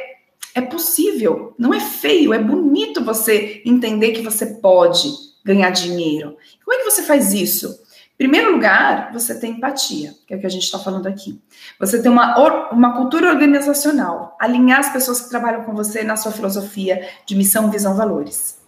é 0.55 0.61
possível, 0.61 1.55
não 1.59 1.72
é 1.72 1.81
feio, 1.81 2.35
é 2.35 2.38
bonito 2.38 3.02
você 3.02 3.62
entender 3.64 4.12
que 4.12 4.22
você 4.22 4.46
pode 4.46 5.11
ganhar 5.44 5.70
dinheiro. 5.70 6.37
Como 6.64 6.74
é 6.74 6.78
que 6.78 6.90
você 6.90 7.02
faz 7.02 7.33
isso? 7.33 7.81
Em 8.14 8.16
primeiro 8.16 8.52
lugar, 8.52 9.12
você 9.12 9.38
tem 9.38 9.52
empatia, 9.52 10.14
que 10.26 10.35
é 10.35 10.37
o 10.37 10.40
que 10.40 10.46
a 10.46 10.50
gente 10.50 10.64
está 10.64 10.78
falando 10.78 11.07
aqui. 11.07 11.40
Você 11.81 12.00
tem 12.00 12.11
uma, 12.11 12.70
uma 12.70 12.96
cultura 12.96 13.31
organizacional, 13.31 14.37
alinhar 14.38 14.81
as 14.81 14.92
pessoas 14.92 15.20
que 15.20 15.31
trabalham 15.31 15.64
com 15.64 15.74
você 15.74 16.05
na 16.05 16.16
sua 16.16 16.31
filosofia 16.31 17.09
de 17.26 17.35
missão, 17.35 17.70
visão, 17.70 17.96
valores. 17.96 18.62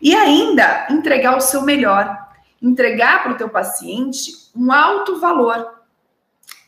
E 0.00 0.14
ainda 0.14 0.86
entregar 0.90 1.36
o 1.36 1.40
seu 1.40 1.62
melhor, 1.62 2.16
entregar 2.60 3.22
para 3.22 3.32
o 3.32 3.36
teu 3.36 3.48
paciente 3.48 4.32
um 4.54 4.72
alto 4.72 5.20
valor 5.20 5.80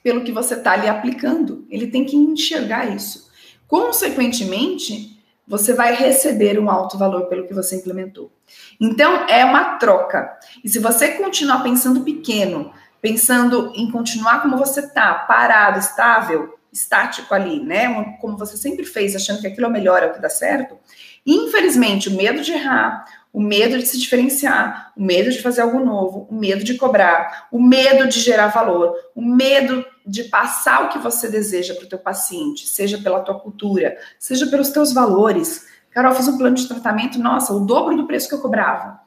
pelo 0.03 0.25
que 0.25 0.33
você 0.33 0.55
está 0.55 0.73
ali 0.73 0.89
aplicando. 0.89 1.67
Ele 1.71 1.87
tem 1.87 2.05
que 2.05 2.17
enxergar 2.17 2.95
isso. 2.95 3.31
Consequentemente, 3.67 5.23
você 5.47 5.73
vai 5.73 5.95
receber 5.95 6.59
um 6.59 6.71
alto 6.71 6.99
valor 6.99 7.27
pelo 7.27 7.47
que 7.47 7.55
você 7.55 7.77
implementou. 7.77 8.33
Então, 8.81 9.27
é 9.29 9.45
uma 9.45 9.77
troca. 9.77 10.39
E 10.63 10.69
se 10.69 10.79
você 10.79 11.13
continuar 11.13 11.63
pensando 11.63 12.03
pequeno, 12.03 12.73
pensando 13.01 13.73
em 13.75 13.91
continuar 13.91 14.43
como 14.43 14.57
você 14.57 14.81
está, 14.81 15.15
parado, 15.15 15.79
estável, 15.79 16.59
estático 16.73 17.35
ali, 17.35 17.61
né? 17.61 18.17
Como 18.21 18.37
você 18.37 18.57
sempre 18.57 18.85
fez, 18.85 19.15
achando 19.15 19.41
que 19.41 19.47
aquilo 19.47 19.67
é 19.67 19.69
o 19.69 19.73
melhor, 19.73 20.03
é 20.03 20.07
o 20.07 20.13
que 20.13 20.21
dá 20.21 20.31
certo. 20.31 20.79
Infelizmente, 21.27 22.09
o 22.09 22.17
medo 22.17 22.43
de 22.43 22.53
errar, 22.53 23.05
o 23.33 23.41
medo 23.41 23.79
de 23.79 23.87
se 23.87 23.99
diferenciar, 23.99 24.93
o 24.95 25.03
medo 25.03 25.31
de 25.31 25.41
fazer 25.41 25.63
algo 25.63 25.81
novo, 25.81 26.27
o 26.31 26.35
medo 26.35 26.63
de 26.63 26.75
cobrar, 26.75 27.49
o 27.51 27.61
medo 27.61 28.07
de 28.07 28.21
gerar 28.21 28.49
valor, 28.49 28.95
o 29.15 29.23
medo 29.23 29.85
de 30.07 30.25
passar 30.25 30.85
o 30.85 30.89
que 30.91 30.99
você 30.99 31.29
deseja 31.29 31.75
para 31.75 31.85
o 31.85 31.89
teu 31.89 31.99
paciente, 31.99 32.69
seja 32.69 32.99
pela 32.99 33.21
tua 33.21 33.41
cultura, 33.41 33.97
seja 34.19 34.47
pelos 34.47 34.69
teus 34.69 34.93
valores. 34.93 35.67
Carol, 35.91 36.15
fiz 36.15 36.29
um 36.29 36.37
plano 36.37 36.57
de 36.57 36.69
tratamento, 36.69 37.19
nossa, 37.19 37.55
o 37.55 37.61
dobro 37.61 37.97
do 37.97 38.07
preço 38.07 38.29
que 38.29 38.35
eu 38.35 38.41
cobrava. 38.41 39.01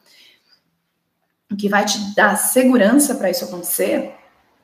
O 1.52 1.56
que 1.56 1.70
vai 1.70 1.86
te 1.86 2.16
dar 2.16 2.36
segurança 2.36 3.14
para 3.14 3.30
isso 3.30 3.46
acontecer 3.46 4.16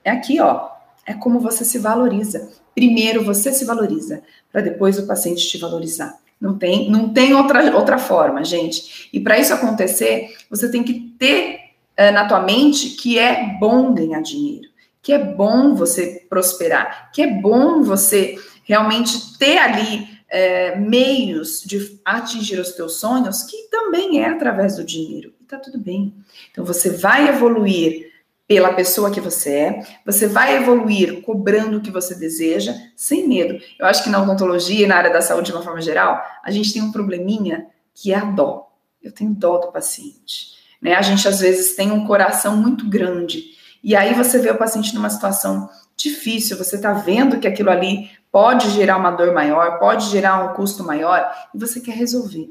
é 0.04 0.10
aqui, 0.10 0.40
ó. 0.40 0.72
É 1.06 1.14
como 1.14 1.40
você 1.40 1.64
se 1.64 1.78
valoriza. 1.78 2.52
Primeiro 2.74 3.24
você 3.24 3.52
se 3.52 3.66
valoriza, 3.66 4.24
para 4.52 4.62
depois 4.62 4.98
o 4.98 5.06
paciente 5.06 5.48
te 5.48 5.58
valorizar. 5.60 6.21
Não 6.42 6.58
tem, 6.58 6.90
não 6.90 7.10
tem 7.10 7.36
outra, 7.36 7.76
outra 7.78 8.00
forma, 8.00 8.44
gente. 8.44 9.08
E 9.14 9.20
para 9.20 9.38
isso 9.38 9.54
acontecer, 9.54 10.36
você 10.50 10.72
tem 10.72 10.84
que 10.84 11.14
ter 11.20 11.60
uh, 12.00 12.12
na 12.12 12.28
tua 12.28 12.42
mente 12.42 12.90
que 12.90 13.20
é 13.20 13.56
bom 13.60 13.94
ganhar 13.94 14.22
dinheiro, 14.22 14.68
que 15.04 15.14
é 15.14 15.20
bom 15.20 15.76
você 15.76 16.26
prosperar, 16.28 17.12
que 17.14 17.22
é 17.22 17.28
bom 17.28 17.84
você 17.84 18.36
realmente 18.64 19.38
ter 19.38 19.60
ali 19.60 20.04
uh, 20.04 20.82
meios 20.82 21.62
de 21.62 22.00
atingir 22.04 22.60
os 22.60 22.72
teus 22.72 23.00
sonhos, 23.00 23.44
que 23.44 23.70
também 23.70 24.24
é 24.24 24.30
através 24.30 24.78
do 24.78 24.84
dinheiro. 24.84 25.32
E 25.40 25.46
tá 25.46 25.58
tudo 25.58 25.78
bem. 25.78 26.12
Então 26.52 26.66
você 26.66 26.90
vai 26.90 27.30
evoluir 27.30 28.11
pela 28.52 28.74
pessoa 28.74 29.10
que 29.10 29.22
você 29.22 29.50
é, 29.50 29.86
você 30.06 30.28
vai 30.28 30.58
evoluir 30.58 31.22
cobrando 31.22 31.78
o 31.78 31.82
que 31.82 31.90
você 31.90 32.14
deseja, 32.14 32.76
sem 32.98 33.26
medo. 33.26 33.58
Eu 33.80 33.86
acho 33.86 34.04
que 34.04 34.10
na 34.10 34.22
odontologia 34.22 34.84
e 34.84 34.88
na 34.88 34.98
área 34.98 35.10
da 35.10 35.22
saúde, 35.22 35.46
de 35.46 35.52
uma 35.54 35.64
forma 35.64 35.80
geral, 35.80 36.22
a 36.44 36.52
gente 36.52 36.74
tem 36.74 36.82
um 36.82 36.92
probleminha 36.92 37.68
que 37.96 38.12
é 38.12 38.18
a 38.18 38.26
dó. 38.26 38.70
Eu 39.02 39.14
tenho 39.14 39.34
dó 39.34 39.58
do 39.58 39.72
paciente. 39.72 40.48
Né? 40.82 40.96
A 40.96 41.02
gente, 41.02 41.26
às 41.30 41.40
vezes, 41.40 41.78
tem 41.78 41.94
um 41.94 42.06
coração 42.06 42.58
muito 42.58 42.90
grande. 42.90 43.42
E 43.82 43.96
aí 43.96 44.14
você 44.14 44.38
vê 44.38 44.52
o 44.52 44.58
paciente 44.58 44.94
numa 44.94 45.10
situação 45.10 45.70
difícil, 45.96 46.58
você 46.58 46.76
está 46.76 46.92
vendo 46.92 47.40
que 47.40 47.48
aquilo 47.48 47.70
ali 47.70 48.12
pode 48.30 48.70
gerar 48.72 48.98
uma 48.98 49.12
dor 49.12 49.34
maior, 49.34 49.80
pode 49.80 50.10
gerar 50.10 50.44
um 50.44 50.56
custo 50.56 50.84
maior, 50.84 51.34
e 51.56 51.58
você 51.58 51.80
quer 51.80 51.96
resolver. 51.96 52.50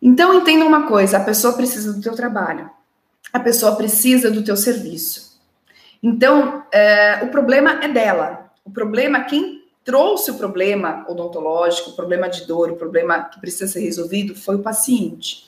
Então, 0.00 0.34
entenda 0.34 0.64
uma 0.64 0.86
coisa: 0.86 1.16
a 1.16 1.24
pessoa 1.24 1.54
precisa 1.54 1.92
do 1.92 2.00
teu 2.00 2.14
trabalho 2.14 2.70
a 3.32 3.40
pessoa 3.40 3.76
precisa 3.76 4.30
do 4.30 4.42
teu 4.42 4.56
serviço. 4.56 5.40
Então, 6.02 6.62
é, 6.72 7.20
o 7.24 7.28
problema 7.28 7.82
é 7.82 7.88
dela. 7.88 8.50
O 8.64 8.70
problema, 8.70 9.20
quem 9.24 9.64
trouxe 9.84 10.30
o 10.30 10.34
problema 10.34 11.04
odontológico, 11.08 11.90
o 11.90 11.96
problema 11.96 12.28
de 12.28 12.46
dor, 12.46 12.70
o 12.70 12.76
problema 12.76 13.24
que 13.24 13.40
precisa 13.40 13.70
ser 13.70 13.80
resolvido 13.80 14.34
foi 14.34 14.56
o 14.56 14.62
paciente. 14.62 15.44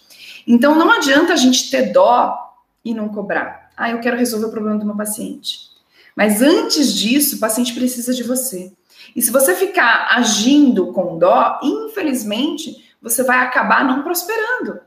Então 0.47 0.75
não 0.75 0.93
adianta 0.93 1.33
a 1.33 1.37
gente 1.37 1.71
ter 1.71 1.93
dó 1.93 2.37
e 2.85 2.95
não 2.95 3.09
cobrar. 3.09 3.71
Ah, 3.77 3.91
eu 3.91 4.01
quero 4.01 4.17
resolver 4.17 4.47
o 4.47 4.51
problema 4.51 4.79
do 4.79 4.87
meu 4.87 4.97
paciente. 4.97 5.71
Mas 6.15 6.41
antes 6.41 6.95
disso, 6.95 7.37
o 7.37 7.39
paciente 7.41 7.75
precisa 7.75 8.15
de 8.15 8.23
você. 8.23 8.73
E 9.15 9.21
se 9.21 9.31
você 9.31 9.55
ficar 9.55 10.09
agindo 10.11 10.93
com 10.93 11.19
dó, 11.19 11.59
infelizmente, 11.63 12.85
você 13.01 13.23
vai 13.23 13.39
acabar 13.39 13.85
não 13.85 14.03
prosperando. 14.03 14.81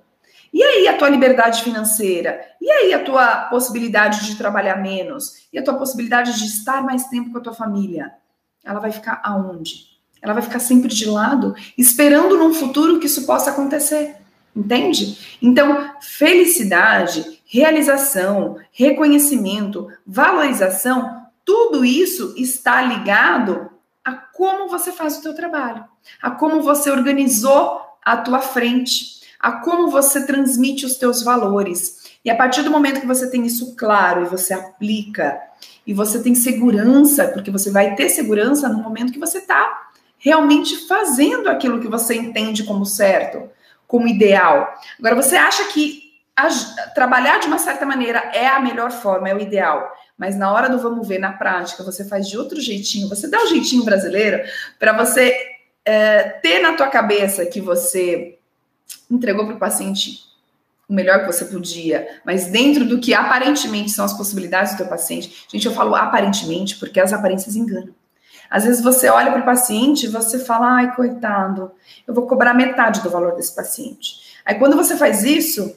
E 0.53 0.63
aí 0.63 0.87
a 0.87 0.97
tua 0.97 1.09
liberdade 1.09 1.63
financeira? 1.63 2.41
E 2.59 2.69
aí 2.69 2.93
a 2.93 3.03
tua 3.03 3.47
possibilidade 3.49 4.25
de 4.25 4.35
trabalhar 4.35 4.75
menos? 4.77 5.47
E 5.53 5.59
a 5.59 5.63
tua 5.63 5.75
possibilidade 5.75 6.37
de 6.37 6.45
estar 6.45 6.83
mais 6.83 7.05
tempo 7.05 7.31
com 7.31 7.37
a 7.37 7.41
tua 7.41 7.53
família? 7.53 8.13
Ela 8.63 8.79
vai 8.79 8.91
ficar 8.91 9.21
aonde? 9.23 9.87
Ela 10.21 10.33
vai 10.33 10.41
ficar 10.41 10.59
sempre 10.59 10.89
de 10.89 11.05
lado, 11.05 11.55
esperando 11.77 12.37
num 12.37 12.53
futuro 12.53 12.99
que 12.99 13.05
isso 13.05 13.25
possa 13.25 13.51
acontecer. 13.51 14.15
Entende? 14.55 15.37
Então, 15.41 15.93
felicidade, 16.01 17.41
realização, 17.45 18.57
reconhecimento, 18.71 19.87
valorização, 20.05 21.25
tudo 21.45 21.85
isso 21.85 22.33
está 22.37 22.81
ligado 22.81 23.69
a 24.03 24.13
como 24.13 24.67
você 24.67 24.91
faz 24.91 25.17
o 25.17 25.21
teu 25.21 25.33
trabalho, 25.33 25.85
a 26.21 26.31
como 26.31 26.61
você 26.61 26.91
organizou 26.91 27.81
a 28.03 28.17
tua 28.17 28.39
frente, 28.39 29.19
a 29.39 29.53
como 29.53 29.89
você 29.89 30.25
transmite 30.25 30.85
os 30.85 30.97
teus 30.97 31.23
valores. 31.23 32.09
E 32.23 32.29
a 32.29 32.35
partir 32.35 32.61
do 32.63 32.71
momento 32.71 32.99
que 32.99 33.07
você 33.07 33.29
tem 33.29 33.45
isso 33.45 33.75
claro 33.75 34.23
e 34.23 34.29
você 34.29 34.53
aplica, 34.53 35.39
e 35.87 35.93
você 35.93 36.21
tem 36.21 36.35
segurança, 36.35 37.27
porque 37.29 37.49
você 37.49 37.71
vai 37.71 37.95
ter 37.95 38.09
segurança 38.09 38.67
no 38.69 38.83
momento 38.83 39.13
que 39.13 39.19
você 39.19 39.39
está 39.39 39.89
realmente 40.17 40.87
fazendo 40.87 41.49
aquilo 41.49 41.79
que 41.79 41.87
você 41.87 42.15
entende 42.15 42.63
como 42.63 42.85
certo, 42.85 43.49
como 43.87 44.07
ideal. 44.07 44.71
Agora, 44.99 45.15
você 45.15 45.37
acha 45.37 45.63
que 45.65 46.09
trabalhar 46.93 47.39
de 47.39 47.47
uma 47.47 47.57
certa 47.57 47.85
maneira 47.85 48.19
é 48.33 48.47
a 48.47 48.59
melhor 48.59 48.91
forma, 48.91 49.29
é 49.29 49.35
o 49.35 49.39
ideal. 49.39 49.91
Mas 50.17 50.37
na 50.37 50.51
hora 50.51 50.69
do 50.69 50.77
vamos 50.77 51.07
ver, 51.07 51.19
na 51.19 51.33
prática, 51.33 51.83
você 51.83 52.05
faz 52.05 52.27
de 52.27 52.37
outro 52.37 52.59
jeitinho, 52.59 53.09
você 53.09 53.27
dá 53.27 53.39
o 53.39 53.43
um 53.43 53.47
jeitinho 53.47 53.83
brasileiro 53.83 54.43
para 54.77 54.93
você 54.93 55.35
é, 55.85 56.23
ter 56.41 56.59
na 56.59 56.73
tua 56.73 56.87
cabeça 56.87 57.45
que 57.45 57.61
você 57.61 58.38
entregou 59.09 59.45
para 59.45 59.55
o 59.55 59.59
paciente 59.59 60.29
o 60.87 60.93
melhor 60.93 61.19
que 61.19 61.27
você 61.27 61.45
podia, 61.45 62.19
mas 62.25 62.47
dentro 62.47 62.83
do 62.83 62.99
que 62.99 63.13
aparentemente 63.13 63.91
são 63.91 64.03
as 64.03 64.13
possibilidades 64.13 64.73
do 64.73 64.77
teu 64.77 64.87
paciente. 64.87 65.45
Gente, 65.47 65.67
eu 65.67 65.73
falo 65.73 65.95
aparentemente 65.95 66.77
porque 66.77 66.99
as 66.99 67.13
aparências 67.13 67.55
enganam. 67.55 67.93
Às 68.49 68.63
vezes 68.63 68.81
você 68.81 69.07
olha 69.07 69.31
para 69.31 69.41
o 69.41 69.45
paciente 69.45 70.05
e 70.05 70.09
você 70.09 70.39
fala, 70.39 70.77
ai, 70.77 70.95
coitado, 70.95 71.71
eu 72.07 72.13
vou 72.13 72.25
cobrar 72.25 72.55
metade 72.55 73.01
do 73.01 73.09
valor 73.09 73.35
desse 73.35 73.55
paciente. 73.55 74.39
Aí 74.43 74.55
quando 74.55 74.75
você 74.75 74.97
faz 74.97 75.23
isso, 75.23 75.75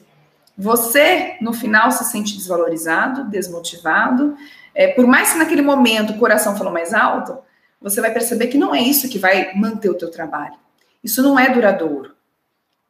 você 0.56 1.36
no 1.42 1.52
final 1.52 1.90
se 1.90 2.04
sente 2.04 2.34
desvalorizado, 2.34 3.24
desmotivado. 3.24 4.34
É, 4.74 4.88
por 4.88 5.06
mais 5.06 5.32
que 5.32 5.38
naquele 5.38 5.60
momento 5.60 6.14
o 6.14 6.18
coração 6.18 6.56
falou 6.56 6.72
mais 6.72 6.94
alto, 6.94 7.36
você 7.78 8.00
vai 8.00 8.10
perceber 8.10 8.46
que 8.46 8.56
não 8.56 8.74
é 8.74 8.80
isso 8.80 9.10
que 9.10 9.18
vai 9.18 9.52
manter 9.54 9.90
o 9.90 9.94
teu 9.94 10.10
trabalho. 10.10 10.54
Isso 11.04 11.22
não 11.22 11.38
é 11.38 11.50
duradouro. 11.50 12.14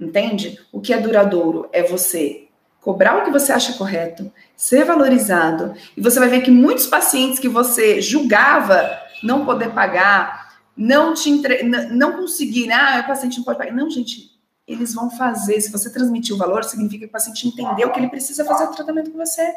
Entende? 0.03 0.59
O 0.73 0.81
que 0.81 0.93
é 0.93 0.99
duradouro 0.99 1.69
é 1.73 1.83
você 1.83 2.49
cobrar 2.81 3.19
o 3.19 3.25
que 3.25 3.31
você 3.31 3.53
acha 3.53 3.75
correto, 3.75 4.31
ser 4.57 4.85
valorizado, 4.85 5.73
e 5.97 6.01
você 6.01 6.19
vai 6.19 6.29
ver 6.29 6.41
que 6.41 6.51
muitos 6.51 6.87
pacientes 6.89 7.39
que 7.39 7.49
você 7.49 8.01
julgava 8.01 8.91
não 9.23 9.47
poder 9.47 9.71
pagar, 9.71 10.59
não 10.77 11.15
te 11.15 11.31
entre... 11.31 11.63
não 11.63 12.13
conseguir, 12.13 12.67
né? 12.67 12.75
ah, 12.75 13.03
o 13.05 13.07
paciente 13.07 13.39
não 13.39 13.45
pode 13.45 13.59
pagar. 13.59 13.73
Não, 13.73 13.89
gente, 13.89 14.33
eles 14.67 14.93
vão 14.93 15.09
fazer. 15.11 15.61
Se 15.61 15.71
você 15.71 15.93
transmitir 15.93 16.35
o 16.35 16.39
valor, 16.39 16.65
significa 16.65 17.05
que 17.05 17.11
o 17.11 17.13
paciente 17.13 17.47
entendeu 17.47 17.91
que 17.91 18.01
ele 18.01 18.09
precisa 18.09 18.45
fazer 18.45 18.65
o 18.65 18.73
tratamento 18.73 19.13
com 19.13 19.19
você. 19.19 19.53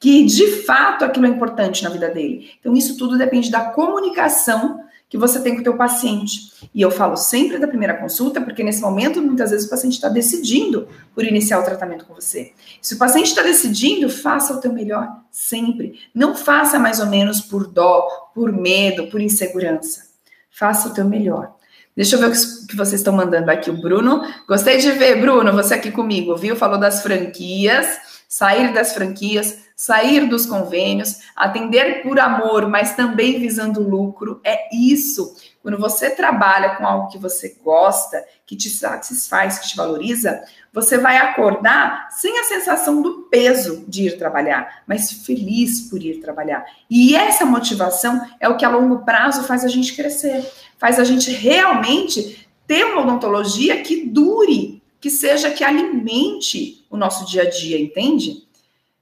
Que 0.00 0.24
de 0.24 0.62
fato 0.62 1.04
aquilo 1.04 1.26
é 1.26 1.28
importante 1.28 1.84
na 1.84 1.90
vida 1.90 2.08
dele. 2.08 2.50
Então, 2.58 2.74
isso 2.74 2.96
tudo 2.96 3.18
depende 3.18 3.50
da 3.50 3.70
comunicação 3.70 4.85
que 5.08 5.16
você 5.16 5.40
tem 5.40 5.54
com 5.54 5.60
o 5.60 5.64
teu 5.64 5.76
paciente. 5.76 6.68
E 6.74 6.82
eu 6.82 6.90
falo 6.90 7.16
sempre 7.16 7.58
da 7.58 7.68
primeira 7.68 7.94
consulta, 7.94 8.40
porque 8.40 8.64
nesse 8.64 8.80
momento, 8.80 9.22
muitas 9.22 9.50
vezes, 9.50 9.66
o 9.66 9.70
paciente 9.70 9.94
está 9.94 10.08
decidindo 10.08 10.88
por 11.14 11.24
iniciar 11.24 11.60
o 11.60 11.64
tratamento 11.64 12.04
com 12.04 12.14
você. 12.14 12.52
Se 12.82 12.94
o 12.94 12.98
paciente 12.98 13.28
está 13.28 13.42
decidindo, 13.42 14.10
faça 14.10 14.52
o 14.52 14.60
teu 14.60 14.72
melhor 14.72 15.08
sempre. 15.30 16.00
Não 16.14 16.34
faça 16.34 16.78
mais 16.78 16.98
ou 16.98 17.06
menos 17.06 17.40
por 17.40 17.66
dó, 17.68 18.06
por 18.34 18.50
medo, 18.50 19.06
por 19.08 19.20
insegurança. 19.20 20.06
Faça 20.50 20.88
o 20.88 20.94
teu 20.94 21.04
melhor. 21.04 21.54
Deixa 21.94 22.16
eu 22.16 22.20
ver 22.20 22.28
o 22.28 22.66
que 22.66 22.76
vocês 22.76 23.00
estão 23.00 23.14
mandando 23.14 23.50
aqui. 23.50 23.70
O 23.70 23.80
Bruno, 23.80 24.22
gostei 24.46 24.78
de 24.78 24.90
ver, 24.92 25.20
Bruno, 25.20 25.52
você 25.52 25.74
aqui 25.74 25.90
comigo, 25.90 26.36
viu? 26.36 26.54
Falou 26.56 26.78
das 26.78 27.02
franquias, 27.02 27.86
sair 28.28 28.74
das 28.74 28.92
franquias 28.92 29.65
sair 29.76 30.26
dos 30.26 30.46
convênios, 30.46 31.18
atender 31.36 32.02
por 32.02 32.18
amor, 32.18 32.66
mas 32.66 32.96
também 32.96 33.38
visando 33.38 33.86
lucro. 33.86 34.40
É 34.42 34.74
isso. 34.74 35.36
Quando 35.62 35.76
você 35.78 36.08
trabalha 36.08 36.76
com 36.76 36.86
algo 36.86 37.08
que 37.08 37.18
você 37.18 37.58
gosta, 37.62 38.24
que 38.46 38.56
te 38.56 38.70
satisfaz, 38.70 39.58
que 39.58 39.68
te 39.68 39.76
valoriza, 39.76 40.42
você 40.72 40.96
vai 40.96 41.18
acordar 41.18 42.08
sem 42.10 42.38
a 42.38 42.44
sensação 42.44 43.02
do 43.02 43.24
peso 43.24 43.84
de 43.86 44.06
ir 44.06 44.16
trabalhar, 44.16 44.82
mas 44.86 45.12
feliz 45.12 45.82
por 45.90 46.02
ir 46.02 46.20
trabalhar. 46.20 46.64
E 46.88 47.14
essa 47.14 47.44
motivação 47.44 48.26
é 48.40 48.48
o 48.48 48.56
que 48.56 48.64
a 48.64 48.70
longo 48.70 49.04
prazo 49.04 49.42
faz 49.42 49.62
a 49.62 49.68
gente 49.68 49.94
crescer, 49.94 50.50
faz 50.78 50.98
a 50.98 51.04
gente 51.04 51.30
realmente 51.30 52.48
ter 52.66 52.84
uma 52.84 53.02
odontologia 53.02 53.82
que 53.82 54.06
dure, 54.06 54.82
que 55.00 55.10
seja 55.10 55.50
que 55.50 55.62
alimente 55.62 56.86
o 56.88 56.96
nosso 56.96 57.26
dia 57.26 57.42
a 57.42 57.50
dia, 57.50 57.78
entende? 57.78 58.45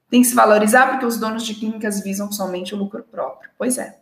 Tem 0.09 0.21
que 0.21 0.27
se 0.27 0.35
valorizar 0.35 0.89
porque 0.89 1.05
os 1.05 1.17
donos 1.17 1.43
de 1.43 1.55
clínicas 1.55 2.01
visam 2.01 2.31
somente 2.31 2.73
o 2.73 2.77
lucro 2.77 3.03
próprio. 3.03 3.49
Pois 3.57 3.77
é. 3.77 3.97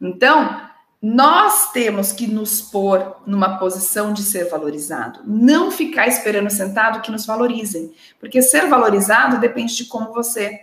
Então, 0.00 0.60
nós 1.00 1.70
temos 1.72 2.12
que 2.12 2.26
nos 2.26 2.62
pôr 2.62 3.16
numa 3.26 3.58
posição 3.58 4.12
de 4.12 4.22
ser 4.22 4.48
valorizado, 4.48 5.20
não 5.26 5.70
ficar 5.70 6.06
esperando 6.08 6.48
sentado 6.48 7.02
que 7.02 7.10
nos 7.10 7.26
valorizem, 7.26 7.92
porque 8.18 8.40
ser 8.40 8.68
valorizado 8.68 9.38
depende 9.38 9.76
de 9.76 9.84
como 9.84 10.14
você 10.14 10.62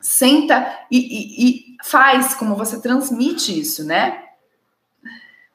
senta 0.00 0.66
e, 0.90 0.98
e, 0.98 1.48
e 1.48 1.76
faz, 1.82 2.34
como 2.34 2.56
você 2.56 2.80
transmite 2.80 3.58
isso, 3.58 3.82
né? 3.84 4.22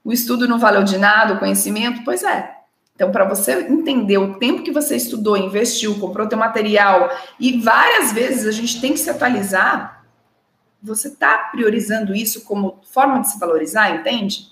O 0.04 0.12
estudo 0.12 0.48
não 0.48 0.58
valeu 0.58 0.84
de 0.84 0.98
nada, 0.98 1.34
o 1.34 1.39
conhecimento, 1.39 2.04
pois 2.04 2.24
é. 2.24 2.55
Então, 2.96 3.12
para 3.12 3.26
você 3.26 3.68
entender 3.68 4.18
o 4.18 4.36
tempo 4.36 4.64
que 4.64 4.72
você 4.72 4.96
estudou, 4.96 5.36
investiu, 5.36 6.00
comprou 6.00 6.28
teu 6.28 6.38
material, 6.38 7.10
e 7.38 7.60
várias 7.60 8.14
vezes 8.14 8.48
a 8.48 8.52
gente 8.52 8.80
tem 8.80 8.93
que 8.93 9.00
se 9.00 9.10
atualizar, 9.10 10.06
você 10.82 11.10
está 11.10 11.38
priorizando 11.52 12.16
isso 12.16 12.46
como 12.46 12.80
forma 12.84 13.20
de 13.20 13.32
se 13.32 13.39
valorizar, 13.39 13.89
entende? 13.89 14.48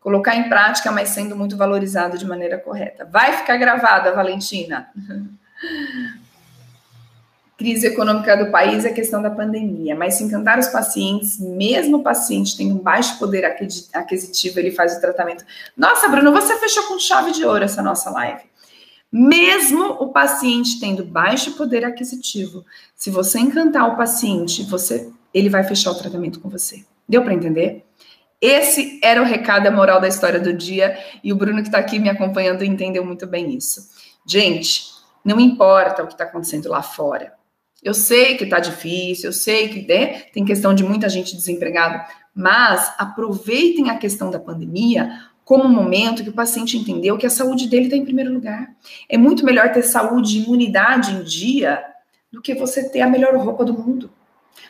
Colocar 0.00 0.34
em 0.34 0.48
prática, 0.48 0.90
mas 0.90 1.10
sendo 1.10 1.36
muito 1.36 1.56
valorizado 1.56 2.16
de 2.16 2.26
maneira 2.26 2.58
correta. 2.58 3.04
Vai 3.04 3.32
ficar 3.32 3.56
gravada, 3.58 4.14
Valentina. 4.14 4.88
crise 7.56 7.86
econômica 7.86 8.36
do 8.36 8.50
país 8.50 8.84
é 8.84 8.88
a 8.88 8.92
questão 8.92 9.22
da 9.22 9.30
pandemia, 9.30 9.94
mas 9.94 10.14
se 10.14 10.24
encantar 10.24 10.58
os 10.58 10.68
pacientes, 10.68 11.38
mesmo 11.38 11.98
o 11.98 12.02
paciente 12.02 12.56
tendo 12.56 12.74
um 12.74 12.78
baixo 12.78 13.18
poder 13.18 13.44
aquisitivo, 13.92 14.58
ele 14.58 14.72
faz 14.72 14.96
o 14.96 15.00
tratamento. 15.00 15.44
Nossa, 15.76 16.08
Bruno, 16.08 16.32
você 16.32 16.58
fechou 16.58 16.84
com 16.84 16.98
chave 16.98 17.30
de 17.30 17.44
ouro 17.44 17.64
essa 17.64 17.82
nossa 17.82 18.10
live. 18.10 18.42
Mesmo 19.10 19.84
o 19.84 20.08
paciente 20.08 20.80
tendo 20.80 21.04
baixo 21.04 21.52
poder 21.52 21.84
aquisitivo, 21.84 22.64
se 22.96 23.10
você 23.10 23.38
encantar 23.38 23.88
o 23.88 23.96
paciente, 23.96 24.64
você, 24.64 25.08
ele 25.32 25.48
vai 25.48 25.62
fechar 25.62 25.92
o 25.92 25.94
tratamento 25.94 26.40
com 26.40 26.48
você. 26.48 26.84
Deu 27.08 27.22
para 27.22 27.34
entender? 27.34 27.84
Esse 28.40 28.98
era 29.02 29.22
o 29.22 29.24
recado, 29.24 29.68
a 29.68 29.70
moral 29.70 30.00
da 30.00 30.08
história 30.08 30.40
do 30.40 30.52
dia, 30.52 30.98
e 31.22 31.32
o 31.32 31.36
Bruno 31.36 31.62
que 31.62 31.68
está 31.68 31.78
aqui 31.78 32.00
me 32.00 32.10
acompanhando 32.10 32.64
entendeu 32.64 33.04
muito 33.04 33.26
bem 33.26 33.56
isso. 33.56 33.88
Gente, 34.26 34.92
não 35.24 35.38
importa 35.38 36.02
o 36.02 36.06
que 36.06 36.14
está 36.14 36.24
acontecendo 36.24 36.68
lá 36.68 36.82
fora. 36.82 37.32
Eu 37.84 37.92
sei 37.92 38.36
que 38.36 38.44
está 38.44 38.58
difícil, 38.58 39.28
eu 39.28 39.32
sei 39.32 39.68
que 39.68 39.86
né, 39.86 40.22
tem 40.32 40.42
questão 40.42 40.74
de 40.74 40.82
muita 40.82 41.06
gente 41.06 41.36
desempregada, 41.36 42.06
mas 42.34 42.92
aproveitem 42.96 43.90
a 43.90 43.98
questão 43.98 44.30
da 44.30 44.40
pandemia 44.40 45.20
como 45.44 45.64
um 45.64 45.68
momento 45.68 46.24
que 46.24 46.30
o 46.30 46.34
paciente 46.34 46.78
entendeu 46.78 47.18
que 47.18 47.26
a 47.26 47.30
saúde 47.30 47.68
dele 47.68 47.84
está 47.84 47.96
em 47.96 48.04
primeiro 48.04 48.32
lugar. 48.32 48.74
É 49.06 49.18
muito 49.18 49.44
melhor 49.44 49.70
ter 49.70 49.82
saúde 49.82 50.38
e 50.38 50.42
imunidade 50.42 51.12
em 51.12 51.22
dia 51.22 51.84
do 52.32 52.40
que 52.40 52.54
você 52.54 52.88
ter 52.88 53.02
a 53.02 53.08
melhor 53.08 53.36
roupa 53.36 53.64
do 53.66 53.74
mundo. 53.74 54.10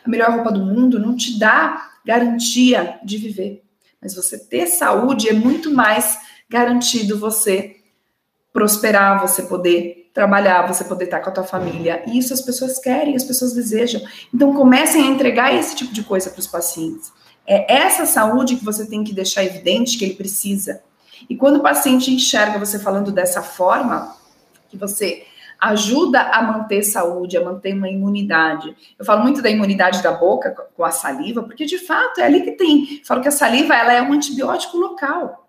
A 0.05 0.09
melhor 0.09 0.31
roupa 0.31 0.51
do 0.51 0.59
mundo 0.59 0.99
não 0.99 1.15
te 1.15 1.39
dá 1.39 1.91
garantia 2.05 2.99
de 3.03 3.17
viver, 3.17 3.63
mas 4.01 4.13
você 4.13 4.37
ter 4.37 4.67
saúde 4.67 5.29
é 5.29 5.33
muito 5.33 5.71
mais 5.71 6.19
garantido 6.49 7.17
você 7.17 7.77
prosperar, 8.51 9.21
você 9.21 9.43
poder 9.43 10.04
trabalhar, 10.15 10.65
você 10.65 10.85
poder 10.85 11.05
estar 11.05 11.19
com 11.19 11.29
a 11.29 11.33
tua 11.33 11.43
família. 11.43 12.01
E 12.07 12.17
isso 12.17 12.33
as 12.33 12.41
pessoas 12.41 12.79
querem, 12.79 13.17
as 13.17 13.23
pessoas 13.25 13.53
desejam. 13.53 14.01
Então 14.33 14.55
comecem 14.55 15.03
a 15.03 15.07
entregar 15.07 15.53
esse 15.53 15.75
tipo 15.75 15.93
de 15.93 16.03
coisa 16.03 16.29
para 16.29 16.39
os 16.39 16.47
pacientes. 16.47 17.11
É 17.45 17.75
essa 17.75 18.05
saúde 18.05 18.55
que 18.55 18.63
você 18.63 18.87
tem 18.87 19.03
que 19.03 19.13
deixar 19.13 19.43
evidente 19.43 19.97
que 19.97 20.05
ele 20.05 20.15
precisa. 20.15 20.81
E 21.29 21.35
quando 21.35 21.57
o 21.57 21.61
paciente 21.61 22.11
enxerga 22.11 22.57
você 22.57 22.79
falando 22.79 23.11
dessa 23.11 23.43
forma, 23.43 24.15
que 24.69 24.77
você 24.77 25.25
ajuda 25.59 26.21
a 26.21 26.41
manter 26.41 26.83
saúde, 26.83 27.37
a 27.37 27.43
manter 27.43 27.73
uma 27.73 27.89
imunidade. 27.89 28.75
Eu 28.97 29.05
falo 29.05 29.21
muito 29.21 29.41
da 29.41 29.49
imunidade 29.49 30.01
da 30.01 30.11
boca 30.11 30.51
com 30.75 30.83
a 30.83 30.91
saliva, 30.91 31.43
porque 31.43 31.65
de 31.65 31.77
fato 31.77 32.21
é 32.21 32.23
ali 32.23 32.41
que 32.41 32.51
tem. 32.51 32.99
Eu 32.99 33.05
falo 33.05 33.21
que 33.21 33.27
a 33.27 33.31
saliva 33.31 33.75
ela 33.75 33.93
é 33.93 34.01
um 34.01 34.13
antibiótico 34.13 34.77
local. 34.77 35.44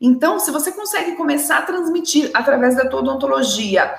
Então, 0.00 0.38
se 0.38 0.50
você 0.50 0.72
consegue 0.72 1.12
começar 1.16 1.58
a 1.58 1.62
transmitir 1.62 2.30
através 2.34 2.76
da 2.76 2.88
tua 2.88 3.00
odontologia 3.00 3.94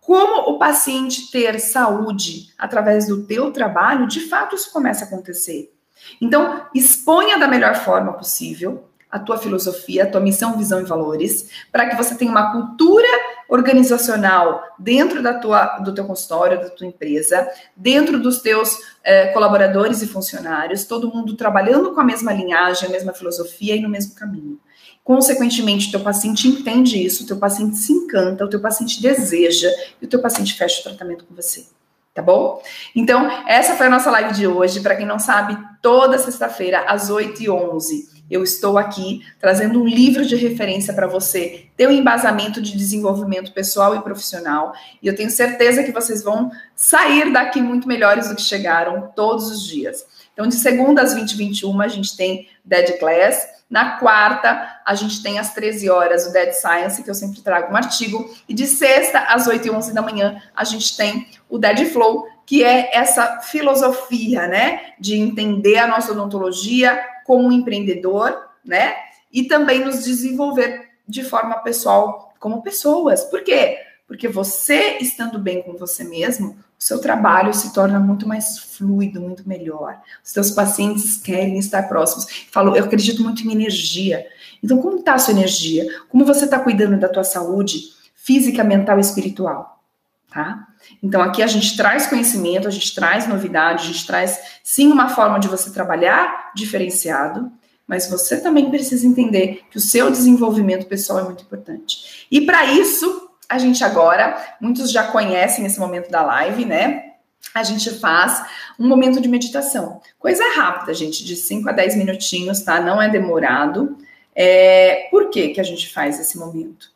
como 0.00 0.50
o 0.50 0.58
paciente 0.58 1.30
ter 1.30 1.60
saúde 1.60 2.52
através 2.58 3.06
do 3.06 3.24
teu 3.24 3.52
trabalho, 3.52 4.06
de 4.06 4.20
fato 4.20 4.56
isso 4.56 4.72
começa 4.72 5.04
a 5.04 5.08
acontecer. 5.08 5.72
Então, 6.20 6.66
exponha 6.74 7.38
da 7.38 7.46
melhor 7.46 7.74
forma 7.76 8.12
possível 8.12 8.88
a 9.10 9.18
tua 9.18 9.38
filosofia, 9.38 10.04
a 10.04 10.06
tua 10.06 10.20
missão, 10.20 10.56
visão 10.56 10.80
e 10.80 10.84
valores, 10.84 11.50
para 11.72 11.88
que 11.88 11.96
você 11.96 12.14
tenha 12.14 12.30
uma 12.30 12.52
cultura 12.52 13.08
organizacional 13.48 14.62
dentro 14.78 15.20
da 15.20 15.34
tua, 15.34 15.78
do 15.78 15.92
teu 15.92 16.04
consultório, 16.04 16.60
da 16.60 16.70
tua 16.70 16.86
empresa, 16.86 17.48
dentro 17.74 18.20
dos 18.20 18.40
teus 18.40 18.78
eh, 19.02 19.26
colaboradores 19.32 20.00
e 20.00 20.06
funcionários, 20.06 20.84
todo 20.84 21.12
mundo 21.12 21.36
trabalhando 21.36 21.92
com 21.92 22.00
a 22.00 22.04
mesma 22.04 22.32
linhagem, 22.32 22.88
a 22.88 22.92
mesma 22.92 23.12
filosofia 23.12 23.74
e 23.74 23.80
no 23.80 23.88
mesmo 23.88 24.14
caminho. 24.14 24.60
Consequentemente, 25.04 25.90
teu 25.90 26.00
paciente 26.00 26.46
entende 26.46 27.04
isso, 27.04 27.26
teu 27.26 27.36
paciente 27.36 27.76
se 27.76 27.92
encanta, 27.92 28.44
o 28.44 28.48
teu 28.48 28.60
paciente 28.60 29.00
deseja 29.00 29.68
e 30.00 30.04
o 30.04 30.08
teu 30.08 30.20
paciente 30.20 30.54
fecha 30.54 30.80
o 30.80 30.84
tratamento 30.84 31.24
com 31.24 31.34
você. 31.34 31.66
Tá 32.12 32.22
bom? 32.22 32.60
Então, 32.94 33.30
essa 33.46 33.76
foi 33.76 33.86
a 33.86 33.90
nossa 33.90 34.10
live 34.10 34.34
de 34.34 34.46
hoje. 34.46 34.80
Para 34.80 34.96
quem 34.96 35.06
não 35.06 35.18
sabe, 35.18 35.56
toda 35.80 36.18
sexta-feira, 36.18 36.84
às 36.88 37.08
8h11, 37.08 38.08
eu 38.30 38.44
estou 38.44 38.78
aqui 38.78 39.24
trazendo 39.40 39.82
um 39.82 39.86
livro 39.86 40.24
de 40.24 40.36
referência 40.36 40.94
para 40.94 41.06
você 41.06 41.66
ter 41.76 41.88
um 41.88 41.92
embasamento 41.92 42.62
de 42.62 42.76
desenvolvimento 42.76 43.52
pessoal 43.52 43.96
e 43.96 44.02
profissional. 44.02 44.72
E 45.02 45.08
eu 45.08 45.16
tenho 45.16 45.30
certeza 45.30 45.82
que 45.82 45.90
vocês 45.90 46.22
vão 46.22 46.50
sair 46.76 47.32
daqui 47.32 47.60
muito 47.60 47.88
melhores 47.88 48.28
do 48.28 48.36
que 48.36 48.42
chegaram 48.42 49.10
todos 49.16 49.50
os 49.50 49.64
dias. 49.64 50.04
Então, 50.40 50.48
de 50.48 50.56
segunda 50.56 51.02
às 51.02 51.12
20 51.12 51.36
21, 51.36 51.82
a 51.82 51.88
gente 51.88 52.16
tem 52.16 52.48
Dead 52.64 52.98
Class. 52.98 53.46
Na 53.68 53.98
quarta, 53.98 54.80
a 54.86 54.94
gente 54.94 55.22
tem 55.22 55.38
às 55.38 55.52
13 55.52 55.90
horas 55.90 56.26
o 56.26 56.32
Dead 56.32 56.54
Science, 56.54 57.02
que 57.02 57.10
eu 57.10 57.14
sempre 57.14 57.42
trago 57.42 57.70
um 57.70 57.76
artigo. 57.76 58.34
E 58.48 58.54
de 58.54 58.66
sexta 58.66 59.18
às 59.18 59.46
8 59.46 59.66
e 59.66 59.70
11 59.70 59.92
da 59.92 60.00
manhã, 60.00 60.40
a 60.56 60.64
gente 60.64 60.96
tem 60.96 61.28
o 61.46 61.58
Dead 61.58 61.84
Flow, 61.92 62.26
que 62.46 62.64
é 62.64 62.88
essa 62.96 63.42
filosofia, 63.42 64.46
né? 64.46 64.94
De 64.98 65.14
entender 65.14 65.76
a 65.76 65.86
nossa 65.86 66.12
odontologia 66.12 66.98
como 67.26 67.52
empreendedor, 67.52 68.34
né? 68.64 68.96
E 69.30 69.42
também 69.42 69.84
nos 69.84 70.02
desenvolver 70.04 70.88
de 71.06 71.22
forma 71.22 71.56
pessoal 71.56 72.32
como 72.40 72.62
pessoas. 72.62 73.24
Por 73.24 73.44
quê? 73.44 73.76
Porque 74.06 74.26
você 74.26 74.96
estando 75.02 75.38
bem 75.38 75.60
com 75.62 75.74
você 75.74 76.02
mesmo, 76.02 76.56
o 76.80 76.82
seu 76.82 76.98
trabalho 76.98 77.52
se 77.52 77.74
torna 77.74 78.00
muito 78.00 78.26
mais 78.26 78.58
fluido, 78.58 79.20
muito 79.20 79.46
melhor. 79.46 80.00
Os 80.24 80.30
seus 80.30 80.50
pacientes 80.50 81.18
querem 81.18 81.58
estar 81.58 81.82
próximos. 81.82 82.26
Falo, 82.50 82.74
eu 82.74 82.84
acredito 82.84 83.22
muito 83.22 83.46
em 83.46 83.52
energia. 83.52 84.26
Então, 84.64 84.80
como 84.80 84.96
está 84.96 85.12
a 85.12 85.18
sua 85.18 85.34
energia? 85.34 85.86
Como 86.08 86.24
você 86.24 86.46
está 86.46 86.58
cuidando 86.58 86.98
da 86.98 87.06
tua 87.06 87.22
saúde 87.22 87.82
física, 88.14 88.64
mental 88.64 88.96
e 88.96 89.02
espiritual? 89.02 89.84
Tá? 90.30 90.68
Então, 91.02 91.20
aqui 91.20 91.42
a 91.42 91.46
gente 91.46 91.76
traz 91.76 92.06
conhecimento, 92.06 92.66
a 92.66 92.70
gente 92.70 92.94
traz 92.94 93.28
novidade, 93.28 93.82
a 93.82 93.86
gente 93.86 94.06
traz, 94.06 94.40
sim, 94.64 94.90
uma 94.90 95.10
forma 95.10 95.38
de 95.38 95.48
você 95.48 95.70
trabalhar 95.70 96.52
diferenciado, 96.54 97.52
mas 97.86 98.08
você 98.08 98.40
também 98.40 98.70
precisa 98.70 99.06
entender 99.06 99.64
que 99.70 99.76
o 99.76 99.80
seu 99.80 100.10
desenvolvimento 100.10 100.86
pessoal 100.86 101.18
é 101.18 101.24
muito 101.24 101.42
importante. 101.42 102.26
E 102.30 102.40
para 102.40 102.64
isso, 102.64 103.29
a 103.50 103.58
gente 103.58 103.82
agora, 103.82 104.56
muitos 104.60 104.92
já 104.92 105.02
conhecem 105.02 105.66
esse 105.66 105.80
momento 105.80 106.08
da 106.08 106.22
live, 106.22 106.64
né? 106.64 107.14
A 107.52 107.64
gente 107.64 107.90
faz 107.98 108.40
um 108.78 108.86
momento 108.86 109.20
de 109.20 109.28
meditação. 109.28 110.00
Coisa 110.20 110.44
rápida, 110.54 110.94
gente, 110.94 111.24
de 111.24 111.34
5 111.34 111.68
a 111.68 111.72
10 111.72 111.96
minutinhos, 111.96 112.60
tá? 112.60 112.80
Não 112.80 113.02
é 113.02 113.08
demorado. 113.08 113.98
É... 114.36 115.08
Por 115.10 115.30
que, 115.30 115.48
que 115.48 115.60
a 115.60 115.64
gente 115.64 115.92
faz 115.92 116.20
esse 116.20 116.38
momento? 116.38 116.92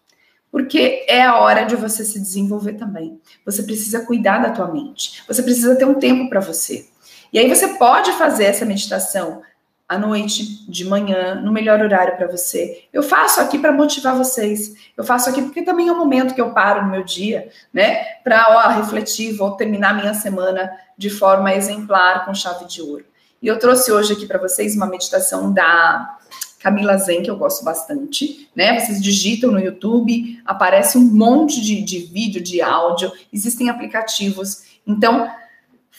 Porque 0.49 1.05
é 1.09 1.23
a 1.23 1.41
hora 1.41 1.65
de 1.65 1.75
você 1.75 2.05
se 2.05 2.21
desenvolver 2.21 2.75
também. 2.75 3.21
Você 3.45 3.65
precisa 3.65 4.07
cuidar 4.07 4.39
da 4.39 4.51
tua 4.51 4.69
mente. 4.69 5.25
Você 5.27 5.43
precisa 5.43 5.75
ter 5.75 5.85
um 5.85 5.95
tempo 5.95 6.31
para 6.31 6.39
você. 6.39 6.87
E 7.33 7.39
aí 7.41 7.49
você 7.49 7.67
pode 7.75 8.13
fazer 8.13 8.45
essa 8.45 8.65
meditação 8.65 9.43
à 9.89 9.99
noite, 9.99 10.69
de 10.71 10.85
manhã, 10.85 11.35
no 11.35 11.53
melhor 11.53 11.81
horário 11.81 12.17
para 12.17 12.27
você. 12.27 12.85
Eu 12.93 13.03
faço 13.03 13.41
aqui 13.41 13.59
para 13.59 13.73
motivar 13.73 14.17
vocês. 14.17 14.75
Eu 14.97 15.05
faço 15.05 15.29
aqui 15.29 15.43
porque 15.43 15.63
também 15.63 15.89
é 15.89 15.93
um 15.93 15.99
momento 15.99 16.35
que 16.35 16.41
eu 16.41 16.53
paro 16.53 16.83
no 16.83 16.91
meu 16.91 17.05
dia, 17.05 17.51
né, 17.73 18.05
para 18.23 18.69
refletir, 18.69 19.37
vou 19.37 19.53
terminar 19.53 19.95
minha 19.95 20.15
semana 20.15 20.71
de 20.97 21.11
forma 21.11 21.55
exemplar 21.55 22.25
com 22.25 22.35
chave 22.35 22.67
de 22.67 22.81
ouro. 22.81 23.05
E 23.43 23.47
eu 23.47 23.59
trouxe 23.59 23.93
hoje 23.93 24.15
aqui 24.15 24.27
para 24.27 24.39
vocês 24.39 24.75
uma 24.75 24.87
meditação 24.87 25.53
da 25.53 26.17
Camila 26.61 26.97
Zen, 26.97 27.23
que 27.23 27.31
eu 27.31 27.37
gosto 27.37 27.63
bastante, 27.63 28.49
né? 28.57 28.81
Vocês 28.81 29.03
digitam 29.03 29.53
no 29.53 29.61
YouTube, 29.61 30.41
aparece 30.47 30.97
um 30.97 31.03
monte 31.03 31.61
de, 31.61 31.83
de 31.83 31.99
vídeo, 31.99 32.43
de 32.43 32.63
áudio, 32.63 33.13
existem 33.31 33.69
aplicativos. 33.69 34.63
Então, 34.87 35.31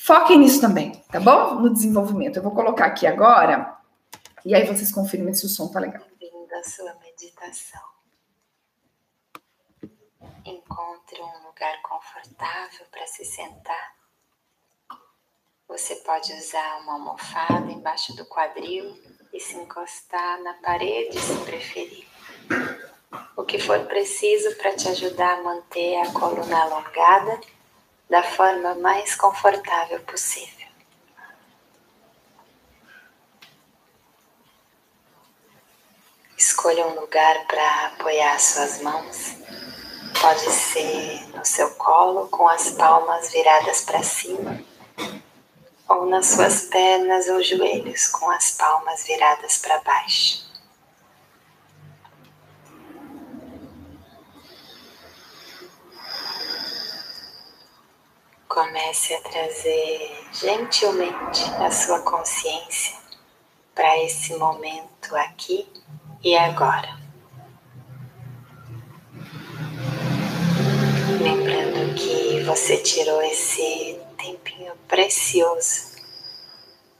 foquem 0.05 0.37
nisso 0.37 0.61
também, 0.61 0.91
tá 1.11 1.19
bom? 1.19 1.55
No 1.55 1.73
desenvolvimento. 1.73 2.37
Eu 2.37 2.43
vou 2.43 2.53
colocar 2.53 2.85
aqui 2.85 3.07
agora 3.07 3.75
e 4.45 4.53
aí 4.53 4.63
vocês 4.67 4.91
confirmem 4.91 5.33
se 5.33 5.47
o 5.47 5.49
som 5.49 5.67
tá 5.67 5.79
legal. 5.79 6.03
Bem-vindo 6.19 6.53
à 6.53 6.63
sua 6.63 6.93
meditação. 7.03 7.81
Encontre 10.45 11.19
um 11.19 11.47
lugar 11.47 11.81
confortável 11.81 12.85
para 12.91 13.07
se 13.07 13.25
sentar. 13.25 13.95
Você 15.67 15.95
pode 15.95 16.31
usar 16.33 16.81
uma 16.81 16.93
almofada 16.93 17.71
embaixo 17.71 18.15
do 18.15 18.25
quadril 18.25 18.95
e 19.33 19.39
se 19.39 19.57
encostar 19.57 20.39
na 20.43 20.53
parede 20.53 21.19
se 21.19 21.35
preferir. 21.39 22.07
O 23.35 23.43
que 23.43 23.57
for 23.57 23.79
preciso 23.87 24.55
para 24.57 24.75
te 24.75 24.87
ajudar 24.89 25.39
a 25.39 25.43
manter 25.43 25.99
a 26.01 26.13
coluna 26.13 26.61
alongada 26.61 27.39
da 28.09 28.23
forma 28.23 28.75
mais 28.75 29.15
confortável 29.15 29.99
possível. 30.01 30.67
Escolha 36.37 36.85
um 36.87 36.99
lugar 36.99 37.45
para 37.47 37.87
apoiar 37.87 38.39
suas 38.39 38.81
mãos. 38.81 39.35
Pode 40.21 40.51
ser 40.51 41.27
no 41.35 41.45
seu 41.45 41.71
colo, 41.75 42.27
com 42.29 42.47
as 42.47 42.71
palmas 42.71 43.31
viradas 43.31 43.81
para 43.81 44.03
cima, 44.03 44.61
ou 45.87 46.05
nas 46.05 46.27
suas 46.27 46.63
pernas 46.63 47.27
ou 47.27 47.41
joelhos, 47.41 48.07
com 48.07 48.29
as 48.31 48.51
palmas 48.51 49.05
viradas 49.05 49.57
para 49.59 49.79
baixo. 49.79 50.44
Comece 58.55 59.13
a 59.13 59.19
trazer 59.19 60.15
gentilmente 60.31 61.43
a 61.59 61.69
sua 61.69 61.99
consciência 61.99 62.95
para 63.75 64.01
esse 64.01 64.33
momento 64.37 65.13
aqui 65.13 65.67
e 66.23 66.37
agora. 66.37 66.97
Lembrando 71.21 71.95
que 71.95 72.45
você 72.45 72.77
tirou 72.77 73.21
esse 73.23 73.99
tempinho 74.17 74.71
precioso 74.87 75.93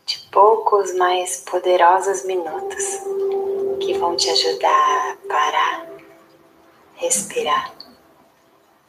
de 0.06 0.20
poucos, 0.30 0.94
mais 0.96 1.38
poderosos 1.38 2.26
minutos 2.26 2.84
que 3.80 3.98
vão 3.98 4.18
te 4.18 4.30
ajudar 4.30 4.70
a 4.70 5.18
parar, 5.26 5.88
respirar 6.96 7.75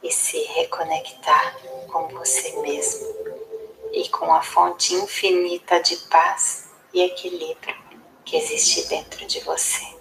e 0.03 0.11
se 0.11 0.39
reconectar 0.43 1.57
com 1.91 2.07
você 2.09 2.55
mesmo 2.61 3.07
e 3.91 4.07
com 4.09 4.31
a 4.33 4.41
fonte 4.41 4.93
infinita 4.93 5.79
de 5.81 5.95
paz 6.09 6.69
e 6.93 7.01
equilíbrio 7.01 7.75
que 8.23 8.37
existe 8.37 8.87
dentro 8.87 9.25
de 9.25 9.39
você. 9.41 9.97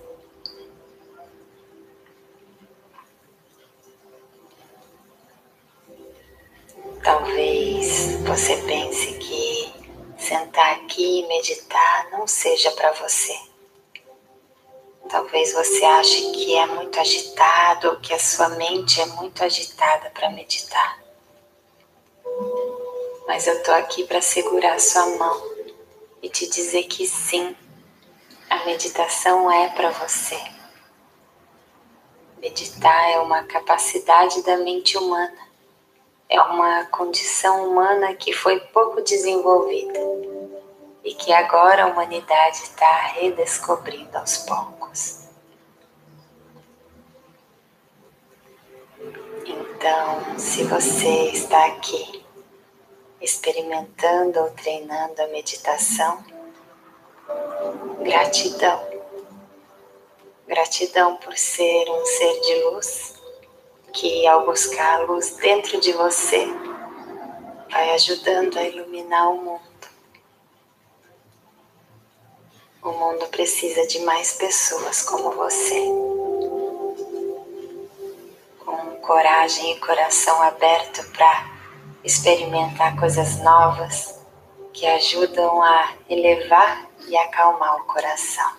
Talvez 7.03 8.21
você 8.23 8.57
pense 8.63 9.13
que 9.19 9.73
sentar 10.19 10.77
aqui 10.77 11.21
e 11.21 11.29
meditar 11.29 12.11
não 12.11 12.27
seja 12.27 12.71
para 12.73 12.93
você. 12.93 13.56
Talvez 15.09 15.53
você 15.53 15.85
ache 15.85 16.33
que 16.33 16.57
é 16.57 16.67
muito 16.67 16.99
agitado 16.99 18.01
que 18.01 18.13
a 18.13 18.19
sua 18.19 18.49
mente 18.51 19.01
é 19.01 19.07
muito 19.07 19.43
agitada 19.45 20.11
para 20.11 20.31
meditar. 20.31 20.99
Mas 23.27 23.47
eu 23.47 23.63
tô 23.63 23.73
aqui 23.73 24.05
para 24.05 24.21
segurar 24.21 24.81
sua 24.81 25.07
mão 25.17 25.57
e 26.23 26.29
te 26.29 26.49
dizer 26.49 26.85
que 26.85 27.07
sim, 27.07 27.57
A 28.49 28.65
meditação 28.65 29.51
é 29.51 29.69
para 29.71 29.91
você. 29.91 30.41
Meditar 32.39 33.11
é 33.11 33.19
uma 33.19 33.43
capacidade 33.43 34.41
da 34.45 34.57
mente 34.57 34.97
humana, 34.97 35.37
é 36.29 36.41
uma 36.41 36.85
condição 36.87 37.69
humana 37.69 38.15
que 38.15 38.33
foi 38.33 38.61
pouco 38.61 39.03
desenvolvida 39.03 39.99
e 41.03 41.13
que 41.15 41.33
agora 41.33 41.85
a 41.85 41.87
humanidade 41.87 42.59
está 42.59 42.99
redescobrindo 43.15 44.17
aos 44.17 44.39
poucos. 44.39 44.76
Então, 49.77 50.39
se 50.39 50.65
você 50.65 51.29
está 51.33 51.67
aqui 51.67 52.25
experimentando 53.21 54.41
ou 54.41 54.51
treinando 54.53 55.21
a 55.21 55.27
meditação, 55.27 56.25
gratidão. 58.03 58.89
Gratidão 60.49 61.17
por 61.17 61.37
ser 61.37 61.91
um 61.91 62.07
ser 62.07 62.41
de 62.41 62.55
luz 62.65 63.15
que, 63.93 64.27
ao 64.27 64.47
buscar 64.47 65.01
a 65.01 65.05
luz 65.05 65.37
dentro 65.37 65.79
de 65.79 65.93
você, 65.93 66.47
vai 67.71 67.91
ajudando 67.91 68.57
a 68.57 68.63
iluminar 68.63 69.31
o 69.31 69.43
mundo. 69.43 69.89
O 72.83 72.93
mundo 72.93 73.27
precisa 73.27 73.87
de 73.87 73.99
mais 74.01 74.33
pessoas 74.33 75.03
como 75.03 75.33
você, 75.33 75.85
coragem 79.07 79.73
e 79.73 79.79
coração 79.79 80.43
aberto 80.43 81.09
para 81.13 81.49
experimentar 82.03 82.99
coisas 82.99 83.39
novas 83.39 84.21
que 84.73 84.85
ajudam 84.85 85.63
a 85.63 85.95
elevar 86.11 86.91
e 87.07 87.17
acalmar 87.17 87.77
o 87.77 87.85
coração. 87.85 88.57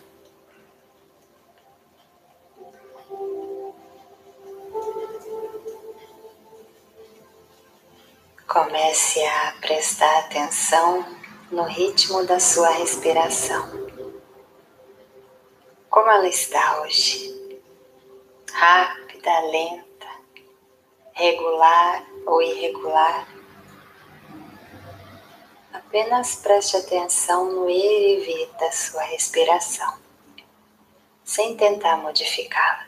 Comece 8.48 9.22
a 9.26 9.54
prestar 9.60 10.20
atenção 10.20 11.06
no 11.52 11.64
ritmo 11.64 12.26
da 12.26 12.40
sua 12.40 12.70
respiração. 12.70 13.70
Como 15.90 16.10
ela 16.10 16.28
está 16.28 16.82
hoje? 16.82 17.62
Rápida, 18.54 19.40
lenta, 19.52 19.87
regular 21.18 22.06
ou 22.26 22.42
irregular? 22.42 23.28
Apenas 25.74 26.36
preste 26.36 26.78
atenção 26.78 27.52
no 27.52 27.70
ir 27.70 28.18
e 28.18 28.26
vir 28.26 28.50
da 28.60 28.72
sua 28.72 29.04
respiração, 29.04 29.94
sem 31.24 31.56
tentar 31.58 31.98
modificá-la. 31.98 32.88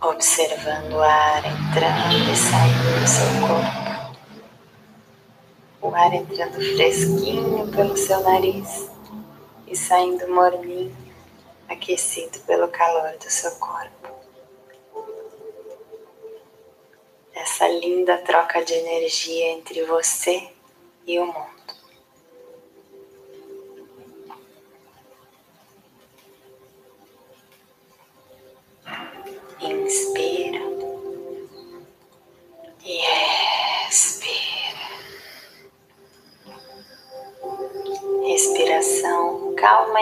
Observando 0.00 0.94
o 0.94 1.00
ar 1.00 1.44
entrando 1.46 2.30
e 2.32 2.36
saindo 2.36 3.00
do 3.00 3.08
seu 3.08 3.48
corpo. 3.48 3.81
O 5.82 5.92
ar 5.96 6.14
entrando 6.14 6.54
fresquinho 6.54 7.68
pelo 7.72 7.96
seu 7.96 8.20
nariz 8.20 8.88
e 9.66 9.76
saindo 9.76 10.28
morninho 10.32 10.96
aquecido 11.68 12.38
pelo 12.46 12.68
calor 12.68 13.18
do 13.18 13.28
seu 13.28 13.50
corpo. 13.56 14.08
Essa 17.34 17.66
linda 17.66 18.16
troca 18.18 18.64
de 18.64 18.74
energia 18.74 19.50
entre 19.50 19.82
você 19.84 20.52
e 21.04 21.18
o 21.18 21.26
mundo. 21.26 21.61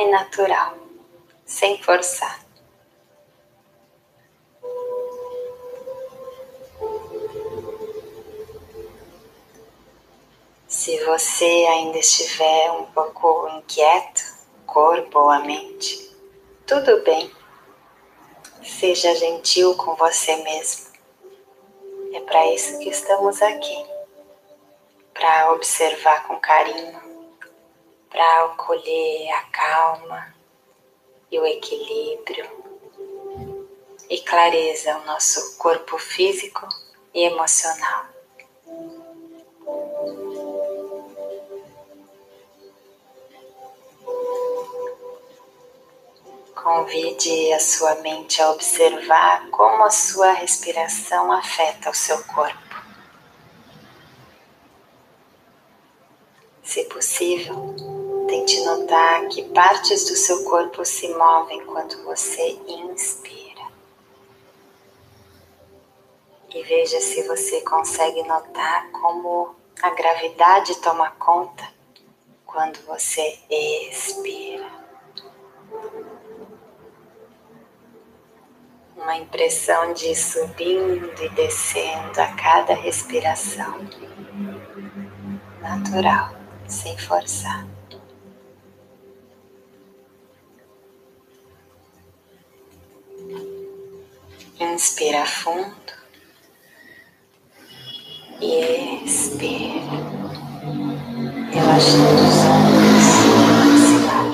E 0.00 0.10
natural 0.10 0.78
sem 1.44 1.82
forçar. 1.82 2.40
Se 10.66 11.04
você 11.04 11.44
ainda 11.44 11.98
estiver 11.98 12.70
um 12.72 12.86
pouco 12.86 13.48
inquieto, 13.48 14.22
corpo 14.66 15.18
ou 15.18 15.28
a 15.28 15.40
mente, 15.40 16.16
tudo 16.66 17.02
bem. 17.02 17.30
Seja 18.62 19.14
gentil 19.16 19.76
com 19.76 19.94
você 19.96 20.36
mesmo. 20.36 20.90
É 22.14 22.20
para 22.20 22.46
isso 22.54 22.78
que 22.78 22.88
estamos 22.88 23.42
aqui 23.42 23.84
para 25.12 25.52
observar 25.52 26.26
com 26.26 26.38
carinho, 26.38 27.09
para 28.20 28.44
acolher 28.44 29.30
a 29.30 29.44
calma 29.44 30.34
e 31.32 31.38
o 31.38 31.46
equilíbrio 31.46 32.50
e 34.10 34.20
clareza 34.20 34.98
o 34.98 35.06
nosso 35.06 35.56
corpo 35.56 35.96
físico 35.96 36.68
e 37.14 37.22
emocional. 37.22 38.04
Convide 46.54 47.54
a 47.54 47.58
sua 47.58 47.94
mente 48.02 48.42
a 48.42 48.50
observar 48.50 49.48
como 49.48 49.82
a 49.82 49.90
sua 49.90 50.32
respiração 50.32 51.32
afeta 51.32 51.88
o 51.88 51.94
seu 51.94 52.22
corpo. 52.24 52.84
Se 56.62 56.84
possível, 56.84 57.89
Tente 58.50 58.64
notar 58.64 59.28
que 59.28 59.44
partes 59.50 60.08
do 60.08 60.16
seu 60.16 60.42
corpo 60.42 60.84
se 60.84 61.06
movem 61.14 61.64
quando 61.66 62.02
você 62.02 62.58
inspira. 62.66 63.62
E 66.52 66.60
veja 66.64 67.00
se 67.00 67.22
você 67.28 67.60
consegue 67.60 68.24
notar 68.24 68.90
como 68.90 69.54
a 69.80 69.90
gravidade 69.90 70.74
toma 70.80 71.12
conta 71.12 71.62
quando 72.44 72.84
você 72.86 73.38
expira. 73.48 74.68
Uma 78.96 79.16
impressão 79.16 79.92
de 79.92 80.12
subindo 80.16 81.22
e 81.22 81.28
descendo 81.28 82.20
a 82.20 82.26
cada 82.34 82.74
respiração. 82.74 83.78
Natural, 85.60 86.34
sem 86.66 86.98
forçar. 86.98 87.79
Inspira 94.80 95.26
fundo 95.26 95.92
e 98.40 99.04
expira, 99.04 99.92
relaxando 101.52 102.22
os 102.22 102.38
ombros 102.48 103.08
e 103.26 103.28
maxilar. 103.60 104.30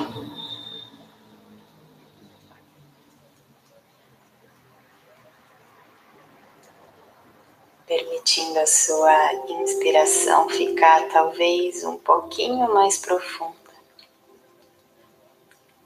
Permitindo 7.85 8.59
a 8.59 8.67
sua 8.67 9.33
inspiração 9.49 10.47
ficar 10.47 11.09
talvez 11.09 11.83
um 11.83 11.97
pouquinho 11.97 12.73
mais 12.73 12.97
profunda. 12.97 13.53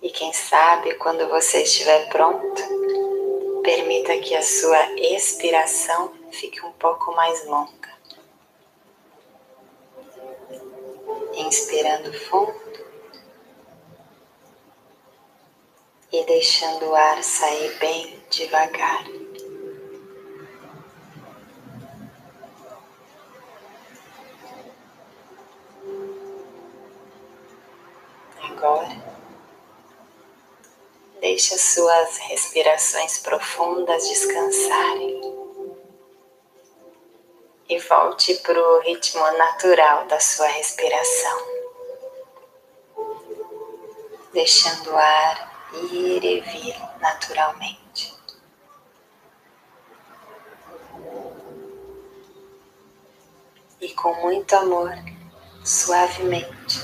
E 0.04 0.12
quem 0.12 0.32
sabe, 0.32 0.94
quando 0.98 1.28
você 1.30 1.64
estiver 1.64 2.10
pronto, 2.10 2.81
Permita 3.64 4.18
que 4.18 4.36
a 4.36 4.42
sua 4.42 4.92
expiração 4.98 6.14
fique 6.32 6.66
um 6.66 6.72
pouco 6.74 7.12
mais 7.16 7.46
longa. 7.46 7.92
Inspirando 11.36 12.12
fundo 12.12 12.60
e 16.12 16.26
deixando 16.26 16.88
o 16.88 16.96
ar 16.96 17.24
sair 17.24 17.78
bem 17.78 18.20
devagar. 18.30 19.06
Agora, 28.42 29.12
Deixe 31.22 31.54
as 31.54 31.62
suas 31.92 32.18
respirações 32.20 33.18
profundas 33.18 34.08
descansarem. 34.08 35.22
E 37.68 37.80
volte 37.80 38.36
para 38.36 38.60
o 38.60 38.80
ritmo 38.80 39.22
natural 39.38 40.06
da 40.08 40.20
sua 40.20 40.48
respiração, 40.48 41.38
deixando 44.34 44.92
o 44.92 44.98
ar 44.98 45.70
ir 45.92 46.24
e 46.24 46.42
vir 46.42 46.76
naturalmente. 47.00 48.14
E 53.80 53.90
com 53.94 54.14
muito 54.16 54.54
amor, 54.56 54.94
suavemente, 55.64 56.82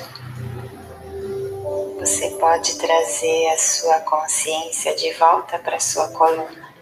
você 2.00 2.32
pode 2.32 2.78
trazer 2.78 3.48
a 3.50 3.58
sua 3.58 4.00
consciência 4.02 4.96
de 4.96 5.14
volta 5.14 5.60
para 5.60 5.80
sua 5.80 6.08
coluna, 6.10 6.74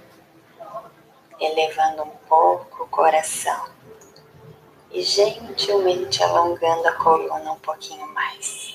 elevando 1.39 2.03
um 2.03 2.15
pouco 2.27 2.83
o 2.83 2.87
coração 2.87 3.65
e 4.91 5.01
gentilmente 5.01 6.23
alongando 6.23 6.87
a 6.87 6.93
coluna 6.93 7.51
um 7.51 7.59
pouquinho 7.59 8.07
mais. 8.07 8.73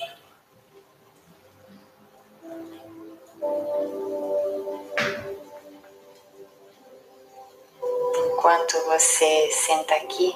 Enquanto 8.25 8.85
você 8.85 9.51
senta 9.51 9.95
aqui, 9.95 10.35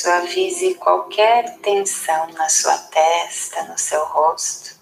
suavize 0.00 0.74
qualquer 0.74 1.58
tensão 1.58 2.28
na 2.32 2.48
sua 2.48 2.76
testa, 2.78 3.64
no 3.64 3.78
seu 3.78 4.04
rosto. 4.04 4.76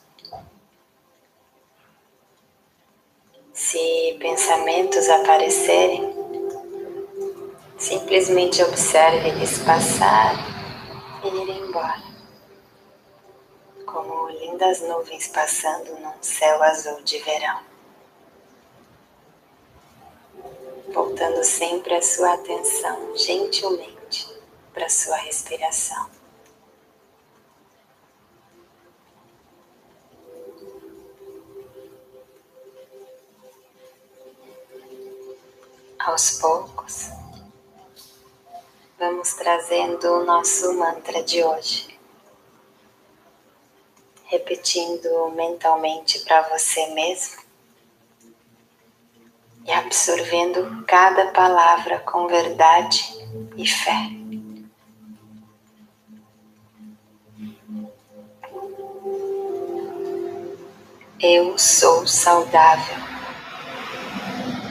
Se 3.53 4.17
pensamentos 4.21 5.09
aparecerem, 5.09 6.27
Simplesmente 7.79 8.63
observe 8.63 9.29
eles 9.29 9.59
passar 9.59 10.35
e 11.23 11.29
ir 11.29 11.51
embora, 11.51 12.03
como 13.85 14.29
lindas 14.31 14.81
nuvens 14.81 15.29
passando 15.29 15.95
num 16.01 16.15
céu 16.23 16.63
azul 16.63 17.03
de 17.03 17.19
verão. 17.19 17.61
Voltando 20.89 21.45
sempre 21.45 21.95
a 21.95 22.03
sua 22.03 22.33
atenção 22.33 23.15
gentilmente 23.15 23.96
para 24.77 24.91
sua 24.91 25.17
respiração. 25.17 26.11
Aos 35.99 36.33
poucos, 36.33 37.09
vamos 38.99 39.33
trazendo 39.33 40.09
o 40.09 40.25
nosso 40.27 40.75
mantra 40.75 41.23
de 41.23 41.43
hoje. 41.43 41.99
Repetindo 44.27 45.31
mentalmente 45.31 46.19
para 46.19 46.51
você 46.51 46.87
mesmo 46.89 47.43
e 49.65 49.73
absorvendo 49.73 50.85
cada 50.87 51.33
palavra 51.33 51.99
com 52.01 52.29
verdade 52.29 53.03
e 53.57 53.67
fé. 53.67 54.36
Eu 61.19 61.57
sou 61.57 62.07
saudável. 62.07 62.99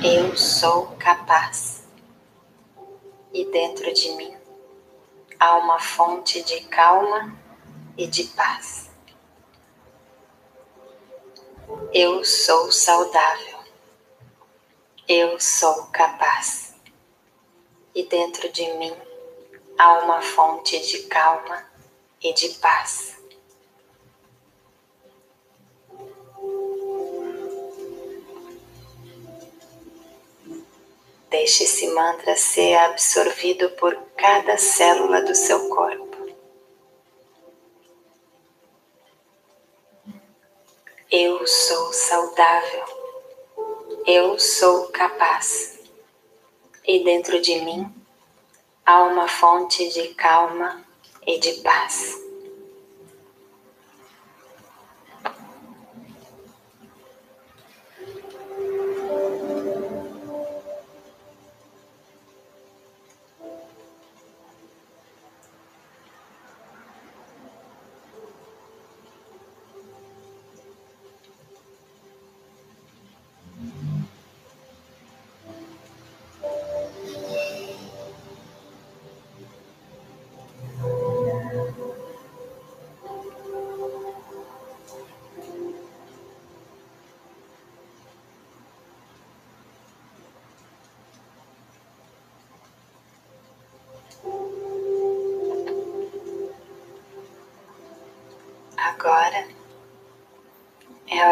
Eu 0.03 0.37
sou 0.37 0.95
capaz 0.99 1.83
e 3.33 3.45
dentro 3.45 3.91
de 3.91 4.11
mim 4.11 4.31
há 5.39 5.57
uma 5.57 5.79
fonte 5.79 6.43
de 6.43 6.61
calma 6.65 7.35
e 7.97 8.05
de 8.05 8.25
paz. 8.25 8.91
Eu 11.91 12.23
sou 12.23 12.71
saudável. 12.71 13.57
Eu 15.07 15.39
sou 15.39 15.87
capaz. 15.87 16.75
E 17.95 18.03
dentro 18.03 18.51
de 18.51 18.71
mim 18.73 18.95
há 19.79 19.93
uma 20.03 20.21
fonte 20.21 20.79
de 20.85 21.07
calma 21.07 21.65
e 22.21 22.31
de 22.33 22.49
paz. 22.49 23.14
Deixe 31.45 31.65
esse 31.65 31.85
mantra 31.89 32.35
ser 32.35 32.73
absorvido 32.73 33.69
por 33.77 33.95
cada 34.17 34.57
célula 34.57 35.21
do 35.21 35.35
seu 35.35 35.69
corpo. 35.69 36.35
Eu 41.11 41.45
sou 41.45 41.93
saudável. 41.93 42.83
Eu 44.07 44.39
sou 44.39 44.87
capaz. 44.87 45.77
E 46.83 47.03
dentro 47.03 47.39
de 47.39 47.61
mim 47.61 47.93
há 48.83 49.03
uma 49.03 49.27
fonte 49.27 49.87
de 49.89 50.15
calma 50.15 50.83
e 51.27 51.37
de 51.37 51.61
paz. 51.61 52.24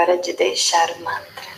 Hora 0.04 0.18
de 0.18 0.34
deixar 0.34 0.92
o 0.92 1.00
mantra. 1.00 1.54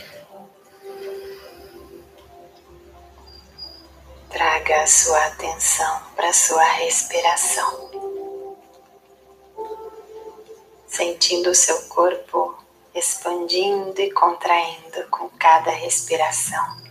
Traga 4.30 4.84
a 4.84 4.88
sua 4.88 5.26
atenção 5.26 6.02
para 6.16 6.32
sua 6.32 6.64
respiração, 6.64 7.90
sentindo 10.88 11.50
o 11.50 11.56
seu 11.56 11.88
corpo 11.88 12.56
expandindo 12.94 14.00
e 14.00 14.12
contraindo 14.12 15.08
com 15.10 15.28
cada 15.40 15.72
respiração. 15.72 16.85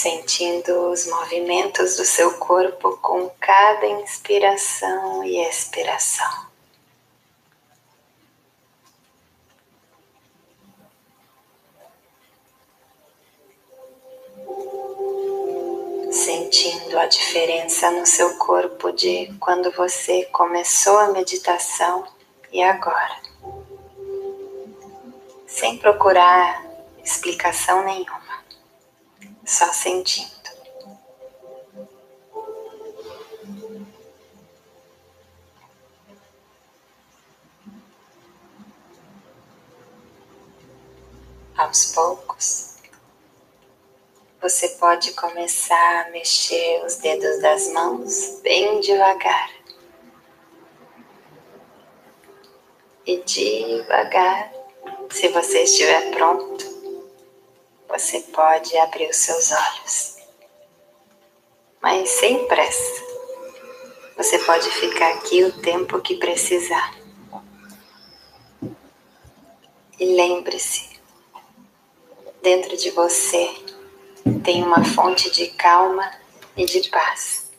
Sentindo 0.00 0.90
os 0.90 1.06
movimentos 1.06 1.98
do 1.98 2.06
seu 2.06 2.32
corpo 2.38 2.96
com 3.02 3.28
cada 3.38 3.86
inspiração 3.86 5.22
e 5.22 5.36
expiração. 5.46 6.48
Sentindo 16.10 16.98
a 16.98 17.04
diferença 17.04 17.90
no 17.90 18.06
seu 18.06 18.38
corpo 18.38 18.90
de 18.92 19.30
quando 19.38 19.70
você 19.72 20.24
começou 20.32 20.98
a 20.98 21.08
meditação 21.08 22.06
e 22.50 22.62
agora. 22.62 23.20
Sem 25.46 25.76
procurar 25.76 26.64
explicação 27.04 27.84
nenhuma 27.84 28.19
só 29.50 29.72
sentindo. 29.72 30.30
Aos 41.56 41.86
poucos, 41.86 42.76
você 44.40 44.68
pode 44.68 45.12
começar 45.14 46.06
a 46.06 46.10
mexer 46.10 46.82
os 46.86 46.96
dedos 46.96 47.42
das 47.42 47.68
mãos 47.72 48.40
bem 48.42 48.80
devagar. 48.80 49.50
E 53.04 53.20
devagar, 53.24 54.52
se 55.10 55.28
você 55.28 55.64
estiver 55.64 56.12
pronto, 56.12 56.69
você 57.90 58.20
pode 58.20 58.76
abrir 58.78 59.10
os 59.10 59.16
seus 59.16 59.50
olhos. 59.50 60.16
Mas 61.82 62.08
sem 62.08 62.46
pressa. 62.46 63.10
Você 64.16 64.38
pode 64.40 64.70
ficar 64.70 65.14
aqui 65.14 65.42
o 65.42 65.60
tempo 65.60 66.00
que 66.00 66.16
precisar. 66.16 66.94
E 69.98 70.04
lembre-se, 70.04 70.88
dentro 72.40 72.76
de 72.76 72.90
você 72.90 73.48
tem 74.44 74.62
uma 74.62 74.84
fonte 74.84 75.30
de 75.30 75.48
calma 75.48 76.10
e 76.56 76.64
de 76.64 76.88
paz 76.90 77.50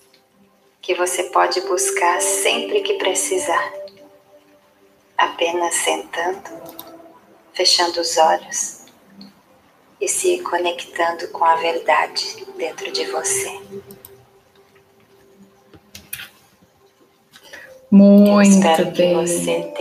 que 0.82 0.96
você 0.96 1.24
pode 1.26 1.62
buscar 1.62 2.22
sempre 2.22 2.82
que 2.82 2.94
precisar. 2.96 3.74
Apenas 5.18 5.76
sentando, 5.76 6.50
fechando 7.54 8.00
os 8.02 8.18
olhos 8.18 8.81
e 10.02 10.08
se 10.08 10.40
conectando 10.40 11.28
com 11.28 11.46
a 11.46 11.56
verdade 11.58 12.44
dentro 12.58 12.92
de 12.92 13.06
você. 13.06 13.62
Muito 17.92 18.86
bem. 18.96 19.70